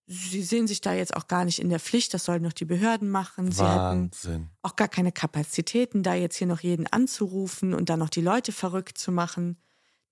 Sie 0.07 0.43
sehen 0.43 0.67
sich 0.67 0.81
da 0.81 0.93
jetzt 0.93 1.17
auch 1.17 1.29
gar 1.29 1.45
nicht 1.45 1.61
in 1.61 1.71
der 1.71 1.81
Pflicht, 1.81 2.13
das 2.13 2.25
sollen 2.25 2.43
noch 2.43 2.53
die 2.53 2.67
Behörden 2.67 3.09
machen. 3.09 3.53
Sie 3.53 3.63
hätten 3.63 4.11
Wahnsinn. 4.13 4.51
auch 4.63 4.77
gar 4.77 4.89
keine 4.89 5.13
Kapazitäten, 5.13 6.03
da 6.03 6.15
jetzt 6.15 6.37
hier 6.37 6.47
noch 6.47 6.61
jeden 6.61 6.87
anzurufen 6.87 7.73
und 7.73 7.89
dann 7.89 8.01
noch 8.01 8.11
die 8.11 8.21
Leute 8.21 8.53
verrückt 8.53 8.99
zu 8.99 9.13
machen. 9.13 9.57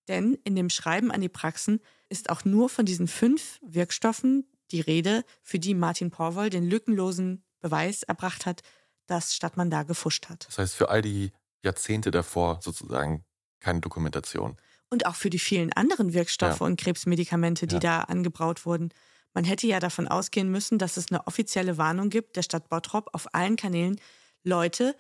Denn 0.09 0.39
in 0.45 0.57
dem 0.57 0.71
Schreiben 0.71 1.11
an 1.11 1.21
die 1.21 1.29
Praxen 1.29 1.81
ist 2.09 2.31
auch 2.31 2.45
nur 2.45 2.69
von 2.69 2.87
diesen 2.87 3.07
fünf 3.07 3.61
Wirkstoffen 3.63 4.47
die 4.71 4.81
Rede, 4.81 5.25
für 5.43 5.59
die 5.59 5.75
Martin 5.75 6.11
Porwoll 6.11 6.49
den 6.49 6.69
lückenlosen 6.69 7.45
Beweis 7.61 8.03
erbracht 8.03 8.47
hat, 8.47 8.63
dass 9.07 9.35
Stadtmann 9.35 9.71
da 9.71 9.83
gefuscht 9.83 10.29
hat. 10.29 10.47
Das 10.49 10.59
heißt, 10.59 10.75
für 10.75 10.89
all 10.89 11.03
die 11.03 11.33
Jahrzehnte 11.63 12.11
davor 12.11 12.61
sozusagen 12.63 13.25
keine 13.63 13.81
Dokumentation. 13.81 14.57
Und 14.91 15.07
auch 15.07 15.15
für 15.15 15.31
die 15.31 15.39
vielen 15.39 15.73
anderen 15.73 16.13
Wirkstoffe 16.13 16.61
Ja. 16.61 16.67
und 16.67 16.79
Krebsmedikamente, 16.79 17.67
die 17.67 17.77
Ja. 17.77 17.81
da 17.81 18.01
angebraut 18.03 18.67
wurden. 18.67 18.93
Man 19.35 19.45
hätte 19.45 19.67
ja 19.67 19.81
davon 19.81 20.07
ausgehen 20.09 20.51
müssen, 20.51 20.79
dass 20.79 20.99
es 20.99 21.11
eine 21.11 21.27
offizielle 21.27 21.79
Warnung 21.79 22.11
gibt 22.11 22.37
der 22.37 22.43
Stadt 22.43 22.69
Bottrop 22.69 23.09
auf 23.15 23.35
allen 23.35 23.57
Kanälen. 23.57 23.99
Leute, 24.45 24.95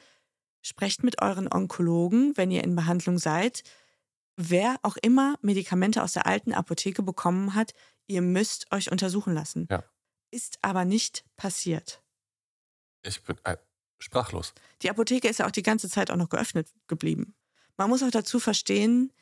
sprecht 0.62 1.02
mit 1.02 1.20
euren 1.20 1.52
Onkologen, 1.52 2.34
wenn 2.36 2.50
ihr 2.50 2.64
in 2.64 2.74
Behandlung 2.74 3.18
seid. 3.18 3.62
Wer 4.36 4.76
auch 4.82 4.96
immer 4.96 5.34
Medikamente 5.42 6.02
aus 6.02 6.14
der 6.14 6.26
alten 6.26 6.54
Apotheke 6.54 7.02
bekommen 7.02 7.54
hat, 7.54 7.74
ihr 8.06 8.22
müsst 8.22 8.72
euch 8.72 8.90
untersuchen 8.90 9.34
lassen. 9.34 9.68
Ja. 9.70 9.84
Ist 10.30 10.58
aber 10.62 10.86
nicht 10.86 11.24
passiert. 11.36 12.02
Ich 13.02 13.22
bin 13.22 13.36
äh, 13.44 13.58
sprachlos. 13.98 14.54
Die 14.80 14.88
Apotheke 14.88 15.28
ist 15.28 15.38
ja 15.40 15.46
auch 15.46 15.50
die 15.50 15.62
ganze 15.62 15.90
Zeit 15.90 16.10
auch 16.10 16.16
noch 16.16 16.30
geöffnet 16.30 16.68
geblieben. 16.86 17.34
Man 17.82 17.90
muss 17.90 18.04
auch 18.04 18.12
dazu 18.12 18.38
verstehen, 18.38 19.12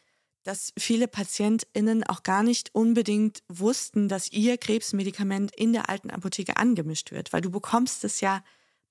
dass 0.42 0.74
viele 0.78 1.08
PatientInnen 1.08 2.04
auch 2.04 2.22
gar 2.22 2.42
nicht 2.42 2.74
unbedingt 2.74 3.42
wussten, 3.48 4.06
dass 4.06 4.30
ihr 4.32 4.58
Krebsmedikament 4.58 5.56
in 5.56 5.72
der 5.72 5.88
alten 5.88 6.10
Apotheke 6.10 6.58
angemischt 6.58 7.10
wird, 7.10 7.32
weil 7.32 7.40
du 7.40 7.50
bekommst 7.50 8.04
es 8.04 8.20
ja 8.20 8.44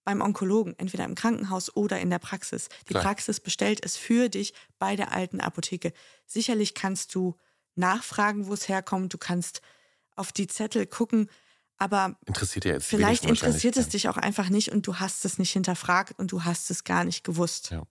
beim 0.05 0.22
Onkologen, 0.22 0.74
entweder 0.80 1.05
im 1.05 1.13
Krankenhaus 1.13 1.76
oder 1.76 1.99
in 1.99 2.09
der 2.09 2.17
Praxis. 2.17 2.70
Die 2.88 2.93
Klar. 2.93 3.03
Praxis 3.03 3.39
bestellt 3.39 3.86
es 3.86 3.95
für 3.95 4.28
dich 4.28 4.55
bei 4.80 4.95
der 4.95 5.11
alten 5.11 5.39
Apotheke. 5.39 5.93
Sicherlich 6.26 6.74
kannst 6.74 7.13
du 7.13 7.36
nachfragen, 7.76 8.47
wo 8.47 8.53
es 8.53 8.70
herkommt, 8.70 9.13
du 9.13 9.20
kannst 9.20 9.61
auf 10.15 10.32
die 10.32 10.47
Zettel 10.47 10.88
gucken, 10.88 11.30
aber 11.78 12.17
Interessiert 12.26 12.65
ja 12.65 12.74
jetzt 12.74 12.88
Vielleicht 12.88 13.26
interessiert 13.26 13.78
es 13.78 13.89
dich 13.89 14.09
auch 14.09 14.17
einfach 14.17 14.49
nicht 14.49 14.72
und 14.72 14.88
du 14.88 14.95
hast 14.95 15.26
es 15.26 15.38
nicht 15.38 15.51
hinterfragt 15.51 16.17
und 16.17 16.32
du 16.32 16.43
hast 16.43 16.72
es 16.72 16.84
gar 16.84 17.03
nicht 17.03 17.24
gewusst. 17.24 17.70
Ja. 17.70 17.84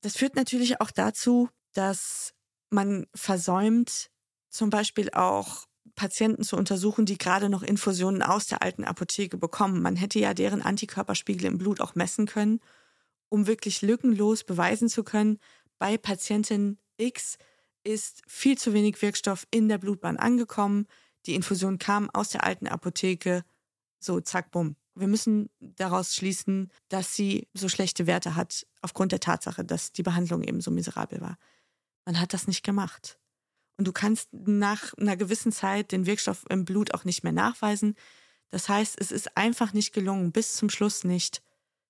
Das 0.00 0.16
führt 0.16 0.36
natürlich 0.36 0.80
auch 0.80 0.90
dazu, 0.90 1.48
dass 1.72 2.32
man 2.70 3.06
versäumt, 3.14 4.10
zum 4.48 4.70
Beispiel 4.70 5.10
auch 5.10 5.66
Patienten 5.94 6.44
zu 6.44 6.56
untersuchen, 6.56 7.04
die 7.04 7.18
gerade 7.18 7.48
noch 7.48 7.62
Infusionen 7.62 8.22
aus 8.22 8.46
der 8.46 8.62
alten 8.62 8.84
Apotheke 8.84 9.36
bekommen. 9.36 9.82
Man 9.82 9.96
hätte 9.96 10.18
ja 10.18 10.34
deren 10.34 10.62
Antikörperspiegel 10.62 11.46
im 11.46 11.58
Blut 11.58 11.80
auch 11.80 11.94
messen 11.94 12.26
können, 12.26 12.60
um 13.28 13.46
wirklich 13.46 13.82
lückenlos 13.82 14.44
beweisen 14.44 14.88
zu 14.88 15.04
können, 15.04 15.38
bei 15.78 15.96
Patientin 15.96 16.78
X 16.98 17.38
ist 17.84 18.22
viel 18.26 18.58
zu 18.58 18.74
wenig 18.74 19.00
Wirkstoff 19.00 19.46
in 19.50 19.68
der 19.68 19.78
Blutbahn 19.78 20.18
angekommen. 20.18 20.86
Die 21.26 21.34
Infusion 21.34 21.78
kam 21.78 22.10
aus 22.10 22.28
der 22.28 22.44
alten 22.44 22.68
Apotheke. 22.68 23.44
So, 23.98 24.20
zack, 24.20 24.50
bumm. 24.50 24.76
Wir 24.94 25.06
müssen 25.08 25.48
daraus 25.60 26.14
schließen, 26.14 26.70
dass 26.88 27.14
sie 27.14 27.48
so 27.54 27.68
schlechte 27.68 28.06
Werte 28.06 28.36
hat, 28.36 28.66
aufgrund 28.82 29.12
der 29.12 29.20
Tatsache, 29.20 29.64
dass 29.64 29.92
die 29.92 30.02
Behandlung 30.02 30.42
eben 30.42 30.60
so 30.60 30.70
miserabel 30.70 31.20
war. 31.20 31.38
Man 32.04 32.18
hat 32.20 32.32
das 32.32 32.46
nicht 32.46 32.62
gemacht. 32.64 33.18
Und 33.76 33.86
du 33.86 33.92
kannst 33.92 34.28
nach 34.32 34.94
einer 34.94 35.16
gewissen 35.16 35.52
Zeit 35.52 35.92
den 35.92 36.06
Wirkstoff 36.06 36.44
im 36.50 36.64
Blut 36.64 36.92
auch 36.94 37.04
nicht 37.04 37.22
mehr 37.22 37.32
nachweisen. 37.32 37.94
Das 38.50 38.68
heißt, 38.68 39.00
es 39.00 39.10
ist 39.10 39.36
einfach 39.36 39.72
nicht 39.72 39.92
gelungen, 39.92 40.32
bis 40.32 40.54
zum 40.56 40.70
Schluss 40.70 41.04
nicht 41.04 41.42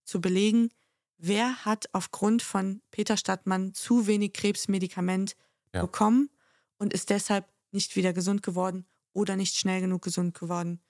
zu 0.04 0.20
belegen, 0.20 0.70
wer 1.18 1.64
hat 1.64 1.88
aufgrund 1.92 2.42
von 2.42 2.82
Peter 2.90 3.16
Stadtmann 3.16 3.74
zu 3.74 4.06
wenig 4.06 4.32
Krebsmedikament 4.32 5.36
Ja. 5.74 5.82
bekommen 5.82 6.30
und 6.78 6.92
ist 6.92 7.10
deshalb 7.10 7.46
nicht 7.72 7.96
wieder 7.96 8.12
gesund 8.12 8.42
geworden 8.42 8.86
oder 9.12 9.36
nicht 9.36 9.56
schnell 9.56 9.80
genug 9.80 10.02
gesund 10.02 10.38
geworden. 10.38 10.80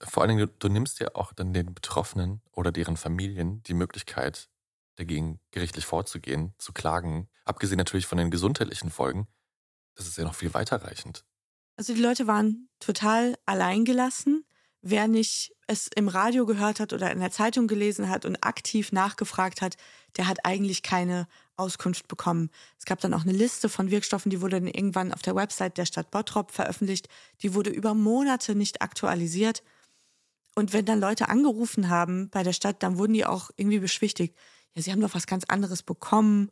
Vor 0.00 0.22
allen 0.22 0.36
Dingen, 0.36 0.48
du, 0.48 0.54
du 0.58 0.68
nimmst 0.68 1.00
ja 1.00 1.08
auch 1.14 1.32
dann 1.32 1.52
den 1.52 1.74
Betroffenen 1.74 2.40
oder 2.52 2.72
deren 2.72 2.96
Familien 2.96 3.62
die 3.64 3.74
Möglichkeit, 3.74 4.48
dagegen 4.96 5.40
gerichtlich 5.50 5.86
vorzugehen, 5.86 6.54
zu 6.58 6.72
klagen. 6.72 7.28
Abgesehen 7.44 7.78
natürlich 7.78 8.06
von 8.06 8.18
den 8.18 8.30
gesundheitlichen 8.30 8.90
Folgen, 8.90 9.26
das 9.94 10.06
ist 10.06 10.18
ja 10.18 10.24
noch 10.24 10.34
viel 10.34 10.54
weiterreichend. 10.54 11.24
Also 11.76 11.94
die 11.94 12.00
Leute 12.00 12.26
waren 12.26 12.68
total 12.78 13.36
alleingelassen. 13.46 14.44
Wer 14.80 15.08
nicht 15.08 15.52
es 15.66 15.88
im 15.94 16.08
Radio 16.08 16.44
gehört 16.44 16.78
hat 16.78 16.92
oder 16.92 17.10
in 17.10 17.20
der 17.20 17.30
Zeitung 17.30 17.66
gelesen 17.66 18.10
hat 18.10 18.26
und 18.26 18.44
aktiv 18.44 18.92
nachgefragt 18.92 19.62
hat, 19.62 19.76
der 20.16 20.26
hat 20.26 20.44
eigentlich 20.44 20.82
keine 20.82 21.26
Auskunft 21.56 22.06
bekommen. 22.06 22.50
Es 22.78 22.84
gab 22.84 23.00
dann 23.00 23.14
auch 23.14 23.22
eine 23.22 23.32
Liste 23.32 23.68
von 23.68 23.90
Wirkstoffen, 23.90 24.30
die 24.30 24.40
wurde 24.40 24.60
dann 24.60 24.68
irgendwann 24.68 25.12
auf 25.12 25.22
der 25.22 25.34
Website 25.34 25.78
der 25.78 25.86
Stadt 25.86 26.10
Bottrop 26.10 26.50
veröffentlicht. 26.50 27.08
Die 27.42 27.54
wurde 27.54 27.70
über 27.70 27.94
Monate 27.94 28.54
nicht 28.54 28.82
aktualisiert. 28.82 29.62
Und 30.54 30.72
wenn 30.72 30.84
dann 30.84 31.00
Leute 31.00 31.28
angerufen 31.28 31.88
haben 31.88 32.28
bei 32.30 32.42
der 32.42 32.52
Stadt, 32.52 32.82
dann 32.82 32.98
wurden 32.98 33.14
die 33.14 33.26
auch 33.26 33.50
irgendwie 33.56 33.80
beschwichtigt. 33.80 34.36
Ja, 34.74 34.82
sie 34.82 34.92
haben 34.92 35.00
doch 35.00 35.14
was 35.14 35.26
ganz 35.26 35.44
anderes 35.48 35.82
bekommen. 35.82 36.50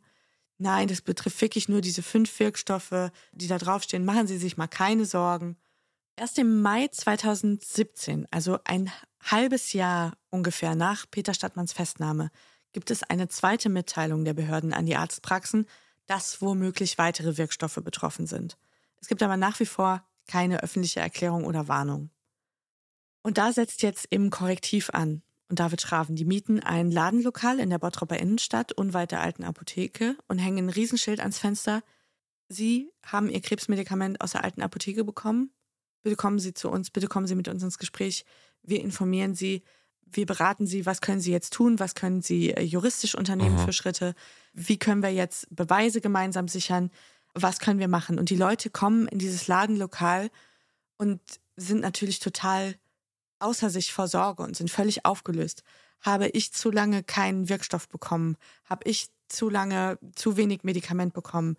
Nein, 0.57 0.87
das 0.87 1.01
betrifft 1.01 1.41
wirklich 1.41 1.67
nur 1.67 1.81
diese 1.81 2.03
fünf 2.03 2.39
Wirkstoffe, 2.39 3.11
die 3.33 3.47
da 3.47 3.57
draufstehen. 3.57 4.05
Machen 4.05 4.27
Sie 4.27 4.37
sich 4.37 4.57
mal 4.57 4.67
keine 4.67 5.05
Sorgen. 5.05 5.57
Erst 6.15 6.37
im 6.37 6.61
Mai 6.61 6.87
2017, 6.89 8.27
also 8.31 8.59
ein 8.65 8.91
halbes 9.19 9.73
Jahr 9.73 10.15
ungefähr 10.29 10.75
nach 10.75 11.05
Peter 11.09 11.33
Stadtmanns 11.33 11.73
Festnahme, 11.73 12.29
gibt 12.71 12.91
es 12.91 13.03
eine 13.03 13.27
zweite 13.29 13.69
Mitteilung 13.69 14.23
der 14.23 14.33
Behörden 14.33 14.73
an 14.73 14.85
die 14.85 14.95
Arztpraxen, 14.95 15.65
dass 16.05 16.41
womöglich 16.41 16.97
weitere 16.97 17.37
Wirkstoffe 17.37 17.79
betroffen 17.83 18.27
sind. 18.27 18.57
Es 19.01 19.07
gibt 19.07 19.23
aber 19.23 19.37
nach 19.37 19.59
wie 19.59 19.65
vor 19.65 20.05
keine 20.27 20.61
öffentliche 20.61 20.99
Erklärung 20.99 21.45
oder 21.45 21.67
Warnung. 21.67 22.09
Und 23.23 23.37
da 23.37 23.51
setzt 23.51 23.81
jetzt 23.81 24.07
eben 24.11 24.29
Korrektiv 24.29 24.89
an. 24.91 25.23
Und 25.53 25.59
David 25.59 25.81
Schraven, 25.81 26.15
die 26.15 26.25
mieten 26.25 26.61
ein 26.61 26.89
Ladenlokal 26.89 27.59
in 27.59 27.69
der 27.69 27.77
Bottropper 27.77 28.17
Innenstadt 28.17 28.71
unweit 28.71 29.11
der 29.11 29.21
alten 29.21 29.43
Apotheke 29.43 30.17
und 30.27 30.39
hängen 30.39 30.65
ein 30.65 30.69
Riesenschild 30.69 31.19
ans 31.19 31.37
Fenster. 31.37 31.83
Sie 32.49 32.89
haben 33.05 33.29
ihr 33.29 33.39
Krebsmedikament 33.39 34.19
aus 34.19 34.31
der 34.31 34.43
alten 34.43 34.63
Apotheke 34.63 35.03
bekommen. 35.03 35.51
Bitte 36.01 36.15
kommen 36.15 36.39
Sie 36.39 36.55
zu 36.55 36.71
uns, 36.71 36.89
bitte 36.89 37.05
kommen 37.05 37.27
Sie 37.27 37.35
mit 37.35 37.47
uns 37.49 37.61
ins 37.61 37.77
Gespräch. 37.77 38.25
Wir 38.63 38.81
informieren 38.81 39.35
Sie, 39.35 39.61
wir 40.07 40.25
beraten 40.25 40.65
Sie, 40.65 40.87
was 40.87 41.01
können 41.01 41.21
Sie 41.21 41.31
jetzt 41.31 41.53
tun, 41.53 41.77
was 41.77 41.93
können 41.93 42.23
Sie 42.23 42.49
äh, 42.49 42.63
juristisch 42.63 43.13
unternehmen 43.13 43.57
Mhm. 43.57 43.65
für 43.65 43.73
Schritte, 43.73 44.15
wie 44.53 44.79
können 44.79 45.03
wir 45.03 45.13
jetzt 45.13 45.45
Beweise 45.55 46.01
gemeinsam 46.01 46.47
sichern, 46.47 46.89
was 47.35 47.59
können 47.59 47.77
wir 47.79 47.87
machen. 47.87 48.17
Und 48.17 48.31
die 48.31 48.37
Leute 48.37 48.71
kommen 48.71 49.07
in 49.07 49.19
dieses 49.19 49.45
Ladenlokal 49.45 50.31
und 50.97 51.21
sind 51.57 51.81
natürlich 51.81 52.17
total 52.17 52.73
außer 53.43 53.69
sich 53.69 53.93
vor 53.93 54.07
Sorge 54.07 54.43
und 54.43 54.55
sind 54.55 54.71
völlig 54.71 55.05
aufgelöst. 55.05 55.63
Habe 56.01 56.27
ich 56.29 56.53
zu 56.53 56.71
lange 56.71 57.03
keinen 57.03 57.49
Wirkstoff 57.49 57.87
bekommen? 57.87 58.37
Habe 58.65 58.89
ich 58.89 59.09
zu 59.27 59.49
lange 59.49 59.99
zu 60.15 60.37
wenig 60.37 60.63
Medikament 60.63 61.13
bekommen? 61.13 61.57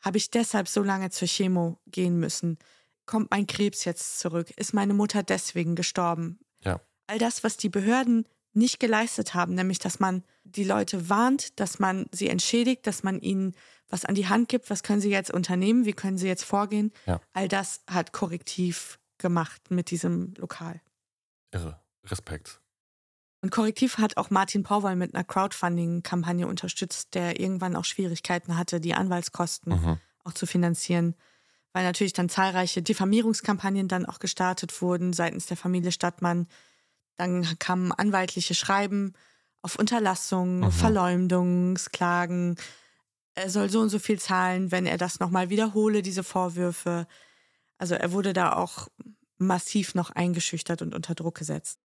Habe 0.00 0.18
ich 0.18 0.30
deshalb 0.30 0.68
so 0.68 0.82
lange 0.82 1.10
zur 1.10 1.28
Chemo 1.28 1.78
gehen 1.86 2.18
müssen? 2.18 2.58
Kommt 3.06 3.30
mein 3.30 3.46
Krebs 3.46 3.84
jetzt 3.84 4.18
zurück? 4.18 4.50
Ist 4.56 4.74
meine 4.74 4.94
Mutter 4.94 5.22
deswegen 5.22 5.74
gestorben? 5.74 6.38
Ja. 6.62 6.80
All 7.06 7.18
das, 7.18 7.42
was 7.42 7.56
die 7.56 7.70
Behörden 7.70 8.28
nicht 8.52 8.80
geleistet 8.80 9.34
haben, 9.34 9.54
nämlich 9.54 9.78
dass 9.78 10.00
man 10.00 10.24
die 10.44 10.64
Leute 10.64 11.08
warnt, 11.08 11.58
dass 11.60 11.78
man 11.78 12.06
sie 12.12 12.28
entschädigt, 12.28 12.86
dass 12.86 13.02
man 13.02 13.20
ihnen 13.20 13.54
was 13.88 14.04
an 14.04 14.14
die 14.14 14.28
Hand 14.28 14.48
gibt, 14.48 14.68
was 14.70 14.82
können 14.82 15.00
sie 15.00 15.10
jetzt 15.10 15.30
unternehmen, 15.30 15.84
wie 15.84 15.92
können 15.92 16.18
sie 16.18 16.26
jetzt 16.26 16.44
vorgehen. 16.44 16.92
Ja. 17.06 17.20
All 17.32 17.48
das 17.48 17.82
hat 17.86 18.12
Korrektiv 18.12 18.98
gemacht 19.18 19.70
mit 19.70 19.90
diesem 19.90 20.34
Lokal. 20.36 20.80
Irre. 21.52 21.80
Respekt. 22.04 22.60
Und 23.42 23.50
Korrektiv 23.50 23.98
hat 23.98 24.16
auch 24.16 24.30
Martin 24.30 24.62
Pauwal 24.62 24.96
mit 24.96 25.14
einer 25.14 25.24
Crowdfunding-Kampagne 25.24 26.46
unterstützt, 26.46 27.14
der 27.14 27.38
irgendwann 27.38 27.76
auch 27.76 27.84
Schwierigkeiten 27.84 28.56
hatte, 28.56 28.80
die 28.80 28.94
Anwaltskosten 28.94 29.72
Mhm. 29.72 29.98
auch 30.24 30.32
zu 30.32 30.46
finanzieren, 30.46 31.14
weil 31.72 31.84
natürlich 31.84 32.12
dann 32.14 32.28
zahlreiche 32.28 32.82
Diffamierungskampagnen 32.82 33.86
dann 33.88 34.06
auch 34.06 34.18
gestartet 34.18 34.80
wurden 34.82 35.12
seitens 35.12 35.46
der 35.46 35.56
Familie 35.56 35.92
Stadtmann. 35.92 36.48
Dann 37.16 37.58
kamen 37.58 37.92
anwaltliche 37.92 38.54
Schreiben 38.54 39.12
auf 39.62 39.76
Unterlassung, 39.76 40.60
Mhm. 40.60 40.72
Verleumdungsklagen. 40.72 42.56
Er 43.34 43.50
soll 43.50 43.70
so 43.70 43.80
und 43.80 43.88
so 43.90 43.98
viel 43.98 44.18
zahlen, 44.18 44.72
wenn 44.72 44.86
er 44.86 44.98
das 44.98 45.20
nochmal 45.20 45.48
wiederhole, 45.50 46.02
diese 46.02 46.24
Vorwürfe. 46.24 47.06
Also 47.76 47.94
er 47.94 48.10
wurde 48.12 48.32
da 48.32 48.52
auch 48.54 48.88
massiv 49.38 49.94
noch 49.94 50.10
eingeschüchtert 50.10 50.82
und 50.82 50.94
unter 50.94 51.14
Druck 51.14 51.36
gesetzt. 51.36 51.78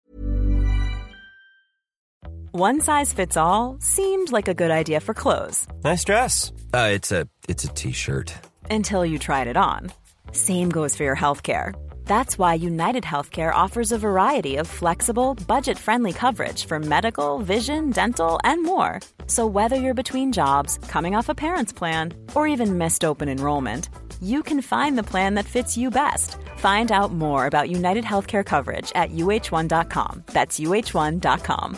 One 2.56 2.82
size 2.82 3.14
fits 3.16 3.36
all 3.36 3.78
seemed 3.80 4.32
like 4.32 4.48
a 4.48 4.54
good 4.54 4.70
idea 4.70 5.00
for 5.02 5.16
clothes 5.16 5.66
Nice 5.84 6.04
dress. 6.06 6.52
Uh, 6.74 6.92
it's 6.94 7.12
a 7.12 7.28
it's 7.48 7.64
a 7.66 7.68
t-shirt. 7.74 8.34
until 8.70 9.04
you 9.06 9.18
tried 9.18 9.48
it 9.48 9.58
on. 9.58 9.92
Same 10.32 10.70
goes 10.70 10.96
for 10.96 11.04
your 11.04 11.16
healthcare. 11.16 11.74
That's 12.06 12.38
why 12.38 12.54
United 12.54 13.04
Healthcare 13.04 13.54
offers 13.54 13.92
a 13.92 13.98
variety 13.98 14.58
of 14.58 14.68
flexible, 14.68 15.36
budget 15.48 15.78
friendly 15.78 16.14
coverage 16.14 16.66
for 16.66 16.80
medical, 16.80 17.40
vision, 17.40 17.90
dental, 17.90 18.40
and 18.44 18.64
more. 18.64 19.00
So, 19.28 19.48
whether 19.48 19.76
you're 19.76 19.94
between 19.94 20.32
jobs, 20.32 20.78
coming 20.88 21.16
off 21.16 21.30
a 21.30 21.36
parent's 21.36 21.74
plan, 21.74 22.14
or 22.36 22.48
even 22.48 22.78
missed 22.78 23.04
open 23.04 23.30
enrollment, 23.30 23.90
you 24.22 24.44
can 24.44 24.62
find 24.62 24.98
the 24.98 25.10
plan 25.10 25.36
that 25.36 25.46
fits 25.46 25.78
you 25.78 25.90
best. 25.90 26.38
Find 26.58 26.92
out 26.92 27.12
more 27.12 27.46
about 27.46 27.70
United 27.70 28.04
Healthcare 28.04 28.46
coverage 28.46 28.92
at 28.96 29.12
uh1.com. 29.12 30.24
That's 30.28 30.60
uh1.com. 30.60 31.78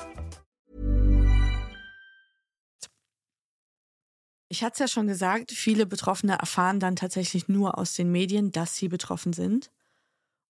Ich 4.48 4.64
hatte 4.64 4.84
ja 4.84 4.88
schon 4.88 5.08
gesagt, 5.08 5.52
viele 5.52 5.86
Betroffene 5.86 6.38
erfahren 6.38 6.80
dann 6.80 6.96
tatsächlich 6.96 7.50
nur 7.50 7.78
aus 7.78 7.94
den 7.94 8.12
Medien, 8.12 8.52
dass 8.52 8.76
sie 8.76 8.88
betroffen 8.88 9.34
sind. 9.34 9.70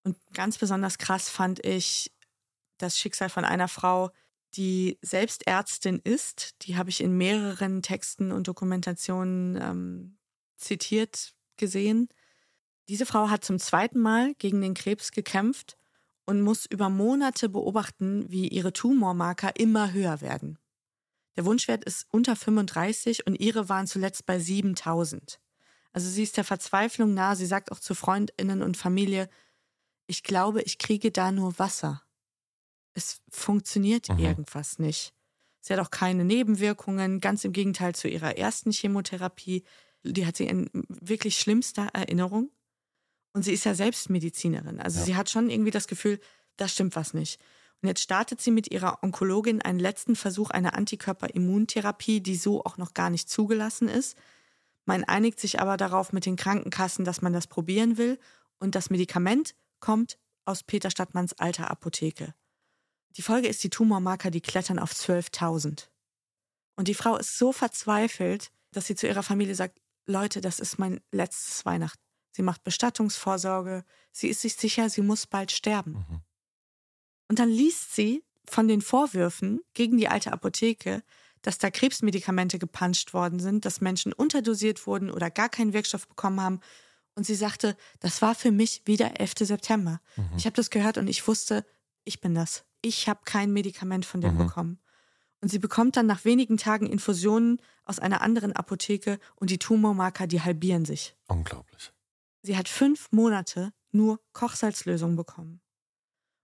Und 0.06 0.16
ganz 0.34 0.58
besonders 0.58 0.98
krass 0.98 1.30
fand 1.30 1.66
ich 1.66 2.14
das 2.78 2.98
Schicksal 2.98 3.30
von 3.30 3.44
einer 3.44 3.68
Frau, 3.68 4.12
die 4.54 5.00
selbst 5.02 5.48
Ärztin 5.48 6.00
ist. 6.04 6.56
Die 6.62 6.78
habe 6.78 6.90
ich 6.90 7.02
in 7.02 7.18
mehreren 7.18 7.82
Texten 7.82 8.32
und 8.32 8.48
Dokumentationen 8.48 9.60
ähm, 9.62 10.18
zitiert 10.56 11.34
gesehen. 11.58 12.08
Diese 12.88 13.08
Frau 13.08 13.30
hat 13.30 13.44
zum 13.44 13.58
zweiten 13.58 14.00
Mal 14.00 14.36
gegen 14.36 14.62
den 14.62 14.76
Krebs 14.76 15.12
gekämpft 15.12 15.76
und 16.26 16.42
muss 16.42 16.68
über 16.68 16.90
Monate 16.90 17.50
beobachten, 17.50 18.26
wie 18.30 18.48
ihre 18.48 18.74
Tumormarker 18.74 19.56
immer 19.58 19.92
höher 19.92 20.22
werden. 20.22 20.60
Der 21.36 21.46
Wunschwert 21.46 21.84
ist 21.84 22.06
unter 22.12 22.36
35 22.36 23.26
und 23.26 23.36
ihre 23.36 23.70
waren 23.70 23.88
zuletzt 23.88 24.26
bei 24.28 24.40
7000. 24.40 25.40
Also 25.94 26.10
sie 26.10 26.24
ist 26.24 26.38
der 26.38 26.44
Verzweiflung 26.44 27.14
nahe. 27.14 27.36
Sie 27.36 27.46
sagt 27.46 27.72
auch 27.72 27.80
zu 27.80 27.96
Freundinnen 27.96 28.62
und 28.62 28.78
Familie, 28.78 29.30
ich 30.08 30.24
glaube, 30.24 30.62
ich 30.62 30.78
kriege 30.78 31.12
da 31.12 31.32
nur 31.32 31.58
Wasser. 31.60 32.02
Es 32.94 33.22
funktioniert 33.30 34.10
Mhm. 34.10 34.20
irgendwas 34.20 34.80
nicht. 34.80 35.14
Sie 35.62 35.74
hat 35.74 35.80
auch 35.80 35.92
keine 35.92 36.24
Nebenwirkungen, 36.26 37.20
ganz 37.20 37.44
im 37.44 37.52
Gegenteil 37.52 37.96
zu 37.96 38.08
ihrer 38.08 38.38
ersten 38.38 38.72
Chemotherapie. 38.72 39.64
Die 40.04 40.26
hat 40.26 40.38
sie 40.38 40.46
in 40.48 40.70
wirklich 40.88 41.38
schlimmster 41.40 41.90
Erinnerung. 41.94 42.52
Und 43.34 43.44
sie 43.44 43.52
ist 43.54 43.66
ja 43.66 43.74
selbst 43.76 44.10
Medizinerin. 44.10 44.80
Also 44.80 45.00
Ja. 45.00 45.06
sie 45.06 45.16
hat 45.16 45.30
schon 45.30 45.50
irgendwie 45.50 45.72
das 45.72 45.88
Gefühl, 45.88 46.20
da 46.58 46.68
stimmt 46.68 46.96
was 46.96 47.14
nicht. 47.14 47.42
Und 47.82 47.90
jetzt 47.90 48.02
startet 48.02 48.40
sie 48.42 48.52
mit 48.52 48.72
ihrer 48.72 49.04
Onkologin 49.04 49.62
einen 49.62 49.80
letzten 49.80 50.16
Versuch 50.16 50.52
einer 50.52 50.76
Antikörperimmuntherapie, 50.76 52.22
die 52.22 52.36
so 52.36 52.64
auch 52.64 52.78
noch 52.78 52.94
gar 52.94 53.10
nicht 53.10 53.30
zugelassen 53.30 53.88
ist. 53.90 54.16
Man 54.86 55.04
einigt 55.04 55.40
sich 55.40 55.60
aber 55.60 55.76
darauf 55.78 56.14
mit 56.14 56.26
den 56.26 56.36
Krankenkassen, 56.36 57.04
dass 57.06 57.22
man 57.22 57.34
das 57.34 57.48
probieren 57.48 57.98
will. 57.98 58.20
Und 58.60 58.76
das 58.76 58.90
Medikament 58.90 59.56
kommt 59.80 60.18
aus 60.46 60.64
Peter 60.64 60.90
Stadtmanns 60.90 61.34
alter 61.34 61.70
Apotheke. 61.70 62.34
Die 63.18 63.22
Folge 63.22 63.48
ist, 63.48 63.64
die 63.64 63.70
Tumormarker, 63.70 64.32
die 64.32 64.42
klettern 64.42 64.80
auf 64.80 64.92
12.000. 64.92 65.88
Und 66.76 66.88
die 66.88 66.94
Frau 66.94 67.16
ist 67.16 67.38
so 67.38 67.52
verzweifelt, 67.52 68.52
dass 68.72 68.88
sie 68.88 68.96
zu 68.96 69.08
ihrer 69.08 69.24
Familie 69.24 69.56
sagt, 69.56 69.80
Leute, 70.06 70.42
das 70.42 70.60
ist 70.60 70.78
mein 70.78 71.02
letztes 71.12 71.66
Weihnachten. 71.66 72.02
Sie 72.32 72.44
macht 72.44 72.64
Bestattungsvorsorge. 72.64 73.86
Sie 74.12 74.28
ist 74.28 74.42
sich 74.42 74.56
sicher, 74.56 74.90
sie 74.90 75.02
muss 75.02 75.26
bald 75.26 75.52
sterben. 75.52 75.94
Mhm. 75.94 76.22
Und 77.30 77.40
dann 77.40 77.50
liest 77.50 77.96
sie 77.96 78.24
von 78.46 78.68
den 78.68 78.82
Vorwürfen 78.82 79.62
gegen 79.74 79.98
die 79.98 80.10
alte 80.10 80.32
Apotheke, 80.32 81.02
dass 81.42 81.58
da 81.58 81.72
Krebsmedikamente 81.72 82.60
gepanscht 82.60 83.14
worden 83.14 83.40
sind, 83.40 83.66
dass 83.66 83.82
Menschen 83.82 84.14
unterdosiert 84.14 84.86
wurden 84.86 85.10
oder 85.10 85.32
gar 85.32 85.50
keinen 85.50 85.74
Wirkstoff 85.74 86.08
bekommen 86.08 86.42
haben. 86.42 86.60
Und 87.16 87.26
sie 87.26 87.36
sagte, 87.36 87.78
das 88.00 88.22
war 88.22 88.36
für 88.36 88.52
mich 88.52 88.82
wie 88.86 88.98
der 88.98 89.20
11. 89.20 89.34
September. 89.40 90.02
Mhm. 90.18 90.30
Ich 90.38 90.46
habe 90.46 90.56
das 90.56 90.70
gehört 90.70 90.98
und 90.98 91.08
ich 91.08 91.28
wusste, 91.28 91.66
ich 92.04 92.20
bin 92.22 92.36
das. 92.36 92.66
Ich 92.82 93.08
habe 93.08 93.22
kein 93.26 93.54
Medikament 93.54 94.06
von 94.06 94.22
dem 94.22 94.34
Mhm. 94.36 94.38
bekommen. 94.40 94.80
Und 95.42 95.50
sie 95.50 95.60
bekommt 95.60 95.96
dann 95.96 96.08
nach 96.08 96.26
wenigen 96.26 96.58
Tagen 96.58 96.88
Infusionen 96.88 97.62
aus 97.84 98.00
einer 98.00 98.22
anderen 98.22 98.54
Apotheke 98.54 99.20
und 99.36 99.50
die 99.50 99.60
Tumormarker, 99.60 100.28
die 100.28 100.42
halbieren 100.42 100.86
sich. 100.86 101.16
Unglaublich. 101.28 101.92
Sie 102.42 102.58
hat 102.58 102.68
fünf 102.68 103.12
Monate 103.12 103.72
nur 103.92 104.20
Kochsalzlösung 104.34 105.16
bekommen. 105.16 105.62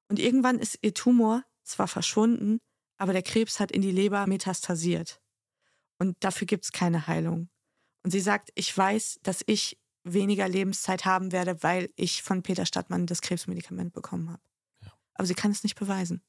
Und 0.07 0.19
irgendwann 0.19 0.59
ist 0.59 0.79
ihr 0.81 0.93
Tumor 0.93 1.43
zwar 1.63 1.87
verschwunden, 1.87 2.59
aber 2.97 3.13
der 3.13 3.23
Krebs 3.23 3.59
hat 3.59 3.71
in 3.71 3.81
die 3.81 3.91
Leber 3.91 4.27
metastasiert. 4.27 5.21
Und 5.99 6.15
dafür 6.23 6.47
gibt 6.47 6.65
es 6.65 6.71
keine 6.71 7.07
Heilung. 7.07 7.49
Und 8.03 8.11
sie 8.11 8.19
sagt, 8.19 8.49
ich 8.55 8.75
weiß, 8.75 9.19
dass 9.23 9.43
ich 9.45 9.79
weniger 10.03 10.47
Lebenszeit 10.47 11.05
haben 11.05 11.31
werde, 11.31 11.61
weil 11.63 11.89
ich 11.95 12.23
von 12.23 12.43
Peter 12.43 12.65
Stadtmann 12.65 13.05
das 13.05 13.21
Krebsmedikament 13.21 13.93
bekommen 13.93 14.29
habe. 14.29 14.41
Ja. 14.83 14.91
Aber 15.13 15.25
sie 15.25 15.35
kann 15.35 15.51
es 15.51 15.63
nicht 15.63 15.75
beweisen. 15.75 16.21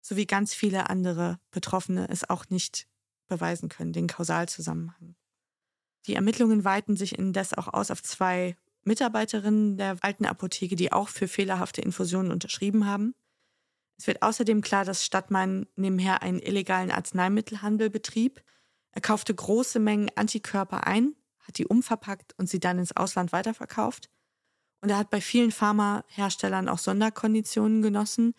So 0.00 0.16
wie 0.16 0.26
ganz 0.26 0.54
viele 0.54 0.90
andere 0.90 1.38
Betroffene 1.50 2.08
es 2.08 2.28
auch 2.28 2.48
nicht 2.48 2.88
beweisen 3.26 3.68
können, 3.68 3.92
den 3.92 4.06
Kausalzusammenhang. 4.06 5.16
Die 6.06 6.14
Ermittlungen 6.14 6.64
weiten 6.64 6.96
sich 6.96 7.18
indes 7.18 7.52
auch 7.52 7.68
aus 7.68 7.90
auf 7.90 8.02
zwei 8.02 8.56
Mitarbeiterinnen 8.84 9.76
der 9.76 9.96
alten 10.00 10.24
Apotheke, 10.24 10.76
die 10.76 10.92
auch 10.92 11.08
für 11.08 11.28
fehlerhafte 11.28 11.82
Infusionen 11.82 12.32
unterschrieben 12.32 12.86
haben. 12.86 13.14
Es 13.98 14.06
wird 14.06 14.22
außerdem 14.22 14.62
klar, 14.62 14.84
dass 14.84 15.04
Stadtmann 15.04 15.66
nebenher 15.76 16.22
einen 16.22 16.38
illegalen 16.38 16.90
Arzneimittelhandel 16.90 17.90
betrieb. 17.90 18.42
Er 18.92 19.00
kaufte 19.00 19.34
große 19.34 19.80
Mengen 19.80 20.10
Antikörper 20.14 20.86
ein, 20.86 21.14
hat 21.48 21.58
die 21.58 21.66
umverpackt 21.66 22.34
und 22.38 22.48
sie 22.48 22.60
dann 22.60 22.78
ins 22.78 22.96
Ausland 22.96 23.32
weiterverkauft. 23.32 24.08
Und 24.80 24.90
er 24.90 24.98
hat 24.98 25.10
bei 25.10 25.20
vielen 25.20 25.50
Pharmaherstellern 25.50 26.68
auch 26.68 26.78
Sonderkonditionen 26.78 27.82
genossen, 27.82 28.34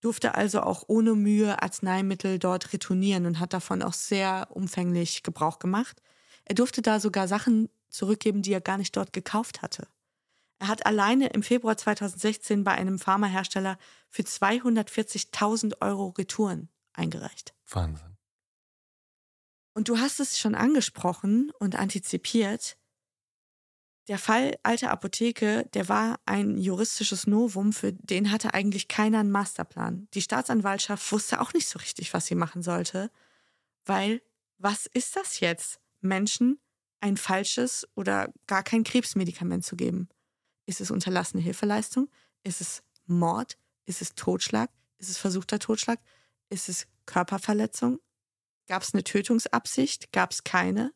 durfte 0.00 0.34
also 0.34 0.62
auch 0.62 0.84
ohne 0.86 1.14
Mühe 1.14 1.62
Arzneimittel 1.62 2.38
dort 2.38 2.72
retournieren 2.72 3.26
und 3.26 3.40
hat 3.40 3.52
davon 3.52 3.82
auch 3.82 3.92
sehr 3.92 4.48
umfänglich 4.50 5.22
Gebrauch 5.22 5.58
gemacht. 5.58 6.00
Er 6.44 6.54
durfte 6.54 6.80
da 6.80 7.00
sogar 7.00 7.28
Sachen 7.28 7.68
zurückgeben, 7.88 8.42
die 8.42 8.52
er 8.52 8.60
gar 8.60 8.78
nicht 8.78 8.96
dort 8.96 9.12
gekauft 9.12 9.62
hatte. 9.62 9.88
Er 10.58 10.68
hat 10.68 10.86
alleine 10.86 11.28
im 11.28 11.42
Februar 11.42 11.76
2016 11.76 12.64
bei 12.64 12.72
einem 12.72 12.98
Pharmahersteller 12.98 13.78
für 14.08 14.22
240.000 14.22 15.82
Euro 15.82 16.14
Retouren 16.16 16.70
eingereicht. 16.94 17.52
Wahnsinn. 17.68 18.15
Und 19.76 19.90
du 19.90 19.98
hast 19.98 20.20
es 20.20 20.38
schon 20.38 20.54
angesprochen 20.54 21.52
und 21.58 21.76
antizipiert. 21.76 22.78
Der 24.08 24.16
Fall 24.16 24.56
Alte 24.62 24.88
Apotheke, 24.88 25.68
der 25.74 25.90
war 25.90 26.18
ein 26.24 26.56
juristisches 26.56 27.26
Novum, 27.26 27.74
für 27.74 27.92
den 27.92 28.32
hatte 28.32 28.54
eigentlich 28.54 28.88
keiner 28.88 29.20
einen 29.20 29.30
Masterplan. 29.30 30.08
Die 30.14 30.22
Staatsanwaltschaft 30.22 31.12
wusste 31.12 31.42
auch 31.42 31.52
nicht 31.52 31.68
so 31.68 31.78
richtig, 31.78 32.14
was 32.14 32.24
sie 32.24 32.36
machen 32.36 32.62
sollte, 32.62 33.10
weil 33.84 34.22
was 34.56 34.86
ist 34.86 35.14
das 35.14 35.40
jetzt? 35.40 35.78
Menschen 36.00 36.58
ein 37.00 37.18
falsches 37.18 37.86
oder 37.94 38.32
gar 38.46 38.62
kein 38.62 38.82
Krebsmedikament 38.82 39.62
zu 39.62 39.76
geben. 39.76 40.08
Ist 40.64 40.80
es 40.80 40.90
unterlassene 40.90 41.42
Hilfeleistung? 41.42 42.08
Ist 42.44 42.62
es 42.62 42.82
Mord? 43.04 43.58
Ist 43.84 44.00
es 44.00 44.14
Totschlag? 44.14 44.70
Ist 44.96 45.10
es 45.10 45.18
versuchter 45.18 45.58
Totschlag? 45.58 46.00
Ist 46.48 46.70
es 46.70 46.86
Körperverletzung? 47.04 48.00
Gab 48.66 48.82
es 48.82 48.94
eine 48.94 49.04
Tötungsabsicht? 49.04 50.12
Gab 50.12 50.32
es 50.32 50.44
keine? 50.44 50.92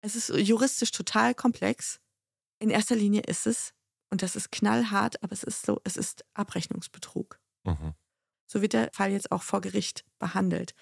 Es 0.00 0.16
ist 0.16 0.28
juristisch 0.28 0.90
total 0.90 1.34
komplex. 1.34 2.00
In 2.58 2.70
erster 2.70 2.94
Linie 2.94 3.22
ist 3.22 3.46
es, 3.46 3.72
und 4.10 4.22
das 4.22 4.36
ist 4.36 4.52
knallhart, 4.52 5.22
aber 5.22 5.32
es 5.32 5.42
ist 5.42 5.66
so, 5.66 5.80
es 5.84 5.96
ist 5.96 6.24
Abrechnungsbetrug. 6.34 7.40
Mhm. 7.64 7.94
So 8.46 8.62
wird 8.62 8.74
der 8.74 8.90
Fall 8.92 9.10
jetzt 9.10 9.32
auch 9.32 9.42
vor 9.42 9.60
Gericht 9.60 10.04
behandelt. 10.18 10.74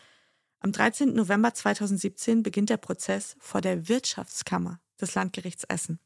Am 0.61 0.73
13. 0.73 1.15
November 1.15 1.55
2017 1.55 2.43
beginnt 2.43 2.71
der 2.71 2.77
Prozess 2.77 3.37
vor 3.41 3.61
der 3.61 3.89
Wirtschaftskammer 3.89 4.81
des 5.01 5.15
Landgerichts 5.15 5.65
Essen. 5.65 5.99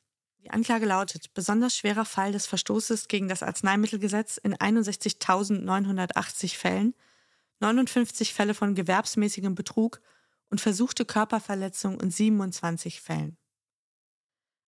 Die 0.42 0.50
Anklage 0.50 0.86
lautet 0.86 1.34
besonders 1.34 1.76
schwerer 1.76 2.04
Fall 2.04 2.32
des 2.32 2.46
Verstoßes 2.46 3.08
gegen 3.08 3.28
das 3.28 3.42
Arzneimittelgesetz 3.42 4.36
in 4.36 4.54
61.980 4.54 6.56
Fällen, 6.56 6.94
59 7.60 8.34
Fälle 8.34 8.54
von 8.54 8.74
gewerbsmäßigem 8.74 9.54
Betrug 9.54 10.00
und 10.50 10.60
versuchte 10.60 11.04
Körperverletzung 11.04 12.00
in 12.00 12.10
27 12.10 13.00
Fällen. 13.00 13.38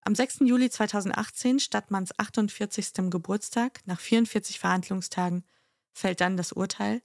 Am 0.03 0.15
6. 0.15 0.41
Juli 0.41 0.71
2018, 0.71 1.61
Stadtmanns 1.61 2.19
48. 2.19 3.11
Geburtstag, 3.11 3.81
nach 3.85 4.01
44 4.01 4.59
Verhandlungstagen, 4.59 5.45
fällt 5.93 6.21
dann 6.21 6.37
das 6.37 6.53
Urteil. 6.53 7.03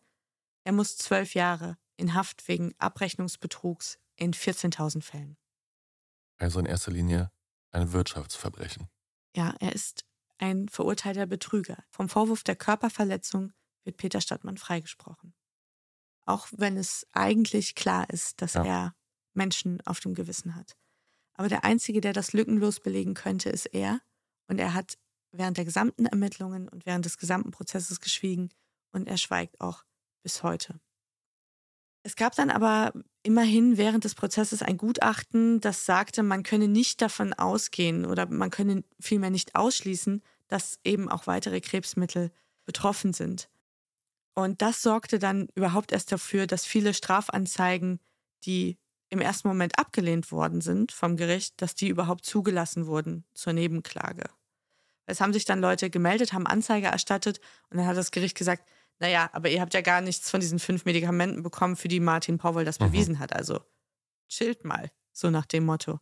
Er 0.63 0.71
muss 0.71 0.97
zwölf 0.97 1.33
Jahre 1.33 1.77
in 1.97 2.13
Haft 2.13 2.47
wegen 2.47 2.73
Abrechnungsbetrugs 2.77 3.99
in 4.15 4.33
14.000 4.33 5.01
Fällen. 5.01 5.37
Also 6.37 6.59
in 6.59 6.65
erster 6.65 6.91
Linie 6.91 7.31
ein 7.71 7.91
Wirtschaftsverbrechen. 7.91 8.87
Ja, 9.35 9.53
er 9.59 9.73
ist 9.73 10.05
ein 10.37 10.69
verurteilter 10.69 11.25
Betrüger. 11.25 11.83
Vom 11.89 12.07
Vorwurf 12.09 12.43
der 12.43 12.55
Körperverletzung 12.55 13.51
wird 13.83 13.97
Peter 13.97 14.21
Stadtmann 14.21 14.57
freigesprochen. 14.57 15.33
Auch 16.25 16.47
wenn 16.51 16.77
es 16.77 17.05
eigentlich 17.11 17.75
klar 17.75 18.09
ist, 18.09 18.41
dass 18.41 18.53
Ja. 18.53 18.63
er 18.65 18.95
Menschen 19.33 19.81
auf 19.85 19.99
dem 19.99 20.13
Gewissen 20.13 20.55
hat. 20.55 20.77
Aber 21.33 21.49
der 21.49 21.63
Einzige, 21.63 22.01
der 22.01 22.13
das 22.13 22.33
lückenlos 22.33 22.79
belegen 22.79 23.13
könnte, 23.15 23.49
ist 23.49 23.65
er. 23.67 23.99
Und 24.47 24.59
er 24.59 24.73
hat 24.73 24.97
während 25.31 25.57
der 25.57 25.65
gesamten 25.65 26.05
Ermittlungen 26.05 26.69
und 26.69 26.85
während 26.85 27.05
des 27.05 27.17
gesamten 27.17 27.51
Prozesses 27.51 27.99
geschwiegen 27.99 28.49
und 28.91 29.07
er 29.07 29.17
schweigt 29.17 29.59
auch 29.59 29.83
bis 30.21 30.43
heute. 30.43 30.79
Es 32.03 32.15
gab 32.15 32.35
dann 32.35 32.49
aber 32.51 32.93
immerhin 33.23 33.77
während 33.77 34.03
des 34.03 34.13
Prozesses 34.13 34.61
ein 34.61 34.77
Gutachten, 34.77 35.61
das 35.61 35.85
sagte, 35.85 36.21
man 36.21 36.43
könne 36.43 36.67
nicht 36.67 37.01
davon 37.01 37.33
ausgehen 37.33 38.05
oder 38.05 38.27
man 38.27 38.49
könne 38.51 38.83
vielmehr 38.99 39.29
nicht 39.29 39.55
ausschließen, 39.55 40.21
dass 40.49 40.79
eben 40.83 41.09
auch 41.09 41.27
weitere 41.27 41.61
Krebsmittel 41.61 42.31
betroffen 42.65 43.13
sind. 43.13 43.49
Und 44.35 44.61
das 44.61 44.81
sorgte 44.81 45.19
dann 45.19 45.47
überhaupt 45.55 45.91
erst 45.91 46.11
dafür, 46.11 46.47
dass 46.47 46.65
viele 46.65 46.93
Strafanzeigen, 46.93 47.99
die 48.45 48.77
im 49.09 49.21
ersten 49.21 49.47
Moment 49.47 49.77
abgelehnt 49.77 50.31
worden 50.31 50.61
sind 50.61 50.91
vom 50.91 51.17
Gericht, 51.17 51.61
dass 51.61 51.75
die 51.75 51.87
überhaupt 51.87 52.25
zugelassen 52.25 52.87
wurden 52.87 53.25
zur 53.35 53.53
Nebenklage. 53.53 54.23
Es 55.05 55.21
haben 55.21 55.33
sich 55.33 55.45
dann 55.45 55.59
Leute 55.61 55.89
gemeldet, 55.89 56.33
haben 56.33 56.47
Anzeige 56.47 56.87
erstattet 56.87 57.39
und 57.69 57.77
dann 57.77 57.85
hat 57.85 57.97
das 57.97 58.09
Gericht 58.11 58.35
gesagt, 58.37 58.67
naja, 58.99 59.29
aber 59.33 59.49
ihr 59.49 59.61
habt 59.61 59.73
ja 59.73 59.81
gar 59.81 60.01
nichts 60.01 60.29
von 60.29 60.39
diesen 60.39 60.59
fünf 60.59 60.85
Medikamenten 60.85 61.43
bekommen, 61.43 61.75
für 61.75 61.89
die 61.89 61.99
Martin 61.99 62.37
Powell 62.37 62.65
das 62.65 62.79
Mhm. 62.79 62.85
bewiesen 62.85 63.19
hat. 63.19 63.33
Also 63.33 63.59
chillt 64.29 64.63
mal, 64.63 64.91
so 65.11 65.29
nach 65.29 65.45
dem 65.45 65.65
Motto. 65.65 65.99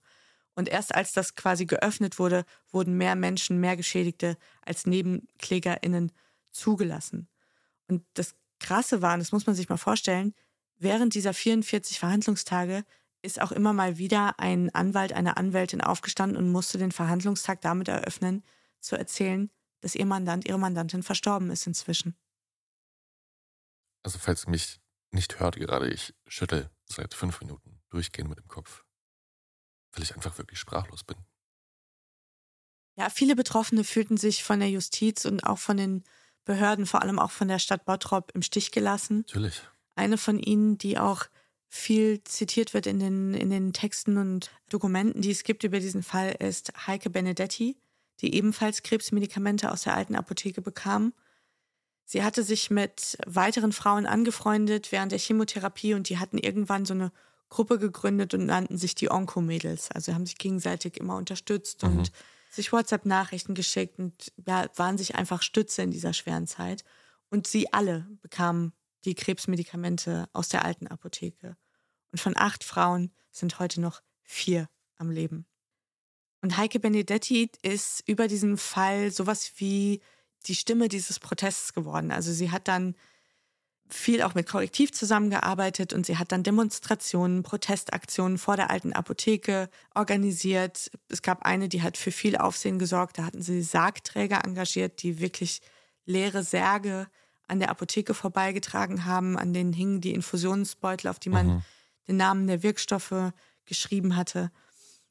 Und 0.55 0.69
erst 0.69 0.93
als 0.93 1.13
das 1.13 1.35
quasi 1.35 1.65
geöffnet 1.65 2.19
wurde, 2.19 2.45
wurden 2.69 2.95
mehr 2.97 3.15
Menschen, 3.15 3.59
mehr 3.59 3.75
Geschädigte 3.75 4.37
als 4.61 4.85
NebenklägerInnen 4.85 6.11
zugelassen. 6.51 7.27
Und 7.91 8.05
das 8.13 8.35
Krasse 8.59 9.01
war, 9.01 9.13
und 9.13 9.19
das 9.19 9.33
muss 9.33 9.45
man 9.45 9.55
sich 9.55 9.67
mal 9.67 9.77
vorstellen, 9.77 10.33
während 10.77 11.13
dieser 11.13 11.33
44 11.33 11.99
Verhandlungstage 11.99 12.85
ist 13.21 13.41
auch 13.41 13.51
immer 13.51 13.73
mal 13.73 13.97
wieder 13.97 14.39
ein 14.39 14.73
Anwalt, 14.73 15.13
eine 15.13 15.35
Anwältin 15.37 15.81
aufgestanden 15.81 16.37
und 16.37 16.49
musste 16.49 16.77
den 16.77 16.93
Verhandlungstag 16.93 17.59
damit 17.61 17.89
eröffnen, 17.89 18.43
zu 18.79 18.95
erzählen, 18.95 19.51
dass 19.81 19.93
ihr 19.93 20.05
Mandant, 20.05 20.47
ihre 20.47 20.57
Mandantin 20.57 21.03
verstorben 21.03 21.51
ist 21.51 21.67
inzwischen. 21.67 22.15
Also 24.03 24.17
falls 24.17 24.45
ihr 24.45 24.51
mich 24.51 24.79
nicht 25.11 25.39
hört 25.39 25.57
gerade, 25.57 25.89
ich 25.89 26.15
schüttel 26.25 26.71
seit 26.85 27.13
fünf 27.13 27.41
Minuten 27.41 27.81
durchgehend 27.89 28.29
mit 28.29 28.39
dem 28.39 28.47
Kopf, 28.47 28.85
weil 29.91 30.03
ich 30.03 30.15
einfach 30.15 30.37
wirklich 30.37 30.59
sprachlos 30.59 31.03
bin. 31.03 31.17
Ja, 32.95 33.09
viele 33.09 33.35
Betroffene 33.35 33.83
fühlten 33.83 34.17
sich 34.17 34.43
von 34.43 34.59
der 34.59 34.69
Justiz 34.69 35.25
und 35.25 35.43
auch 35.45 35.59
von 35.59 35.77
den 35.77 36.03
Behörden, 36.45 36.85
vor 36.85 37.01
allem 37.01 37.19
auch 37.19 37.31
von 37.31 37.47
der 37.47 37.59
Stadt 37.59 37.85
Bottrop, 37.85 38.31
im 38.33 38.41
Stich 38.41 38.71
gelassen. 38.71 39.25
Natürlich. 39.27 39.61
Eine 39.95 40.17
von 40.17 40.39
ihnen, 40.39 40.77
die 40.77 40.97
auch 40.97 41.25
viel 41.67 42.23
zitiert 42.23 42.73
wird 42.73 42.85
in 42.85 42.99
den, 42.99 43.33
in 43.33 43.49
den 43.49 43.71
Texten 43.73 44.17
und 44.17 44.51
Dokumenten, 44.69 45.21
die 45.21 45.31
es 45.31 45.43
gibt 45.43 45.63
über 45.63 45.79
diesen 45.79 46.03
Fall, 46.03 46.35
ist 46.39 46.73
Heike 46.87 47.09
Benedetti, 47.09 47.77
die 48.19 48.35
ebenfalls 48.35 48.83
Krebsmedikamente 48.83 49.71
aus 49.71 49.83
der 49.83 49.95
alten 49.95 50.15
Apotheke 50.15 50.61
bekam. 50.61 51.13
Sie 52.03 52.23
hatte 52.23 52.43
sich 52.43 52.69
mit 52.69 53.17
weiteren 53.25 53.71
Frauen 53.71 54.05
angefreundet 54.05 54.91
während 54.91 55.13
der 55.13 55.19
Chemotherapie 55.19 55.93
und 55.93 56.09
die 56.09 56.17
hatten 56.17 56.37
irgendwann 56.37 56.85
so 56.85 56.93
eine 56.93 57.11
Gruppe 57.49 57.79
gegründet 57.79 58.33
und 58.33 58.45
nannten 58.45 58.77
sich 58.77 58.95
die 58.95 59.09
Onko-Mädels. 59.09 59.91
Also 59.91 60.13
haben 60.13 60.25
sich 60.25 60.37
gegenseitig 60.37 60.97
immer 60.97 61.15
unterstützt 61.15 61.83
Mhm. 61.83 61.89
und 61.89 62.11
sich 62.51 62.71
WhatsApp-Nachrichten 62.71 63.55
geschickt 63.55 63.97
und 63.97 64.31
ja, 64.45 64.69
waren 64.75 64.97
sich 64.97 65.15
einfach 65.15 65.41
Stütze 65.41 65.81
in 65.81 65.91
dieser 65.91 66.13
schweren 66.13 66.47
Zeit. 66.47 66.83
Und 67.29 67.47
sie 67.47 67.71
alle 67.71 68.07
bekamen 68.21 68.73
die 69.05 69.15
Krebsmedikamente 69.15 70.27
aus 70.33 70.49
der 70.49 70.65
alten 70.65 70.87
Apotheke. 70.87 71.55
Und 72.11 72.19
von 72.19 72.35
acht 72.35 72.63
Frauen 72.63 73.11
sind 73.31 73.59
heute 73.59 73.79
noch 73.79 74.01
vier 74.21 74.69
am 74.97 75.09
Leben. 75.09 75.45
Und 76.41 76.57
Heike 76.57 76.79
Benedetti 76.79 77.49
ist 77.61 78.03
über 78.05 78.27
diesen 78.27 78.57
Fall 78.57 79.11
sowas 79.11 79.53
wie 79.55 80.01
die 80.47 80.55
Stimme 80.55 80.89
dieses 80.89 81.19
Protests 81.19 81.73
geworden. 81.73 82.11
Also 82.11 82.33
sie 82.33 82.51
hat 82.51 82.67
dann 82.67 82.95
viel 83.93 84.21
auch 84.21 84.33
mit 84.35 84.47
Korrektiv 84.47 84.91
zusammengearbeitet 84.91 85.93
und 85.93 86.05
sie 86.05 86.17
hat 86.17 86.31
dann 86.31 86.43
Demonstrationen, 86.43 87.43
Protestaktionen 87.43 88.37
vor 88.37 88.55
der 88.55 88.69
alten 88.69 88.93
Apotheke 88.93 89.69
organisiert. 89.93 90.91
Es 91.09 91.21
gab 91.21 91.43
eine, 91.43 91.69
die 91.69 91.81
hat 91.81 91.97
für 91.97 92.11
viel 92.11 92.37
Aufsehen 92.37 92.79
gesorgt. 92.79 93.17
Da 93.17 93.25
hatten 93.25 93.41
sie 93.41 93.61
Sargträger 93.61 94.43
engagiert, 94.45 95.03
die 95.03 95.19
wirklich 95.19 95.61
leere 96.05 96.43
Särge 96.43 97.07
an 97.47 97.59
der 97.59 97.69
Apotheke 97.69 98.13
vorbeigetragen 98.13 99.05
haben. 99.05 99.37
An 99.37 99.53
denen 99.53 99.73
hingen 99.73 100.01
die 100.01 100.13
Infusionsbeutel, 100.13 101.09
auf 101.09 101.19
die 101.19 101.29
man 101.29 101.47
Mhm. 101.47 101.61
den 102.07 102.17
Namen 102.17 102.47
der 102.47 102.63
Wirkstoffe 102.63 103.33
geschrieben 103.65 104.15
hatte. 104.15 104.51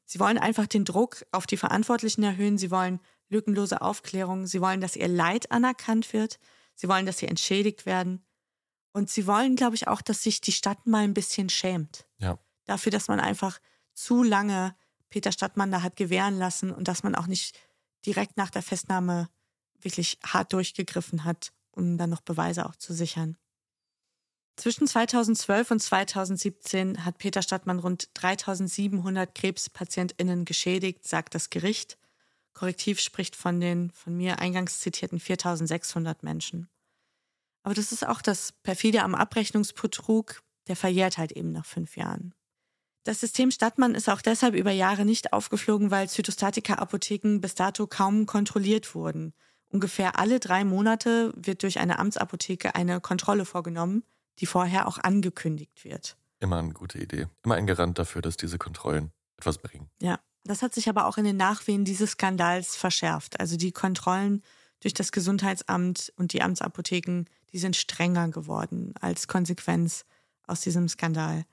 Sie 0.05 0.19
wollen 0.19 0.37
einfach 0.37 0.67
den 0.67 0.85
Druck 0.85 1.25
auf 1.31 1.45
die 1.47 1.57
Verantwortlichen 1.57 2.23
erhöhen. 2.23 2.57
Sie 2.57 2.71
wollen 2.71 2.99
lückenlose 3.29 3.81
Aufklärung. 3.81 4.45
Sie 4.47 4.59
wollen, 4.59 4.81
dass 4.81 4.95
ihr 4.95 5.07
Leid 5.07 5.51
anerkannt 5.51 6.11
wird. 6.13 6.37
Sie 6.75 6.89
wollen, 6.89 7.05
dass 7.05 7.19
sie 7.19 7.27
entschädigt 7.27 7.85
werden. 7.85 8.25
Und 8.93 9.09
sie 9.09 9.27
wollen, 9.27 9.55
glaube 9.55 9.75
ich, 9.75 9.87
auch, 9.87 10.01
dass 10.01 10.23
sich 10.23 10.41
die 10.41 10.51
Stadt 10.51 10.85
mal 10.85 11.03
ein 11.03 11.13
bisschen 11.13 11.49
schämt. 11.49 12.05
Ja. 12.17 12.37
Dafür, 12.65 12.91
dass 12.91 13.07
man 13.07 13.19
einfach 13.19 13.59
zu 13.93 14.23
lange 14.23 14.75
Peter 15.09 15.31
Stadtmann 15.31 15.71
da 15.71 15.81
hat 15.81 15.95
gewähren 15.95 16.37
lassen 16.37 16.71
und 16.71 16.87
dass 16.87 17.03
man 17.03 17.15
auch 17.15 17.27
nicht 17.27 17.57
direkt 18.05 18.37
nach 18.37 18.49
der 18.49 18.61
Festnahme 18.61 19.29
wirklich 19.79 20.17
hart 20.25 20.53
durchgegriffen 20.53 21.23
hat, 21.23 21.51
um 21.71 21.97
dann 21.97 22.09
noch 22.09 22.21
Beweise 22.21 22.65
auch 22.65 22.75
zu 22.75 22.93
sichern. 22.93 23.37
Zwischen 24.57 24.85
2012 24.85 25.71
und 25.71 25.79
2017 25.79 27.05
hat 27.05 27.17
Peter 27.17 27.41
Stadtmann 27.41 27.79
rund 27.79 28.09
3700 28.13 29.33
KrebspatientInnen 29.33 30.45
geschädigt, 30.45 31.07
sagt 31.07 31.35
das 31.35 31.49
Gericht. 31.49 31.97
Korrektiv 32.53 32.99
spricht 32.99 33.35
von 33.35 33.59
den 33.59 33.91
von 33.91 34.15
mir 34.15 34.39
eingangs 34.39 34.79
zitierten 34.79 35.19
4600 35.19 36.21
Menschen. 36.23 36.69
Aber 37.63 37.73
das 37.73 37.91
ist 37.91 38.05
auch 38.05 38.21
das 38.21 38.53
perfide 38.63 39.03
am 39.03 39.15
Abrechnungsbetrug, 39.15 40.41
der 40.67 40.75
verjährt 40.75 41.17
halt 41.17 41.31
eben 41.31 41.51
nach 41.51 41.65
fünf 41.65 41.97
Jahren. 41.97 42.33
Das 43.03 43.19
System 43.19 43.49
Stadtmann 43.49 43.95
ist 43.95 44.09
auch 44.09 44.21
deshalb 44.21 44.53
über 44.53 44.71
Jahre 44.71 45.05
nicht 45.05 45.33
aufgeflogen, 45.33 45.89
weil 45.89 46.07
Zytostatika-Apotheken 46.07 47.39
bis 47.39 47.55
dato 47.55 47.87
kaum 47.87 48.27
kontrolliert 48.27 48.93
wurden. 48.93 49.33
Ungefähr 49.69 50.19
alle 50.19 50.39
drei 50.39 50.63
Monate 50.63 51.33
wird 51.35 51.63
durch 51.63 51.79
eine 51.79 51.97
Amtsapotheke 51.97 52.75
eine 52.75 53.01
Kontrolle 53.01 53.45
vorgenommen, 53.45 54.03
die 54.39 54.45
vorher 54.45 54.87
auch 54.87 54.97
angekündigt 54.99 55.83
wird. 55.83 56.17
Immer 56.39 56.57
eine 56.57 56.73
gute 56.73 56.99
Idee. 56.99 57.27
Immer 57.43 57.55
ein 57.55 57.67
Garant 57.67 57.97
dafür, 57.97 58.21
dass 58.21 58.37
diese 58.37 58.57
Kontrollen 58.57 59.11
etwas 59.37 59.57
bringen. 59.57 59.89
Ja, 59.99 60.19
das 60.43 60.61
hat 60.61 60.73
sich 60.73 60.89
aber 60.89 61.05
auch 61.05 61.17
in 61.17 61.25
den 61.25 61.37
Nachwehen 61.37 61.85
dieses 61.85 62.11
Skandals 62.11 62.75
verschärft. 62.75 63.39
Also 63.39 63.57
die 63.57 63.71
Kontrollen 63.71 64.43
durch 64.81 64.93
das 64.93 65.11
Gesundheitsamt 65.11 66.11
und 66.17 66.33
die 66.33 66.41
Amtsapotheken, 66.41 67.25
die 67.53 67.59
sind 67.59 67.75
strenger 67.75 68.29
geworden 68.29 68.93
als 68.99 69.27
Konsequenz 69.27 70.05
aus 70.47 70.61
diesem 70.61 70.89
Skandal. 70.89 71.45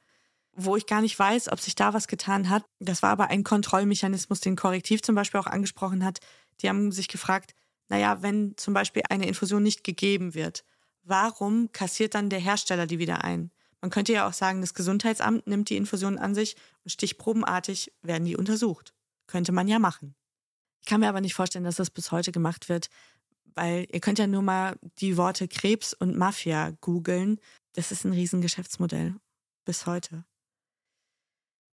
Wo 0.55 0.77
ich 0.77 0.87
gar 0.87 1.03
nicht 1.03 1.17
weiß, 1.17 1.53
ob 1.53 1.61
sich 1.61 1.77
da 1.77 1.95
was 1.95 2.09
getan 2.09 2.49
hat. 2.49 2.65
Das 2.81 3.03
war 3.03 3.11
aber 3.11 3.29
ein 3.29 3.45
Kontrollmechanismus, 3.45 4.41
den 4.41 4.57
Korrektiv 4.57 5.03
zum 5.03 5.15
Beispiel 5.15 5.39
auch 5.39 5.47
angesprochen 5.47 6.05
hat. 6.05 6.19
Die 6.61 6.69
haben 6.69 6.91
sich 6.91 7.07
gefragt, 7.07 7.55
naja, 7.89 8.23
wenn 8.23 8.57
zum 8.57 8.75
Beispiel 8.75 9.03
eine 9.09 9.29
Infusion 9.29 9.63
nicht 9.63 9.85
gegeben 9.85 10.35
wird, 10.35 10.65
warum 11.05 11.71
kassiert 11.73 12.15
dann 12.15 12.29
der 12.29 12.41
Hersteller 12.41 12.87
die 12.87 12.99
wieder 12.99 13.25
ein? 13.25 13.51
Man 13.81 13.91
könnte 13.91 14.13
ja 14.13 14.27
auch 14.27 14.33
sagen, 14.33 14.61
das 14.61 14.75
Gesundheitsamt 14.75 15.47
nimmt 15.47 15.71
die 15.71 15.77
Infusion 15.77 16.19
an 16.19 16.35
sich 16.35 16.57
und 16.85 16.91
stichprobenartig 16.91 17.93
werden 18.03 18.25
die 18.25 18.37
untersucht. 18.37 18.93
Könnte 19.27 19.53
man 19.53 19.69
ja 19.69 19.79
machen. 19.79 20.17
Ich 20.81 20.87
kann 20.87 21.01
mir 21.01 21.09
aber 21.09 21.21
nicht 21.21 21.35
vorstellen, 21.35 21.65
dass 21.65 21.77
das 21.77 21.91
bis 21.91 22.11
heute 22.11 22.33
gemacht 22.33 22.69
wird, 22.69 22.89
weil 23.55 23.87
ihr 23.93 24.01
könnt 24.01 24.19
ja 24.19 24.27
nur 24.27 24.43
mal 24.43 24.79
die 24.99 25.17
Worte 25.17 25.49
Krebs 25.49 25.95
und 25.95 26.17
Mafia 26.17 26.71
googeln. 26.81 27.41
Das 27.75 27.93
ist 27.93 28.05
ein 28.05 28.13
Riesengeschäftsmodell. 28.13 29.15
Bis 29.65 29.87
heute. 29.87 30.25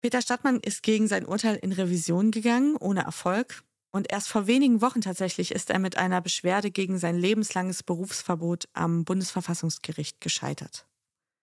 Peter 0.01 0.21
Stadtmann 0.21 0.59
ist 0.59 0.81
gegen 0.81 1.07
sein 1.07 1.25
Urteil 1.25 1.57
in 1.57 1.71
Revision 1.71 2.31
gegangen, 2.31 2.75
ohne 2.77 3.03
Erfolg. 3.03 3.63
Und 3.93 4.11
erst 4.11 4.29
vor 4.29 4.47
wenigen 4.47 4.81
Wochen 4.81 5.01
tatsächlich 5.01 5.51
ist 5.51 5.69
er 5.69 5.79
mit 5.79 5.97
einer 5.97 6.21
Beschwerde 6.21 6.71
gegen 6.71 6.97
sein 6.97 7.17
lebenslanges 7.17 7.83
Berufsverbot 7.83 8.67
am 8.73 9.03
Bundesverfassungsgericht 9.03 10.21
gescheitert. 10.21 10.87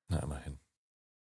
Na, 0.08 0.20
immerhin. 0.20 0.58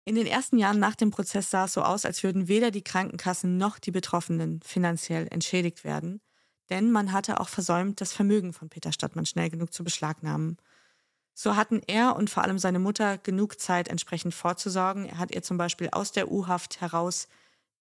In 0.06 0.14
den 0.14 0.26
ersten 0.26 0.56
Jahren 0.56 0.78
nach 0.78 0.94
dem 0.94 1.10
Prozess 1.10 1.50
sah 1.50 1.66
es 1.66 1.74
so 1.74 1.82
aus, 1.82 2.06
als 2.06 2.22
würden 2.22 2.48
weder 2.48 2.70
die 2.70 2.82
Krankenkassen 2.82 3.58
noch 3.58 3.78
die 3.78 3.90
Betroffenen 3.90 4.62
finanziell 4.62 5.26
entschädigt 5.30 5.84
werden, 5.84 6.22
denn 6.70 6.90
man 6.90 7.12
hatte 7.12 7.40
auch 7.40 7.48
versäumt, 7.48 8.00
das 8.00 8.12
Vermögen 8.12 8.52
von 8.52 8.68
Peter 8.68 8.92
Stadtmann 8.92 9.26
schnell 9.26 9.50
genug 9.50 9.72
zu 9.72 9.84
beschlagnahmen. 9.84 10.58
So 11.34 11.56
hatten 11.56 11.80
er 11.86 12.16
und 12.16 12.30
vor 12.30 12.42
allem 12.42 12.58
seine 12.58 12.78
Mutter 12.78 13.16
genug 13.18 13.60
Zeit, 13.60 13.88
entsprechend 13.88 14.34
vorzusorgen. 14.34 15.06
Er 15.06 15.18
hat 15.18 15.30
ihr 15.30 15.42
zum 15.42 15.56
Beispiel 15.56 15.88
aus 15.92 16.12
der 16.12 16.30
U-Haft 16.30 16.80
heraus 16.80 17.28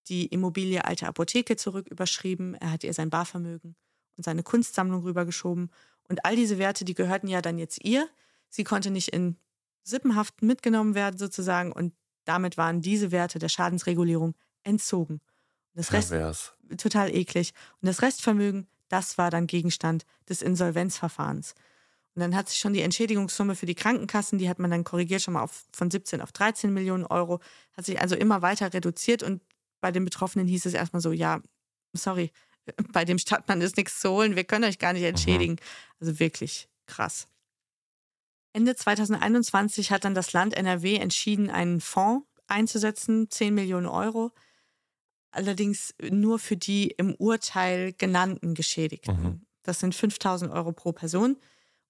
die 0.08 0.28
Immobilie 0.28 0.86
Alte 0.86 1.08
Apotheke 1.08 1.56
zurück 1.56 1.88
überschrieben. 1.88 2.56
Er 2.56 2.72
hat 2.72 2.84
ihr 2.84 2.94
sein 2.94 3.10
Barvermögen 3.10 3.76
und 4.16 4.24
seine 4.24 4.44
Kunstsammlung 4.44 5.04
rübergeschoben. 5.04 5.72
Und 6.08 6.24
all 6.24 6.36
diese 6.36 6.58
Werte, 6.58 6.86
die 6.86 6.94
gehörten 6.94 7.28
ja 7.28 7.42
dann 7.42 7.58
jetzt 7.58 7.84
ihr. 7.84 8.08
Sie 8.50 8.64
konnte 8.64 8.92
nicht 8.92 9.10
in 9.10 9.38
Sippenhaft 9.84 10.42
mitgenommen 10.42 10.96
werden 10.96 11.18
sozusagen 11.18 11.72
und 11.72 11.94
damit 12.26 12.58
waren 12.58 12.82
diese 12.82 13.12
Werte 13.12 13.40
der 13.40 13.50
Schadensregulierung 13.50 14.36
entzogen. 14.64 15.22
Das 15.74 15.94
Rest 15.94 16.12
total 16.78 17.14
eklig. 17.16 17.54
Und 17.82 17.88
das 17.88 18.02
Restvermögen, 18.02 18.68
das 18.90 19.18
war 19.18 19.32
dann 19.32 19.48
Gegenstand 19.48 20.06
des 20.30 20.42
Insolvenzverfahrens. 20.42 21.56
Und 22.16 22.22
dann 22.22 22.36
hat 22.36 22.50
sich 22.50 22.58
schon 22.58 22.74
die 22.74 22.82
Entschädigungssumme 22.82 23.56
für 23.56 23.68
die 23.68 23.76
Krankenkassen, 23.76 24.40
die 24.40 24.50
hat 24.50 24.58
man 24.58 24.72
dann 24.72 24.84
korrigiert 24.84 25.22
schon 25.22 25.36
mal 25.36 25.44
auf, 25.44 25.66
von 25.72 25.92
17 25.92 26.22
auf 26.22 26.32
13 26.32 26.74
Millionen 26.74 27.06
Euro, 27.06 27.40
hat 27.74 27.86
sich 27.86 28.02
also 28.02 28.16
immer 28.16 28.42
weiter 28.42 28.74
reduziert 28.74 29.22
und 29.22 29.44
bei 29.82 29.92
den 29.92 30.04
Betroffenen 30.04 30.48
hieß 30.48 30.66
es 30.66 30.74
erstmal 30.74 31.02
so, 31.02 31.12
ja, 31.12 31.42
sorry, 31.94 32.32
bei 32.92 33.06
dem 33.06 33.20
Stadtmann 33.20 33.62
ist 33.62 33.78
nichts 33.78 34.00
zu 34.00 34.10
holen, 34.10 34.36
wir 34.36 34.46
können 34.46 34.66
euch 34.66 34.80
gar 34.80 34.94
nicht 34.94 35.04
entschädigen. 35.04 35.58
Also 36.00 36.20
wirklich 36.20 36.68
krass. 36.88 37.28
Ende 38.54 38.76
2021 38.76 39.92
hat 39.92 40.04
dann 40.04 40.16
das 40.16 40.34
Land 40.34 40.56
NRW 40.56 40.96
entschieden, 40.96 41.52
einen 41.52 41.82
Fonds 41.82 42.26
einzusetzen, 42.48 43.30
10 43.30 43.54
Millionen 43.54 43.86
Euro. 43.86 44.32
Allerdings 45.32 45.94
nur 46.10 46.40
für 46.40 46.58
die 46.58 46.88
im 46.88 47.14
Urteil 47.16 47.94
genannten 47.94 48.54
Geschädigten. 48.54 49.22
Mhm. 49.22 49.42
Das 49.64 49.80
sind 49.80 49.94
5000 49.94 50.52
Euro 50.52 50.72
pro 50.72 50.94
Person. 50.94 51.38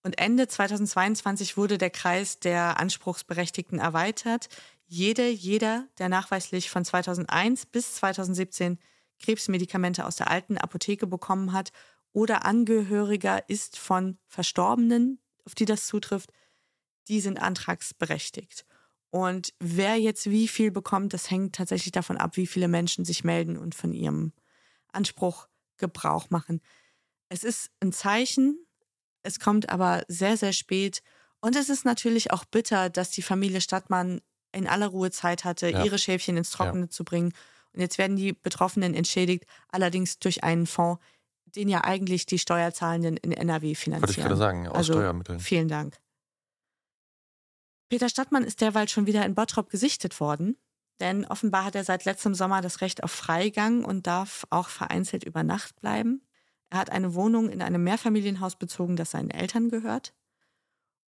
Und 0.04 0.20
Ende 0.20 0.48
2022 0.48 1.58
wurde 1.58 1.78
der 1.78 1.90
Kreis 1.90 2.40
der 2.40 2.80
Anspruchsberechtigten 2.80 3.80
erweitert. 3.80 4.50
Jede, 4.86 5.28
jeder, 5.30 5.86
der 5.98 6.10
nachweislich 6.10 6.70
von 6.70 6.86
2001 6.86 7.66
bis 7.68 7.96
2017 7.96 8.80
Krebsmedikamente 9.20 10.06
aus 10.06 10.16
der 10.16 10.30
alten 10.30 10.58
Apotheke 10.58 11.08
bekommen 11.08 11.52
hat 11.52 11.72
oder 12.14 12.46
Angehöriger 12.46 13.48
ist 13.50 13.78
von 13.78 14.18
Verstorbenen, 14.28 15.20
auf 15.46 15.56
die 15.56 15.66
das 15.66 15.88
zutrifft, 15.88 16.32
die 17.08 17.20
sind 17.20 17.42
antragsberechtigt. 17.42 18.66
Und 19.10 19.54
wer 19.60 19.98
jetzt 19.98 20.30
wie 20.30 20.48
viel 20.48 20.72
bekommt, 20.72 21.14
das 21.14 21.32
hängt 21.32 21.56
tatsächlich 21.56 21.92
davon 21.92 22.18
ab, 22.18 22.36
wie 22.38 22.48
viele 22.48 22.68
Menschen 22.68 23.06
sich 23.06 23.24
melden 23.24 23.58
und 23.58 23.74
von 23.74 23.94
ihrem 23.94 24.34
Anspruch 24.92 25.48
Gebrauch 25.78 26.30
machen. 26.30 26.62
Es 27.30 27.44
ist 27.44 27.70
ein 27.80 27.94
Zeichen, 27.94 28.58
es 29.24 29.40
kommt 29.40 29.70
aber 29.70 30.04
sehr, 30.08 30.38
sehr 30.38 30.54
spät. 30.54 31.02
Und 31.40 31.56
es 31.56 31.70
ist 31.70 31.86
natürlich 31.86 32.32
auch 32.32 32.46
bitter, 32.46 32.90
dass 32.90 33.12
die 33.12 33.22
Familie 33.22 33.62
Stadtmann 33.62 34.22
in 34.52 34.68
aller 34.68 34.88
Ruhe 34.88 35.12
Zeit 35.12 35.44
hatte, 35.44 35.70
Ja. 35.70 35.84
ihre 35.84 36.00
Schäfchen 36.00 36.38
ins 36.38 36.50
Trockene 36.50 36.90
zu 36.90 37.04
bringen. 37.04 37.34
Und 37.74 37.82
jetzt 37.82 37.98
werden 37.98 38.18
die 38.18 38.34
Betroffenen 38.34 38.96
entschädigt, 38.96 39.46
allerdings 39.70 40.20
durch 40.20 40.44
einen 40.44 40.66
Fonds, 40.66 41.04
den 41.46 41.70
ja 41.70 41.84
eigentlich 41.84 42.26
die 42.26 42.40
Steuerzahlenden 42.40 43.18
in 43.18 43.32
NRW 43.32 43.76
finanzieren. 43.76 44.02
Wollte 44.02 44.20
ich 44.20 44.26
gerade 44.26 44.38
sagen, 44.38 44.68
aus 44.68 44.78
also, 44.78 44.94
Steuermitteln. 44.94 45.40
Vielen 45.40 45.68
Dank. 45.68 45.98
Peter 47.90 48.10
Stadtmann 48.10 48.44
ist 48.44 48.62
derweil 48.62 48.90
schon 48.90 49.08
wieder 49.08 49.26
in 49.26 49.36
Bottrop 49.36 49.70
gesichtet 49.70 50.20
worden, 50.20 50.58
denn 51.00 51.26
offenbar 51.26 51.64
hat 51.64 51.76
er 51.76 51.84
seit 51.84 52.06
letztem 52.06 52.34
Sommer 52.34 52.62
das 52.62 52.82
Recht 52.82 53.04
auf 53.04 53.12
Freigang 53.12 53.86
und 53.86 54.08
darf 54.08 54.46
auch 54.50 54.70
vereinzelt 54.70 55.24
über 55.24 55.44
Nacht 55.44 55.80
bleiben. 55.80 56.22
Er 56.70 56.80
hat 56.80 56.90
eine 56.90 57.14
Wohnung 57.14 57.50
in 57.50 57.62
einem 57.62 57.84
Mehrfamilienhaus 57.84 58.58
bezogen, 58.58 58.96
das 58.96 59.12
seinen 59.12 59.30
Eltern 59.30 59.70
gehört. 59.70 60.14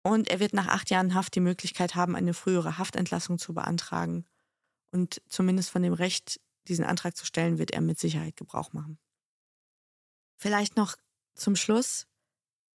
Und 0.03 0.29
er 0.29 0.39
wird 0.39 0.53
nach 0.53 0.67
acht 0.67 0.89
Jahren 0.89 1.13
Haft 1.13 1.35
die 1.35 1.41
Möglichkeit 1.41 1.95
haben, 1.95 2.15
eine 2.15 2.33
frühere 2.33 2.77
Haftentlassung 2.77 3.37
zu 3.37 3.53
beantragen. 3.53 4.25
Und 4.91 5.21
zumindest 5.27 5.69
von 5.69 5.81
dem 5.81 5.93
Recht, 5.93 6.39
diesen 6.67 6.85
Antrag 6.85 7.17
zu 7.17 7.25
stellen, 7.25 7.57
wird 7.57 7.71
er 7.71 7.81
mit 7.81 7.99
Sicherheit 7.99 8.37
Gebrauch 8.37 8.71
machen. 8.71 8.97
Vielleicht 10.37 10.77
noch 10.77 10.95
zum 11.35 11.57
Schluss. 11.57 12.07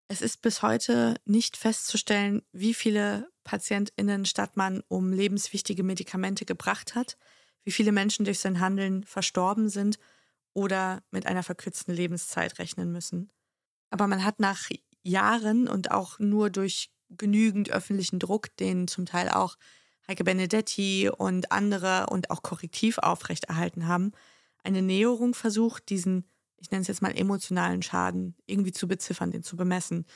Es 0.09 0.21
ist 0.21 0.43
bis 0.43 0.61
heute 0.61 1.17
nicht 1.25 1.57
festzustellen, 1.57 2.43
wie 2.53 2.75
viele 2.75 3.33
PatientInnen 3.45 4.24
Stadtmann 4.24 4.82
um 4.88 5.12
lebenswichtige 5.12 5.82
Medikamente 5.82 6.45
gebracht 6.45 6.95
hat, 6.95 7.16
wie 7.62 7.72
viele 7.72 7.92
Menschen 7.92 8.24
durch 8.24 8.40
sein 8.40 8.61
Handeln 8.61 9.05
verstorben 9.05 9.68
sind 9.68 9.99
oder 10.53 11.03
mit 11.11 11.26
einer 11.26 11.42
verkürzten 11.42 11.95
Lebenszeit 11.95 12.59
rechnen 12.59 12.92
müssen. 12.92 13.30
Aber 13.90 14.07
man 14.07 14.24
hat 14.24 14.40
nach 14.40 14.70
Jahren 15.03 15.68
und 15.68 15.90
auch 15.90 16.18
nur 16.18 16.51
durch 16.51 16.90
genügend 17.11 17.70
öffentlichen 17.70 18.18
Druck, 18.18 18.57
den 18.57 18.88
zum 18.88 19.07
Teil 19.07 19.28
auch 19.28 19.57
Heike 20.09 20.24
Benedetti 20.24 21.09
und 21.09 21.53
andere 21.53 22.07
und 22.11 22.30
auch 22.30 22.42
Korrektiv 22.42 22.99
aufrechterhalten 22.99 23.86
haben, 23.86 24.12
eine 24.62 24.82
Näherung 24.82 25.34
versucht, 25.34 25.88
diesen, 25.90 26.28
ich 26.59 26.70
nenne 26.70 26.82
es 26.82 26.88
jetzt 26.88 27.03
mal 27.03 27.16
emotionalen 27.16 27.82
Schaden 27.82 28.36
irgendwie 28.47 28.72
zu 28.72 28.88
beziffern, 28.88 29.30
den 29.30 29.42
zu 29.42 29.57
bemessen. 29.57 30.07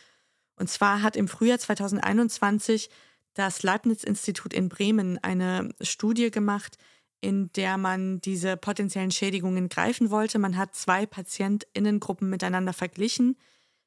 Und 0.56 0.68
zwar 0.68 1.02
hat 1.02 1.16
im 1.16 1.28
Frühjahr 1.28 1.58
2021 1.58 2.90
das 3.38 3.62
Leibniz-Institut 3.62 4.52
in 4.52 4.68
Bremen 4.68 5.18
eine 5.22 5.72
Studie 5.80 6.30
gemacht, 6.32 6.76
in 7.20 7.52
der 7.52 7.78
man 7.78 8.20
diese 8.20 8.56
potenziellen 8.56 9.12
Schädigungen 9.12 9.68
greifen 9.68 10.10
wollte. 10.10 10.38
Man 10.40 10.56
hat 10.56 10.74
zwei 10.74 11.06
PatientInnengruppen 11.06 12.28
miteinander 12.28 12.72
verglichen, 12.72 13.36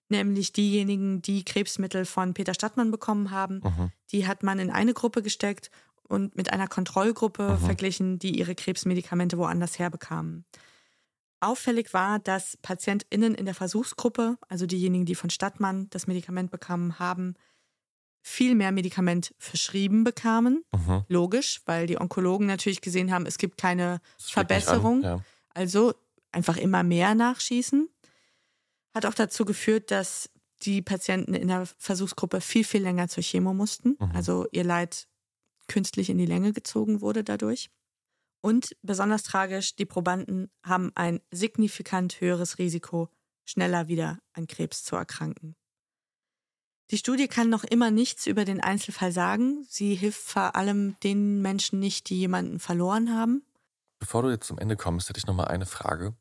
nämlich 0.08 0.54
diejenigen, 0.54 1.22
die 1.22 1.44
Krebsmittel 1.44 2.06
von 2.06 2.34
Peter 2.34 2.54
Stadtmann 2.54 2.92
bekommen 2.92 3.32
haben. 3.32 3.62
Mhm. 3.64 3.92
Die 4.12 4.26
hat 4.26 4.42
man 4.42 4.58
in 4.60 4.70
eine 4.70 4.94
Gruppe 4.94 5.22
gesteckt 5.22 5.70
und 6.08 6.36
mit 6.38 6.52
einer 6.54 6.68
Kontrollgruppe 6.68 7.58
Mhm. 7.60 7.66
verglichen, 7.66 8.20
die 8.20 8.38
ihre 8.38 8.56
Krebsmedikamente 8.56 9.38
woanders 9.38 9.80
herbekamen. 9.80 10.46
Auffällig 11.42 11.94
war, 11.94 12.20
dass 12.20 12.58
PatientInnen 12.62 13.36
in 13.36 13.46
der 13.46 13.56
Versuchsgruppe, 13.56 14.38
also 14.48 14.66
diejenigen, 14.66 15.06
die 15.06 15.16
von 15.16 15.30
Stadtmann 15.30 15.90
das 15.90 16.08
Medikament 16.08 16.52
bekamen 16.52 17.00
haben, 17.00 17.36
viel 18.22 18.56
mehr 18.56 18.72
Medikament 18.72 19.34
verschrieben 19.38 20.04
bekamen. 20.04 20.64
Mhm. 20.72 21.04
Logisch, 21.08 21.62
weil 21.66 21.88
die 21.88 22.00
Onkologen 22.00 22.48
natürlich 22.48 22.82
gesehen 22.82 23.12
haben, 23.12 23.26
es 23.26 23.38
gibt 23.38 23.58
keine 23.58 24.00
Verbesserung. 24.18 25.04
An. 25.04 25.04
Ja. 25.04 25.24
Also 25.54 25.94
einfach 26.32 26.58
immer 26.58 26.84
mehr 26.84 27.16
nachschießen. 27.16 27.90
Hat 28.94 29.06
auch 29.06 29.14
dazu 29.14 29.46
geführt, 29.46 29.92
dass 29.92 30.30
die 30.64 30.82
Patienten 30.82 31.34
in 31.34 31.48
der 31.48 31.66
Versuchsgruppe 31.78 32.42
viel, 32.42 32.64
viel 32.64 32.84
länger 32.84 33.08
zur 33.08 33.24
Chemo 33.24 33.54
mussten. 33.54 33.98
Mhm. 34.00 34.12
Also 34.14 34.48
ihr 34.52 34.64
Leid 34.64 35.08
künstlich 35.68 36.10
in 36.10 36.18
die 36.18 36.26
Länge 36.26 36.54
gezogen 36.54 37.02
wurde 37.02 37.24
dadurch. 37.24 37.70
Und 38.42 38.76
besonders 38.82 39.24
tragisch, 39.24 39.76
die 39.76 39.86
Probanden 39.86 40.52
haben 40.64 40.92
ein 40.96 41.22
signifikant 41.32 42.20
höheres 42.20 42.58
Risiko, 42.58 43.10
schneller 43.46 43.88
wieder 43.88 44.20
an 44.34 44.48
Krebs 44.48 44.84
zu 44.84 44.96
erkranken. 44.96 45.56
Die 46.92 46.98
Studie 46.98 47.30
kann 47.30 47.50
noch 47.50 47.64
immer 47.64 47.90
nichts 47.90 48.28
über 48.28 48.44
den 48.44 48.60
Einzelfall 48.60 49.14
sagen. 49.14 49.66
Sie 49.70 49.96
hilft 49.96 50.22
vor 50.22 50.58
allem 50.58 51.00
den 51.00 51.42
Menschen 51.42 51.80
nicht, 51.80 52.10
die 52.10 52.20
jemanden 52.20 52.60
verloren 52.60 53.16
haben. 53.16 53.46
Bevor 54.00 54.24
du 54.24 54.30
jetzt 54.30 54.48
zum 54.48 54.58
Ende 54.58 54.76
kommst, 54.76 55.08
hätte 55.08 55.18
ich 55.18 55.26
noch 55.26 55.34
mal 55.34 55.46
eine 55.46 55.66
Frage. 55.66 56.14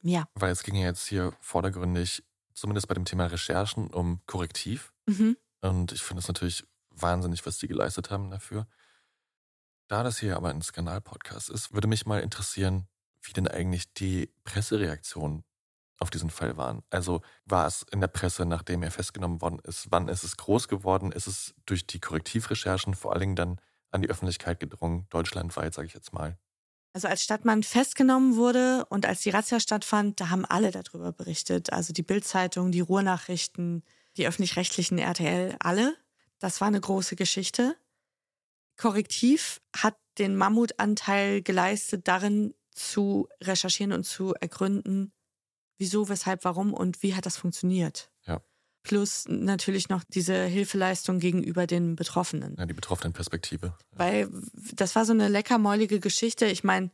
Ja. 0.00 0.26
Weil 0.34 0.52
es 0.52 0.62
ging 0.62 0.74
ja 0.74 0.86
jetzt 0.86 1.06
hier 1.06 1.34
vordergründig, 1.40 2.24
zumindest 2.54 2.88
bei 2.88 2.94
dem 2.94 3.04
Thema 3.04 3.26
Recherchen, 3.26 3.88
um 3.88 4.20
Korrektiv. 4.26 4.94
Mhm. 5.04 5.36
Und 5.60 5.92
ich 5.92 6.02
finde 6.02 6.22
es 6.22 6.28
natürlich 6.28 6.64
wahnsinnig, 6.90 7.44
was 7.44 7.58
die 7.58 7.68
geleistet 7.68 8.10
haben 8.10 8.30
dafür. 8.30 8.66
Da 9.88 10.02
das 10.02 10.18
hier 10.18 10.36
aber 10.36 10.48
ein 10.48 10.62
Skandal-Podcast 10.62 11.50
ist, 11.50 11.74
würde 11.74 11.88
mich 11.88 12.06
mal 12.06 12.20
interessieren, 12.20 12.88
wie 13.20 13.34
denn 13.34 13.48
eigentlich 13.48 13.92
die 13.92 14.32
Pressereaktionen 14.44 15.44
auf 15.98 16.10
diesen 16.10 16.30
Fall 16.30 16.56
waren. 16.56 16.82
Also 16.90 17.22
war 17.44 17.66
es 17.66 17.84
in 17.90 18.00
der 18.00 18.08
Presse, 18.08 18.44
nachdem 18.44 18.82
er 18.82 18.90
festgenommen 18.90 19.40
worden 19.40 19.60
ist, 19.60 19.86
wann 19.90 20.08
ist 20.08 20.24
es 20.24 20.36
groß 20.36 20.68
geworden? 20.68 21.12
Ist 21.12 21.26
es 21.26 21.54
durch 21.64 21.86
die 21.86 22.00
Korrektivrecherchen 22.00 22.94
vor 22.94 23.12
allen 23.12 23.20
Dingen 23.20 23.36
dann 23.36 23.60
an 23.90 24.02
die 24.02 24.10
Öffentlichkeit 24.10 24.60
gedrungen, 24.60 25.06
deutschlandweit, 25.10 25.74
sage 25.74 25.86
ich 25.86 25.94
jetzt 25.94 26.12
mal? 26.12 26.38
Also 26.92 27.08
als 27.08 27.22
Stadtmann 27.22 27.62
festgenommen 27.62 28.36
wurde 28.36 28.86
und 28.86 29.04
als 29.04 29.20
die 29.20 29.30
Razzia 29.30 29.60
stattfand, 29.60 30.20
da 30.20 30.30
haben 30.30 30.46
alle 30.46 30.70
darüber 30.70 31.12
berichtet. 31.12 31.72
Also 31.72 31.92
die 31.92 32.02
Bildzeitung, 32.02 32.72
die 32.72 32.80
Ruhrnachrichten, 32.80 33.82
die 34.16 34.26
öffentlich-rechtlichen 34.26 34.98
RTL, 34.98 35.56
alle. 35.60 35.94
Das 36.38 36.60
war 36.60 36.68
eine 36.68 36.80
große 36.80 37.16
Geschichte. 37.16 37.76
Korrektiv 38.76 39.60
hat 39.74 39.96
den 40.18 40.36
Mammutanteil 40.36 41.42
geleistet, 41.42 42.08
darin 42.08 42.54
zu 42.72 43.28
recherchieren 43.42 43.92
und 43.92 44.04
zu 44.04 44.34
ergründen, 44.34 45.12
wieso, 45.78 46.08
weshalb, 46.08 46.44
warum 46.44 46.72
und 46.72 47.02
wie 47.02 47.14
hat 47.14 47.26
das 47.26 47.36
funktioniert. 47.36 48.10
Ja. 48.26 48.40
Plus 48.82 49.24
natürlich 49.28 49.88
noch 49.88 50.04
diese 50.08 50.44
Hilfeleistung 50.44 51.18
gegenüber 51.18 51.66
den 51.66 51.96
Betroffenen. 51.96 52.54
Ja, 52.56 52.66
die 52.66 52.74
betroffenen 52.74 53.12
Perspektive. 53.12 53.74
Ja. 53.92 53.98
Weil 53.98 54.28
das 54.72 54.94
war 54.94 55.04
so 55.04 55.12
eine 55.12 55.28
leckermäulige 55.28 55.98
Geschichte. 56.00 56.46
Ich 56.46 56.62
meine, 56.62 56.90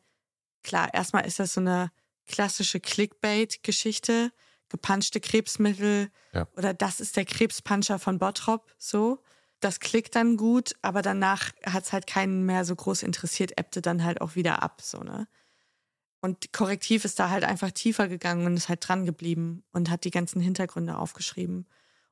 klar, 0.63 0.93
erstmal 0.95 1.27
ist 1.27 1.39
das 1.39 1.53
so 1.55 1.61
eine 1.61 1.91
klassische 2.27 2.81
Clickbait-Geschichte, 2.81 4.33
gepanschte 4.69 5.21
Krebsmittel 5.21 6.09
Ja. 6.33 6.49
oder 6.57 6.73
das 6.73 7.01
ist 7.01 7.17
der 7.17 7.25
Krebspanscher 7.25 7.99
von 7.99 8.19
Bottrop, 8.19 8.73
so. 8.79 9.23
Das 9.61 9.79
klickt 9.79 10.17
dann 10.17 10.37
gut, 10.37 10.73
aber 10.83 11.03
danach 11.03 11.51
hat 11.65 11.85
es 11.85 11.93
halt 11.93 12.09
keinen 12.09 12.47
mehr 12.47 12.65
so 12.65 12.75
groß 12.75 13.05
interessiert, 13.05 13.59
ebbte 13.59 13.81
dann 13.81 14.03
halt 14.03 14.21
auch 14.21 14.35
wieder 14.35 14.63
ab, 14.63 14.81
so, 14.83 15.01
ne? 15.01 15.29
Und 16.23 16.53
Korrektiv 16.53 17.05
ist 17.05 17.19
da 17.19 17.31
halt 17.31 17.43
einfach 17.43 17.73
tiefer 17.73 18.07
gegangen 18.09 18.47
und 18.47 18.57
ist 18.57 18.69
halt 18.69 18.87
dran 18.87 19.05
geblieben 19.05 19.65
und 19.73 19.91
hat 19.91 20.05
die 20.05 20.13
ganzen 20.13 20.41
Hintergründe 20.41 20.97
aufgeschrieben. 20.97 21.67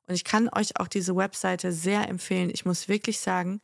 Und 0.07 0.15
ich 0.15 0.25
kann 0.25 0.49
euch 0.49 0.79
auch 0.81 0.89
diese 0.89 1.15
Webseite 1.15 1.73
sehr 1.73 2.09
empfehlen. 2.09 2.51
Ich 2.53 2.65
muss 2.65 2.89
wirklich 2.89 3.21
sagen, 3.21 3.61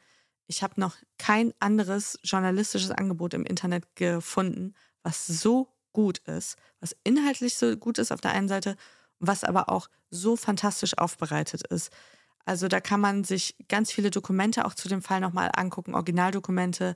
ich 0.46 0.62
habe 0.62 0.80
noch 0.80 0.94
kein 1.18 1.52
anderes 1.58 2.18
journalistisches 2.22 2.92
Angebot 2.92 3.34
im 3.34 3.44
Internet 3.44 3.96
gefunden, 3.96 4.74
was 5.02 5.26
so 5.26 5.68
gut 5.92 6.18
ist, 6.18 6.56
was 6.78 6.94
inhaltlich 7.02 7.56
so 7.56 7.76
gut 7.76 7.98
ist 7.98 8.12
auf 8.12 8.20
der 8.20 8.30
einen 8.30 8.46
Seite, 8.46 8.76
was 9.18 9.42
aber 9.42 9.68
auch 9.68 9.88
so 10.10 10.36
fantastisch 10.36 10.96
aufbereitet 10.96 11.66
ist. 11.66 11.90
Also 12.44 12.68
da 12.68 12.80
kann 12.80 13.00
man 13.00 13.24
sich 13.24 13.56
ganz 13.68 13.90
viele 13.90 14.10
Dokumente 14.12 14.64
auch 14.64 14.74
zu 14.74 14.88
dem 14.88 15.02
Fall 15.02 15.20
nochmal 15.20 15.50
angucken, 15.56 15.94
Originaldokumente. 15.94 16.94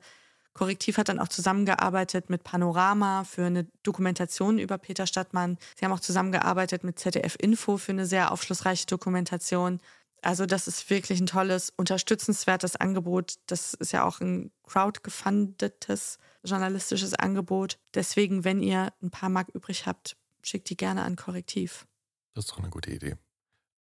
Korrektiv 0.53 0.99
hat 0.99 1.09
dann 1.09 1.21
auch 1.21 1.29
zusammengearbeitet 1.29 2.29
mit 2.29 2.45
Panorama 2.45 3.25
für 3.25 3.47
eine 3.47 3.69
Dokumentation 3.83 4.59
über 4.59 4.79
Peter 4.79 5.07
Stadtmann. 5.07 5.59
Sie 5.79 5.85
haben 5.85 5.93
auch 5.93 6.01
zusammengearbeitet 6.01 6.85
mit 6.85 6.99
ZDF 6.99 7.37
Info 7.39 7.77
für 7.77 7.93
eine 7.93 8.07
sehr 8.07 8.33
aufschlussreiche 8.33 8.87
Dokumentation. 8.87 9.81
Also 10.23 10.47
das 10.47 10.69
ist 10.69 10.91
wirklich 10.91 11.21
ein 11.21 11.27
tolles, 11.27 11.71
unterstützenswertes 11.71 12.77
Angebot. 12.77 13.35
Das 13.47 13.75
ist 13.75 13.93
ja 13.93 14.05
auch 14.05 14.21
ein 14.21 14.51
crowdgefundetes 14.65 16.19
journalistisches 16.45 17.15
Angebot. 17.15 17.79
Deswegen, 17.95 18.45
wenn 18.45 18.63
ihr 18.63 18.93
ein 19.03 19.11
paar 19.11 19.29
Mark 19.29 19.49
übrig 19.55 19.87
habt, 19.87 20.17
schickt 20.43 20.69
die 20.69 20.77
gerne 20.77 21.03
an 21.03 21.17
Korrektiv. 21.17 21.87
Das 22.35 22.45
ist 22.45 22.51
doch 22.51 22.59
eine 22.59 22.71
gute 22.71 22.91
Idee. 22.91 23.17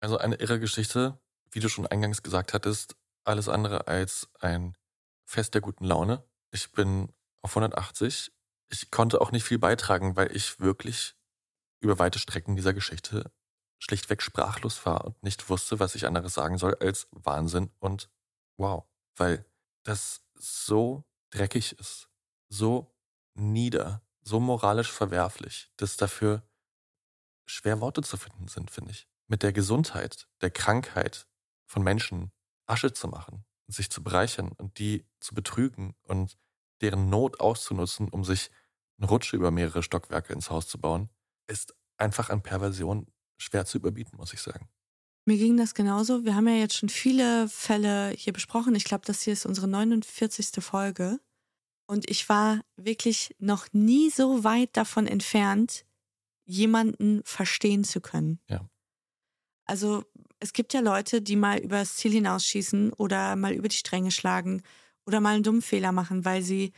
Also 0.00 0.18
eine 0.18 0.36
irre 0.36 0.60
Geschichte, 0.60 1.18
wie 1.50 1.60
du 1.60 1.68
schon 1.68 1.86
eingangs 1.86 2.22
gesagt 2.22 2.54
hattest, 2.54 2.96
alles 3.24 3.48
andere 3.48 3.86
als 3.86 4.28
ein 4.40 4.76
Fest 5.24 5.54
der 5.54 5.60
guten 5.60 5.84
Laune. 5.84 6.24
Ich 6.50 6.72
bin 6.72 7.12
auf 7.42 7.52
180. 7.52 8.32
Ich 8.70 8.90
konnte 8.90 9.20
auch 9.20 9.32
nicht 9.32 9.44
viel 9.44 9.58
beitragen, 9.58 10.16
weil 10.16 10.34
ich 10.34 10.60
wirklich 10.60 11.16
über 11.80 11.98
weite 11.98 12.18
Strecken 12.18 12.56
dieser 12.56 12.74
Geschichte 12.74 13.32
schlichtweg 13.78 14.20
sprachlos 14.22 14.84
war 14.84 15.04
und 15.06 15.22
nicht 15.22 15.48
wusste, 15.48 15.80
was 15.80 15.94
ich 15.94 16.06
anderes 16.06 16.34
sagen 16.34 16.58
soll 16.58 16.74
als 16.76 17.08
Wahnsinn 17.12 17.70
und 17.78 18.10
wow. 18.58 18.84
Weil 19.16 19.44
das 19.84 20.22
so 20.34 21.04
dreckig 21.30 21.78
ist, 21.78 22.08
so 22.48 22.94
nieder, 23.34 24.02
so 24.20 24.38
moralisch 24.38 24.92
verwerflich, 24.92 25.72
dass 25.76 25.96
dafür 25.96 26.42
schwer 27.46 27.80
Worte 27.80 28.02
zu 28.02 28.16
finden 28.16 28.48
sind, 28.48 28.70
finde 28.70 28.92
ich. 28.92 29.08
Mit 29.28 29.42
der 29.42 29.52
Gesundheit, 29.52 30.28
der 30.40 30.50
Krankheit 30.50 31.26
von 31.66 31.82
Menschen 31.82 32.32
Asche 32.66 32.92
zu 32.92 33.08
machen, 33.08 33.44
sich 33.70 33.90
zu 33.90 34.02
bereichern 34.02 34.52
und 34.56 34.78
die 34.78 35.04
zu 35.20 35.34
betrügen 35.34 35.94
und 36.02 36.38
deren 36.80 37.10
Not 37.10 37.40
auszunutzen, 37.40 38.08
um 38.08 38.24
sich 38.24 38.50
eine 38.98 39.08
Rutsche 39.08 39.36
über 39.36 39.50
mehrere 39.50 39.82
Stockwerke 39.82 40.32
ins 40.32 40.50
Haus 40.50 40.68
zu 40.68 40.78
bauen, 40.78 41.08
ist 41.46 41.74
einfach 41.96 42.30
an 42.30 42.42
Perversion 42.42 43.06
schwer 43.38 43.64
zu 43.64 43.78
überbieten, 43.78 44.16
muss 44.16 44.32
ich 44.32 44.40
sagen. 44.40 44.68
Mir 45.26 45.36
ging 45.36 45.56
das 45.56 45.74
genauso. 45.74 46.24
Wir 46.24 46.34
haben 46.34 46.48
ja 46.48 46.54
jetzt 46.54 46.76
schon 46.76 46.88
viele 46.88 47.48
Fälle 47.48 48.10
hier 48.10 48.32
besprochen. 48.32 48.74
Ich 48.74 48.84
glaube, 48.84 49.04
das 49.06 49.22
hier 49.22 49.32
ist 49.32 49.46
unsere 49.46 49.68
49. 49.68 50.62
Folge. 50.62 51.20
Und 51.86 52.08
ich 52.08 52.28
war 52.28 52.60
wirklich 52.76 53.34
noch 53.38 53.66
nie 53.72 54.10
so 54.10 54.44
weit 54.44 54.76
davon 54.76 55.06
entfernt, 55.06 55.84
jemanden 56.44 57.22
verstehen 57.24 57.84
zu 57.84 58.00
können. 58.00 58.40
Ja. 58.48 58.68
Also 59.66 60.04
es 60.40 60.52
gibt 60.52 60.72
ja 60.72 60.80
Leute, 60.80 61.22
die 61.22 61.36
mal 61.36 61.58
übers 61.58 61.96
Ziel 61.96 62.12
hinausschießen 62.12 62.92
oder 62.94 63.36
mal 63.36 63.52
über 63.52 63.68
die 63.68 63.76
Stränge 63.76 64.10
schlagen 64.10 64.62
oder 65.06 65.20
mal 65.20 65.34
einen 65.34 65.42
dummen 65.42 65.62
Fehler 65.62 65.92
machen, 65.92 66.24
weil 66.24 66.42
sie 66.42 66.72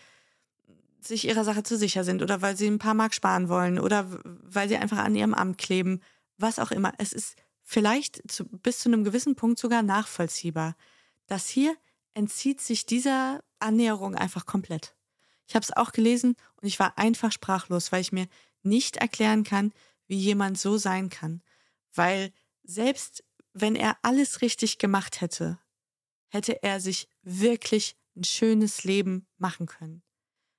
sich 1.00 1.26
ihrer 1.26 1.44
Sache 1.44 1.62
zu 1.62 1.76
sicher 1.76 2.04
sind 2.04 2.22
oder 2.22 2.42
weil 2.42 2.56
sie 2.56 2.66
ein 2.66 2.78
paar 2.78 2.94
Mark 2.94 3.14
sparen 3.14 3.48
wollen 3.48 3.78
oder 3.78 4.06
weil 4.24 4.68
sie 4.68 4.76
einfach 4.76 4.98
an 4.98 5.14
ihrem 5.14 5.34
Amt 5.34 5.58
kleben, 5.58 6.00
was 6.38 6.58
auch 6.58 6.70
immer. 6.70 6.92
Es 6.98 7.12
ist 7.12 7.36
vielleicht 7.62 8.30
zu, 8.30 8.44
bis 8.44 8.80
zu 8.80 8.88
einem 8.88 9.04
gewissen 9.04 9.36
Punkt 9.36 9.58
sogar 9.58 9.82
nachvollziehbar. 9.82 10.76
Das 11.26 11.48
hier 11.48 11.76
entzieht 12.14 12.60
sich 12.60 12.86
dieser 12.86 13.42
Annäherung 13.58 14.14
einfach 14.14 14.46
komplett. 14.46 14.94
Ich 15.46 15.54
habe 15.54 15.64
es 15.64 15.76
auch 15.76 15.92
gelesen 15.92 16.36
und 16.60 16.68
ich 16.68 16.78
war 16.78 16.98
einfach 16.98 17.32
sprachlos, 17.32 17.92
weil 17.92 18.00
ich 18.00 18.12
mir 18.12 18.26
nicht 18.62 18.96
erklären 18.96 19.44
kann, 19.44 19.72
wie 20.06 20.18
jemand 20.18 20.58
so 20.58 20.78
sein 20.78 21.10
kann. 21.10 21.42
Weil 21.94 22.32
selbst 22.64 23.24
wenn 23.52 23.76
er 23.76 23.96
alles 24.02 24.40
richtig 24.40 24.78
gemacht 24.78 25.20
hätte, 25.20 25.58
hätte 26.28 26.62
er 26.62 26.80
sich 26.80 27.08
wirklich 27.22 27.96
ein 28.16 28.24
schönes 28.24 28.84
Leben 28.84 29.26
machen 29.38 29.66
können. 29.66 30.02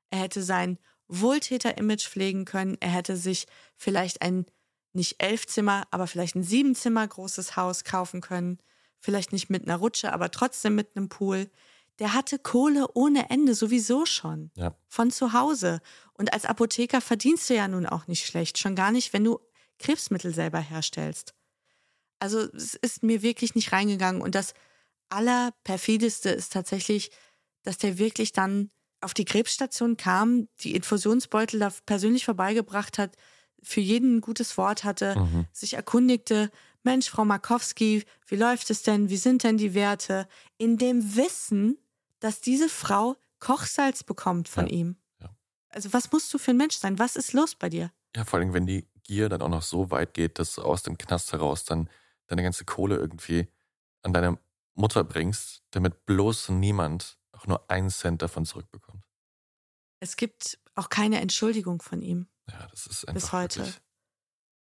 Er 0.10 0.20
hätte 0.20 0.44
sein 0.44 0.78
Wohltäter-Image 1.08 2.08
pflegen 2.08 2.46
können. 2.46 2.78
Er 2.80 2.90
hätte 2.90 3.18
sich 3.18 3.48
vielleicht 3.76 4.22
ein 4.22 4.46
nicht 4.94 5.16
elf 5.24 5.48
Zimmer, 5.48 5.88
aber 5.90 6.06
vielleicht 6.06 6.36
ein 6.36 6.44
sieben 6.44 6.76
Zimmer 6.76 7.08
großes 7.08 7.56
Haus 7.56 7.84
kaufen 7.84 8.22
können. 8.22 8.60
Vielleicht 9.00 9.34
nicht 9.34 9.50
mit 9.50 9.64
einer 9.64 9.78
Rutsche, 9.78 10.14
aber 10.14 10.30
trotzdem 10.30 10.76
mit 10.76 10.96
einem 10.96 11.10
Pool. 11.10 11.50
Der 12.00 12.14
hatte 12.14 12.40
Kohle 12.40 12.88
ohne 12.94 13.30
Ende 13.30 13.56
sowieso 13.56 14.06
schon. 14.06 14.52
Ja. 14.56 14.76
Von 14.88 15.12
zu 15.12 15.34
Hause. 15.34 15.82
Und 16.14 16.34
als 16.34 16.46
Apotheker 16.46 17.02
verdienst 17.02 17.50
du 17.50 17.56
ja 17.56 17.68
nun 17.68 17.86
auch 17.86 18.08
nicht 18.08 18.26
schlecht. 18.26 18.58
Schon 18.58 18.76
gar 18.76 18.92
nicht, 18.92 19.14
wenn 19.14 19.24
du 19.24 19.40
Krebsmittel 19.80 20.34
selber 20.34 20.60
herstellst. 20.60 21.34
Also 22.24 22.40
es 22.54 22.74
ist 22.76 23.04
mir 23.04 23.22
wirklich 23.22 23.54
nicht 23.54 23.74
reingegangen. 23.74 24.22
Und 24.22 24.34
das 24.34 24.54
Allerperfideste 25.10 26.30
ist 26.30 26.54
tatsächlich, 26.54 27.12
dass 27.64 27.78
der 27.78 27.98
wirklich 27.98 28.32
dann 28.32 28.72
auf 29.02 29.14
die 29.14 29.26
Krebsstation 29.26 29.98
kam, 29.98 30.48
die 30.62 30.74
Infusionsbeutel 30.74 31.60
da 31.60 31.74
persönlich 31.86 32.24
vorbeigebracht 32.24 32.98
hat, 32.98 33.18
für 33.62 33.82
jeden 33.82 34.18
ein 34.18 34.22
gutes 34.22 34.58
Wort 34.58 34.86
hatte, 34.86 35.18
Mhm. 35.18 35.48
sich 35.52 35.74
erkundigte, 35.74 36.50
Mensch, 36.84 37.10
Frau 37.10 37.26
Markowski, 37.26 38.06
wie 38.28 38.36
läuft 38.38 38.70
es 38.70 38.84
denn? 38.84 39.10
Wie 39.10 39.18
sind 39.18 39.44
denn 39.44 39.58
die 39.58 39.74
Werte? 39.74 40.26
In 40.58 40.78
dem 40.78 41.18
Wissen, 41.18 41.78
dass 42.22 42.40
diese 42.40 42.70
Frau 42.70 43.18
Kochsalz 43.40 44.04
bekommt 44.04 44.48
von 44.48 44.68
Ja, 44.68 44.74
ihm. 44.74 44.96
ja. 45.22 45.30
Also 45.68 45.92
was 45.92 46.10
musst 46.14 46.34
du 46.34 46.38
für 46.38 46.52
ein 46.52 46.58
Mensch 46.58 46.78
sein? 46.78 47.00
Was 47.00 47.18
ist 47.18 47.34
los 47.34 47.56
bei 47.56 47.68
dir? 47.68 47.92
Ja, 48.16 48.24
vor 48.24 48.40
allem, 48.40 48.54
wenn 48.54 48.66
die 48.66 48.88
Gier 49.04 49.28
dann 49.28 49.42
auch 49.42 49.50
noch 49.50 49.62
so 49.62 49.92
weit 49.92 50.14
geht, 50.14 50.40
dass 50.40 50.58
aus 50.58 50.84
dem 50.84 50.98
Knast 50.98 51.34
heraus 51.34 51.66
dann 51.66 51.90
deine 52.28 52.44
ganze 52.44 52.66
Kohle 52.66 52.98
irgendwie 52.98 53.48
an 54.02 54.14
deine 54.14 54.38
Mutter 54.76 55.04
bringst, 55.04 55.64
damit 55.72 56.06
bloß 56.06 56.50
niemand 56.50 57.18
auch 57.32 57.48
nur 57.48 57.70
einen 57.70 57.90
Cent 57.90 58.22
davon 58.22 58.46
zurückbekommt. 58.46 59.04
Es 60.00 60.16
gibt 60.16 60.60
auch 60.76 60.90
keine 60.90 61.22
Entschuldigung 61.22 61.82
von 61.82 62.02
ihm. 62.02 62.28
Ja, 62.50 62.68
das 62.72 62.88
ist 62.88 63.08
einfach 63.08 63.22
Bis 63.22 63.32
heute. 63.32 63.74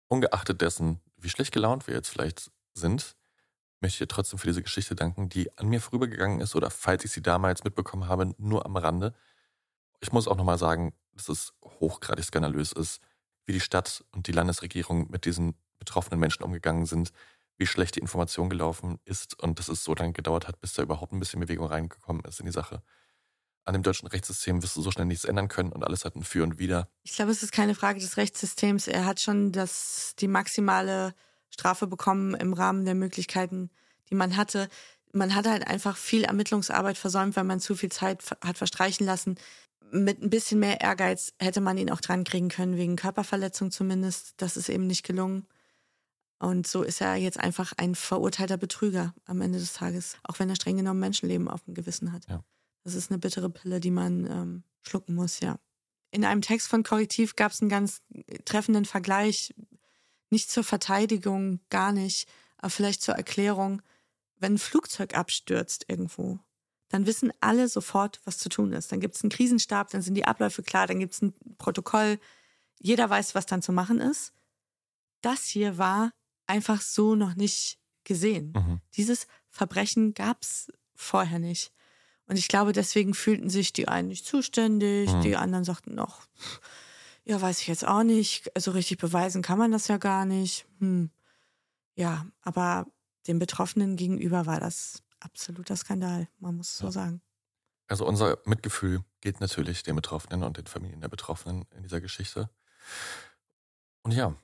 Ungeachtet 0.09 0.61
dessen, 0.61 1.01
wie 1.17 1.31
schlecht 1.31 1.53
gelaunt 1.53 1.87
wir 1.87 1.95
jetzt 1.95 2.09
vielleicht 2.09 2.51
sind, 2.75 3.17
möchte 3.81 3.95
ich 3.95 3.99
dir 3.99 4.09
trotzdem 4.09 4.39
für 4.39 4.47
diese 4.47 4.63
Geschichte 4.63 4.95
danken, 4.95 5.29
die 5.29 5.57
an 5.59 5.69
mir 5.69 5.81
vorübergegangen 5.81 6.41
ist 6.41 6.55
oder 6.55 6.71
falls 6.71 7.05
ich 7.05 7.13
sie 7.13 7.23
damals 7.23 7.65
mitbekommen 7.65 8.09
habe, 8.09 8.35
nur 8.39 8.67
am 8.67 8.77
Rande. 8.77 9.15
Ich 10.01 10.13
muss 10.13 10.29
auch 10.29 10.37
nochmal 10.37 10.59
sagen, 10.59 10.95
dass 11.15 11.29
es 11.29 11.55
hochgradig 11.65 12.25
skandalös 12.25 12.73
ist, 12.73 13.01
wie 13.47 13.53
die 13.53 13.61
Stadt 13.61 14.05
und 14.13 14.27
die 14.27 14.33
Landesregierung 14.33 15.11
mit 15.11 15.25
diesen 15.25 15.55
betroffenen 15.79 16.21
Menschen 16.21 16.43
umgegangen 16.45 16.87
sind, 16.87 17.13
wie 17.63 17.67
schlecht 17.67 17.95
die 17.95 18.01
Information 18.01 18.51
gelaufen 18.51 18.99
ist 19.05 19.41
und 19.41 19.61
dass 19.61 19.69
es 19.69 19.85
so 19.85 19.95
lange 19.95 20.13
gedauert 20.13 20.49
hat, 20.49 20.61
bis 20.61 20.75
da 20.75 20.83
überhaupt 20.83 21.13
ein 21.13 21.21
bisschen 21.21 21.39
Bewegung 21.39 21.67
reingekommen 21.67 22.25
ist 22.25 22.41
in 22.41 22.47
die 22.47 22.53
Sache. 22.53 22.83
An 23.65 23.73
dem 23.73 23.85
deutschen 23.85 24.09
Rechtssystem 24.09 24.61
wirst 24.65 24.75
du 24.75 24.83
so 24.83 24.91
schnell 24.91 25.07
nichts 25.07 25.25
ändern 25.25 25.47
können 25.47 25.71
und 25.71 25.85
alles 25.85 26.05
hat 26.05 26.17
ein 26.17 26.25
Für 26.25 26.43
und 26.43 26.59
Wider. 26.59 26.89
Ich 27.05 27.15
glaube, 27.15 27.31
es 27.31 27.45
ist 27.45 27.53
keine 27.53 27.77
Frage 27.77 28.01
des 28.01 28.17
Rechtssystems. 28.17 28.89
Er 28.89 29.07
hat 29.07 29.21
schon 29.21 29.53
das, 29.53 30.15
die 30.19 30.27
maximale 30.27 31.15
Strafe 31.51 31.87
bekommen 31.87 32.35
im 32.35 32.53
Rahmen 32.53 32.85
der 32.85 32.97
Möglichkeiten, 32.97 33.71
die 34.11 34.17
man 34.17 34.37
hatte. 34.37 34.69
Man 35.13 35.37
hat 35.37 35.47
halt 35.47 35.65
einfach 35.65 35.97
viel 35.97 36.25
Ermittlungsarbeit 36.25 36.99
versäumt, 36.99 37.37
weil 37.37 37.45
man 37.45 37.61
zu 37.61 37.77
viel 37.77 37.93
Zeit 37.93 38.25
hat 38.45 38.59
verstreichen 38.59 39.07
lassen. 39.07 39.37
Mit 39.93 40.21
ein 40.21 40.31
bisschen 40.31 40.59
mehr 40.59 40.81
Ehrgeiz 40.81 41.33
hätte 41.39 41.61
man 41.61 41.79
ihn 41.79 41.93
auch 41.93 42.01
dran 42.01 42.25
kriegen 42.25 42.49
können, 42.49 42.77
wegen 42.77 42.97
Körperverletzung 42.97 43.71
zumindest. 43.71 44.35
Das 44.39 44.57
ist 44.57 44.69
eben 44.69 44.89
nicht 44.89 45.05
gelungen. 45.05 45.47
Und 46.43 46.67
so 46.67 46.83
ist 46.83 47.01
er 47.01 47.15
jetzt 47.15 47.39
einfach 47.39 47.73
ein 47.77 47.95
verurteilter 47.95 48.57
Betrüger 48.57 49.15
am 49.27 49.41
Ende 49.43 49.61
des 49.61 49.75
Tages, 49.75 50.17
auch 50.25 50.41
wenn 50.41 50.51
er 50.51 50.57
streng 50.57 50.77
genommen 50.77 50.99
Menschenleben 50.99 51.47
auf 51.47 51.63
dem 51.63 51.75
Gewissen 51.75 52.11
hat. 52.11 52.29
Ja. 52.29 52.43
Das 52.83 52.97
ist 52.97 53.13
eine 53.13 53.21
bittere 53.21 53.49
Pille, 53.49 53.79
die 53.79 53.93
man 53.93 54.27
ähm, 54.27 54.65
schlucken 54.83 55.15
muss, 55.15 55.39
ja. 55.39 55.61
In 56.11 56.25
einem 56.25 56.43
Text 56.43 56.67
von 56.67 56.83
Korrektiv 56.83 57.37
gab 57.37 57.53
es 57.53 57.61
einen 57.61 57.69
ganz 57.71 58.03
treffenden 58.45 58.87
Vergleich, 58.87 59.55
nicht 60.31 60.51
zur 60.51 60.65
Verteidigung, 60.65 61.61
gar 61.71 61.93
nicht, 61.93 62.29
aber 62.57 62.71
vielleicht 62.71 63.03
zur 63.03 63.15
Erklärung. 63.15 63.81
Wenn 64.35 64.55
ein 64.55 64.59
Flugzeug 64.59 65.15
abstürzt 65.15 65.85
irgendwo, 65.87 66.41
dann 66.89 67.07
wissen 67.07 67.33
alle 67.39 67.69
sofort, 67.69 68.21
was 68.25 68.39
zu 68.39 68.49
tun 68.49 68.73
ist. 68.73 68.91
Dann 68.91 68.99
gibt 68.99 69.15
es 69.15 69.23
einen 69.23 69.31
Krisenstab, 69.31 69.91
dann 69.91 70.03
sind 70.03 70.17
die 70.17 70.25
Abläufe 70.25 70.65
klar, 70.65 70.89
dann 70.89 70.99
gibt 70.99 71.15
es 71.15 71.23
ein 71.23 71.35
Protokoll. 71.57 72.19
Jeder 72.81 73.09
weiß, 73.09 73.37
was 73.37 73.47
dann 73.47 73.63
zu 73.63 73.71
machen 73.71 74.01
ist. 74.01 74.33
Das 75.21 75.45
hier 75.45 75.79
war 75.79 76.11
einfach 76.47 76.81
so 76.81 77.15
noch 77.15 77.35
nicht 77.35 77.79
gesehen. 78.05 78.53
Mhm. 78.57 78.81
Dieses 78.95 79.27
Verbrechen 79.49 80.15
gab 80.15 80.43
es 80.43 80.73
vorher 80.95 81.39
nicht. 81.39 81.73
Und 82.27 82.37
ich 82.39 82.49
glaube, 82.49 82.73
deswegen 82.73 83.15
fühlten 83.15 83.51
sich 83.51 83.73
die 83.73 83.89
einen 83.89 84.09
nicht 84.09 84.27
zuständig, 84.27 85.13
Mhm. 85.13 85.21
die 85.23 85.37
anderen 85.37 85.65
sagten 85.65 85.95
noch, 85.95 86.23
ja, 87.25 87.41
weiß 87.41 87.61
ich 87.61 87.67
jetzt 87.69 87.87
auch 87.87 88.03
nicht. 88.03 88.51
So 88.59 88.71
richtig 88.73 88.99
beweisen 88.99 89.43
kann 89.43 89.59
man 89.59 89.71
das 89.73 89.89
ja 89.89 89.99
gar 89.99 90.25
nicht. 90.25 90.67
Hm. 90.79 91.11
Ja, 91.95 92.27
aber 92.41 92.87
den 93.27 93.39
Betroffenen 93.39 93.97
gegenüber 93.97 94.47
war 94.47 94.59
das 94.61 95.03
absoluter 95.21 95.77
Skandal, 95.77 96.29
man 96.39 96.57
muss 96.57 96.71
es 96.73 96.79
so 96.79 96.87
Ja. 96.87 96.93
sagen. 96.93 97.23
Also 97.89 98.07
unser 98.07 98.39
Mitgefühl 98.47 99.05
geht 99.21 99.41
natürlich 99.41 99.83
den 99.83 99.95
Betroffenen 99.97 100.43
und 100.43 100.57
den 100.57 100.67
Familien 100.67 101.01
der 101.03 101.09
Betroffenen 101.09 101.67
in 101.77 101.83
dieser 101.83 102.01
Geschichte. 102.01 102.49
Und 104.03 104.13
ja, 104.13 104.35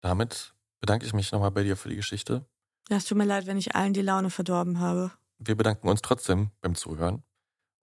damit 0.00 0.54
bedanke 0.82 1.06
ich 1.06 1.14
mich 1.14 1.30
nochmal 1.30 1.52
bei 1.52 1.62
dir 1.62 1.76
für 1.76 1.88
die 1.88 1.96
Geschichte. 1.96 2.44
Ja, 2.90 2.96
es 2.96 3.04
tut 3.04 3.16
mir 3.16 3.24
leid, 3.24 3.46
wenn 3.46 3.56
ich 3.56 3.76
allen 3.76 3.94
die 3.94 4.02
Laune 4.02 4.30
verdorben 4.30 4.80
habe. 4.80 5.12
Wir 5.38 5.54
bedanken 5.54 5.88
uns 5.88 6.02
trotzdem 6.02 6.50
beim 6.60 6.74
Zuhören 6.74 7.22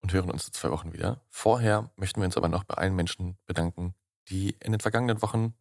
und 0.02 0.12
hören 0.12 0.30
uns 0.30 0.46
in 0.48 0.54
zwei 0.54 0.70
Wochen 0.70 0.92
wieder. 0.92 1.22
Vorher 1.30 1.92
möchten 1.96 2.20
wir 2.20 2.26
uns 2.26 2.36
aber 2.36 2.50
noch 2.50 2.66
bei 2.66 2.76
allen 2.76 2.96
Menschen 2.96 3.38
bedanken, 3.46 3.96
die 4.28 4.50
in 4.60 4.74
den 4.74 4.82
vergangenen 4.82 5.22
Wochen 5.22 5.54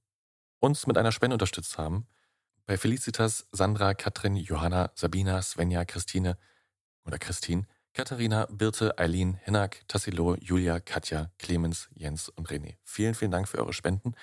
uns 0.58 0.88
mit 0.88 0.98
einer 0.98 1.12
Spende 1.12 1.36
unterstützt 1.36 1.78
haben. 1.78 2.08
Bei 2.66 2.76
Felicitas, 2.76 3.46
Sandra, 3.52 3.94
Katrin, 3.94 4.34
Johanna, 4.34 4.90
Sabina, 4.96 5.40
Svenja, 5.40 5.84
Christine 5.84 6.36
oder 7.04 7.18
Christine, 7.18 7.68
Katharina, 7.94 8.48
Birte, 8.50 8.98
Eileen, 8.98 9.34
Hinak, 9.44 9.86
Tassilo, 9.86 10.34
Julia, 10.40 10.80
Katja, 10.80 11.30
Clemens, 11.38 11.88
Jens 11.94 12.28
und 12.30 12.48
René. 12.48 12.78
Vielen, 12.82 13.14
vielen 13.14 13.30
Dank 13.30 13.46
für 13.48 13.58
eure 13.58 13.72
Spenden. 13.72 14.16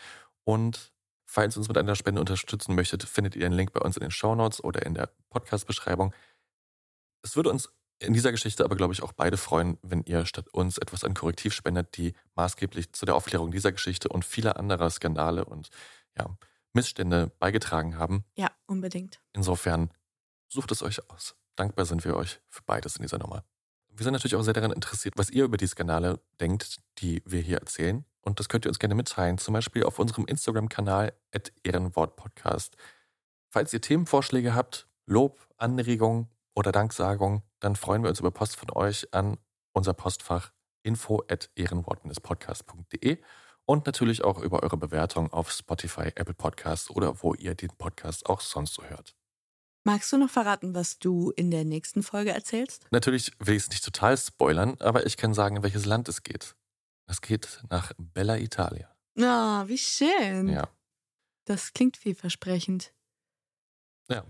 Und 0.44 0.94
falls 1.26 1.56
ihr 1.56 1.60
uns 1.60 1.68
mit 1.68 1.78
einer 1.78 1.96
Spende 1.96 2.22
unterstützen 2.22 2.76
möchtet, 2.76 3.04
findet 3.04 3.36
ihr 3.36 3.42
den 3.42 3.54
Link 3.54 3.74
bei 3.74 3.82
uns 3.82 3.98
in 3.98 4.02
den 4.02 4.12
Shownotes 4.12 4.64
oder 4.64 4.86
in 4.86 4.94
der 4.94 5.10
Podcast-Beschreibung. 5.30 6.14
Es 7.22 7.36
würde 7.36 7.50
uns 7.50 7.70
in 8.00 8.14
dieser 8.14 8.32
Geschichte 8.32 8.64
aber, 8.64 8.76
glaube 8.76 8.94
ich, 8.94 9.02
auch 9.02 9.14
beide 9.14 9.38
freuen, 9.38 9.78
wenn 9.82 10.04
ihr 10.04 10.26
statt 10.26 10.48
uns 10.50 10.78
etwas 10.78 11.04
an 11.04 11.14
Korrektiv 11.14 11.54
spendet, 11.54 11.98
die 11.98 12.14
maßgeblich 12.36 12.92
zu 12.94 13.06
der 13.06 13.16
Aufklärung 13.16 13.52
dieser 13.52 13.72
Geschichte 13.72 14.10
und 14.10 14.26
vieler 14.26 14.58
anderer 14.58 14.90
Skandale 14.90 15.46
und 15.46 15.70
ja, 16.18 16.38
Missstände 16.74 17.32
beigetragen 17.40 17.98
haben. 17.98 18.26
Ja, 18.36 18.52
unbedingt. 18.68 19.22
Insofern 19.34 19.92
sucht 20.50 20.72
es 20.72 20.84
euch 20.84 21.10
aus. 21.10 21.36
Dankbar 21.56 21.86
sind 21.86 22.04
wir 22.04 22.16
euch 22.16 22.42
für 22.50 22.64
beides 22.64 22.98
in 22.98 23.04
dieser 23.04 23.18
Nummer. 23.18 23.46
Wir 23.90 24.04
sind 24.04 24.14
natürlich 24.14 24.36
auch 24.36 24.44
sehr 24.44 24.54
daran 24.54 24.74
interessiert, 24.74 25.18
was 25.18 25.30
ihr 25.30 25.46
über 25.46 25.56
die 25.56 25.68
Skandale 25.68 26.20
denkt, 26.42 26.82
die 26.98 27.24
wir 27.26 27.42
hier 27.42 27.60
erzählen. 27.60 28.06
Und 28.26 28.40
das 28.40 28.50
könnt 28.50 28.66
ihr 28.66 28.70
uns 28.70 28.80
gerne 28.80 28.96
mitteilen, 28.96 29.38
zum 29.38 29.54
Beispiel 29.54 29.84
auf 29.84 30.00
unserem 30.00 30.26
Instagram-Kanal 30.26 31.14
ehrenwortpodcast. 31.64 32.76
Falls 33.50 33.72
ihr 33.72 33.82
Themenvorschläge 33.82 34.56
habt, 34.56 34.88
Lob, 35.06 35.48
Anregungen 35.58 36.28
oder 36.56 36.72
Danksagungen, 36.72 37.44
dann 37.60 37.76
freuen 37.76 38.02
wir 38.02 38.10
uns 38.10 38.20
über 38.20 38.32
Post 38.32 38.58
von 38.58 38.72
euch 38.72 39.14
an 39.14 39.38
unser 39.74 39.94
Postfach 39.94 40.52
info 40.84 41.24
at 41.30 41.50
ehrenwort-podcast.de 41.56 43.20
und 43.66 43.86
natürlich 43.86 44.24
auch 44.24 44.40
über 44.40 44.64
eure 44.64 44.78
Bewertung 44.78 45.32
auf 45.32 45.52
Spotify, 45.52 46.12
Apple 46.16 46.34
Podcasts 46.34 46.90
oder 46.90 47.22
wo 47.24 47.34
ihr 47.34 47.56
den 47.56 47.70
Podcast 47.78 48.26
auch 48.28 48.42
sonst 48.42 48.74
so 48.74 48.84
hört. 48.84 49.16
Magst 49.84 50.12
du 50.12 50.18
noch 50.18 50.30
verraten, 50.30 50.74
was 50.74 50.98
du 50.98 51.32
in 51.36 51.52
der 51.52 51.64
nächsten 51.64 52.02
Folge 52.02 52.32
erzählst? 52.32 52.88
Natürlich 52.90 53.32
will 53.38 53.56
ich 53.56 53.64
es 53.64 53.70
nicht 53.70 53.86
total 53.86 54.18
spoilern, 54.18 54.78
aber 54.80 55.06
ich 55.06 55.16
kann 55.16 55.36
sagen, 55.36 55.58
in 55.58 55.64
welches 55.64 55.86
Land 55.86 56.10
es 56.10 56.24
geht. 56.24 56.56
Es 57.08 57.22
geht 57.22 57.64
nach 57.70 57.92
Bella 57.98 58.38
Italia. 58.38 58.94
Ah, 59.18 59.68
wie 59.68 59.78
schön. 59.78 60.50
Ja. 60.50 60.68
Das 61.46 61.74
klingt 61.74 61.98
vielversprechend. 61.98 62.94
Ja. 64.10 64.26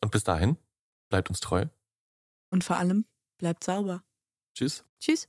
Und 0.00 0.10
bis 0.10 0.24
dahin, 0.24 0.56
bleibt 1.08 1.28
uns 1.28 1.40
treu. 1.40 1.66
Und 2.50 2.64
vor 2.64 2.76
allem, 2.76 3.06
bleibt 3.38 3.64
sauber. 3.64 4.04
Tschüss. 4.54 4.84
Tschüss. 5.00 5.28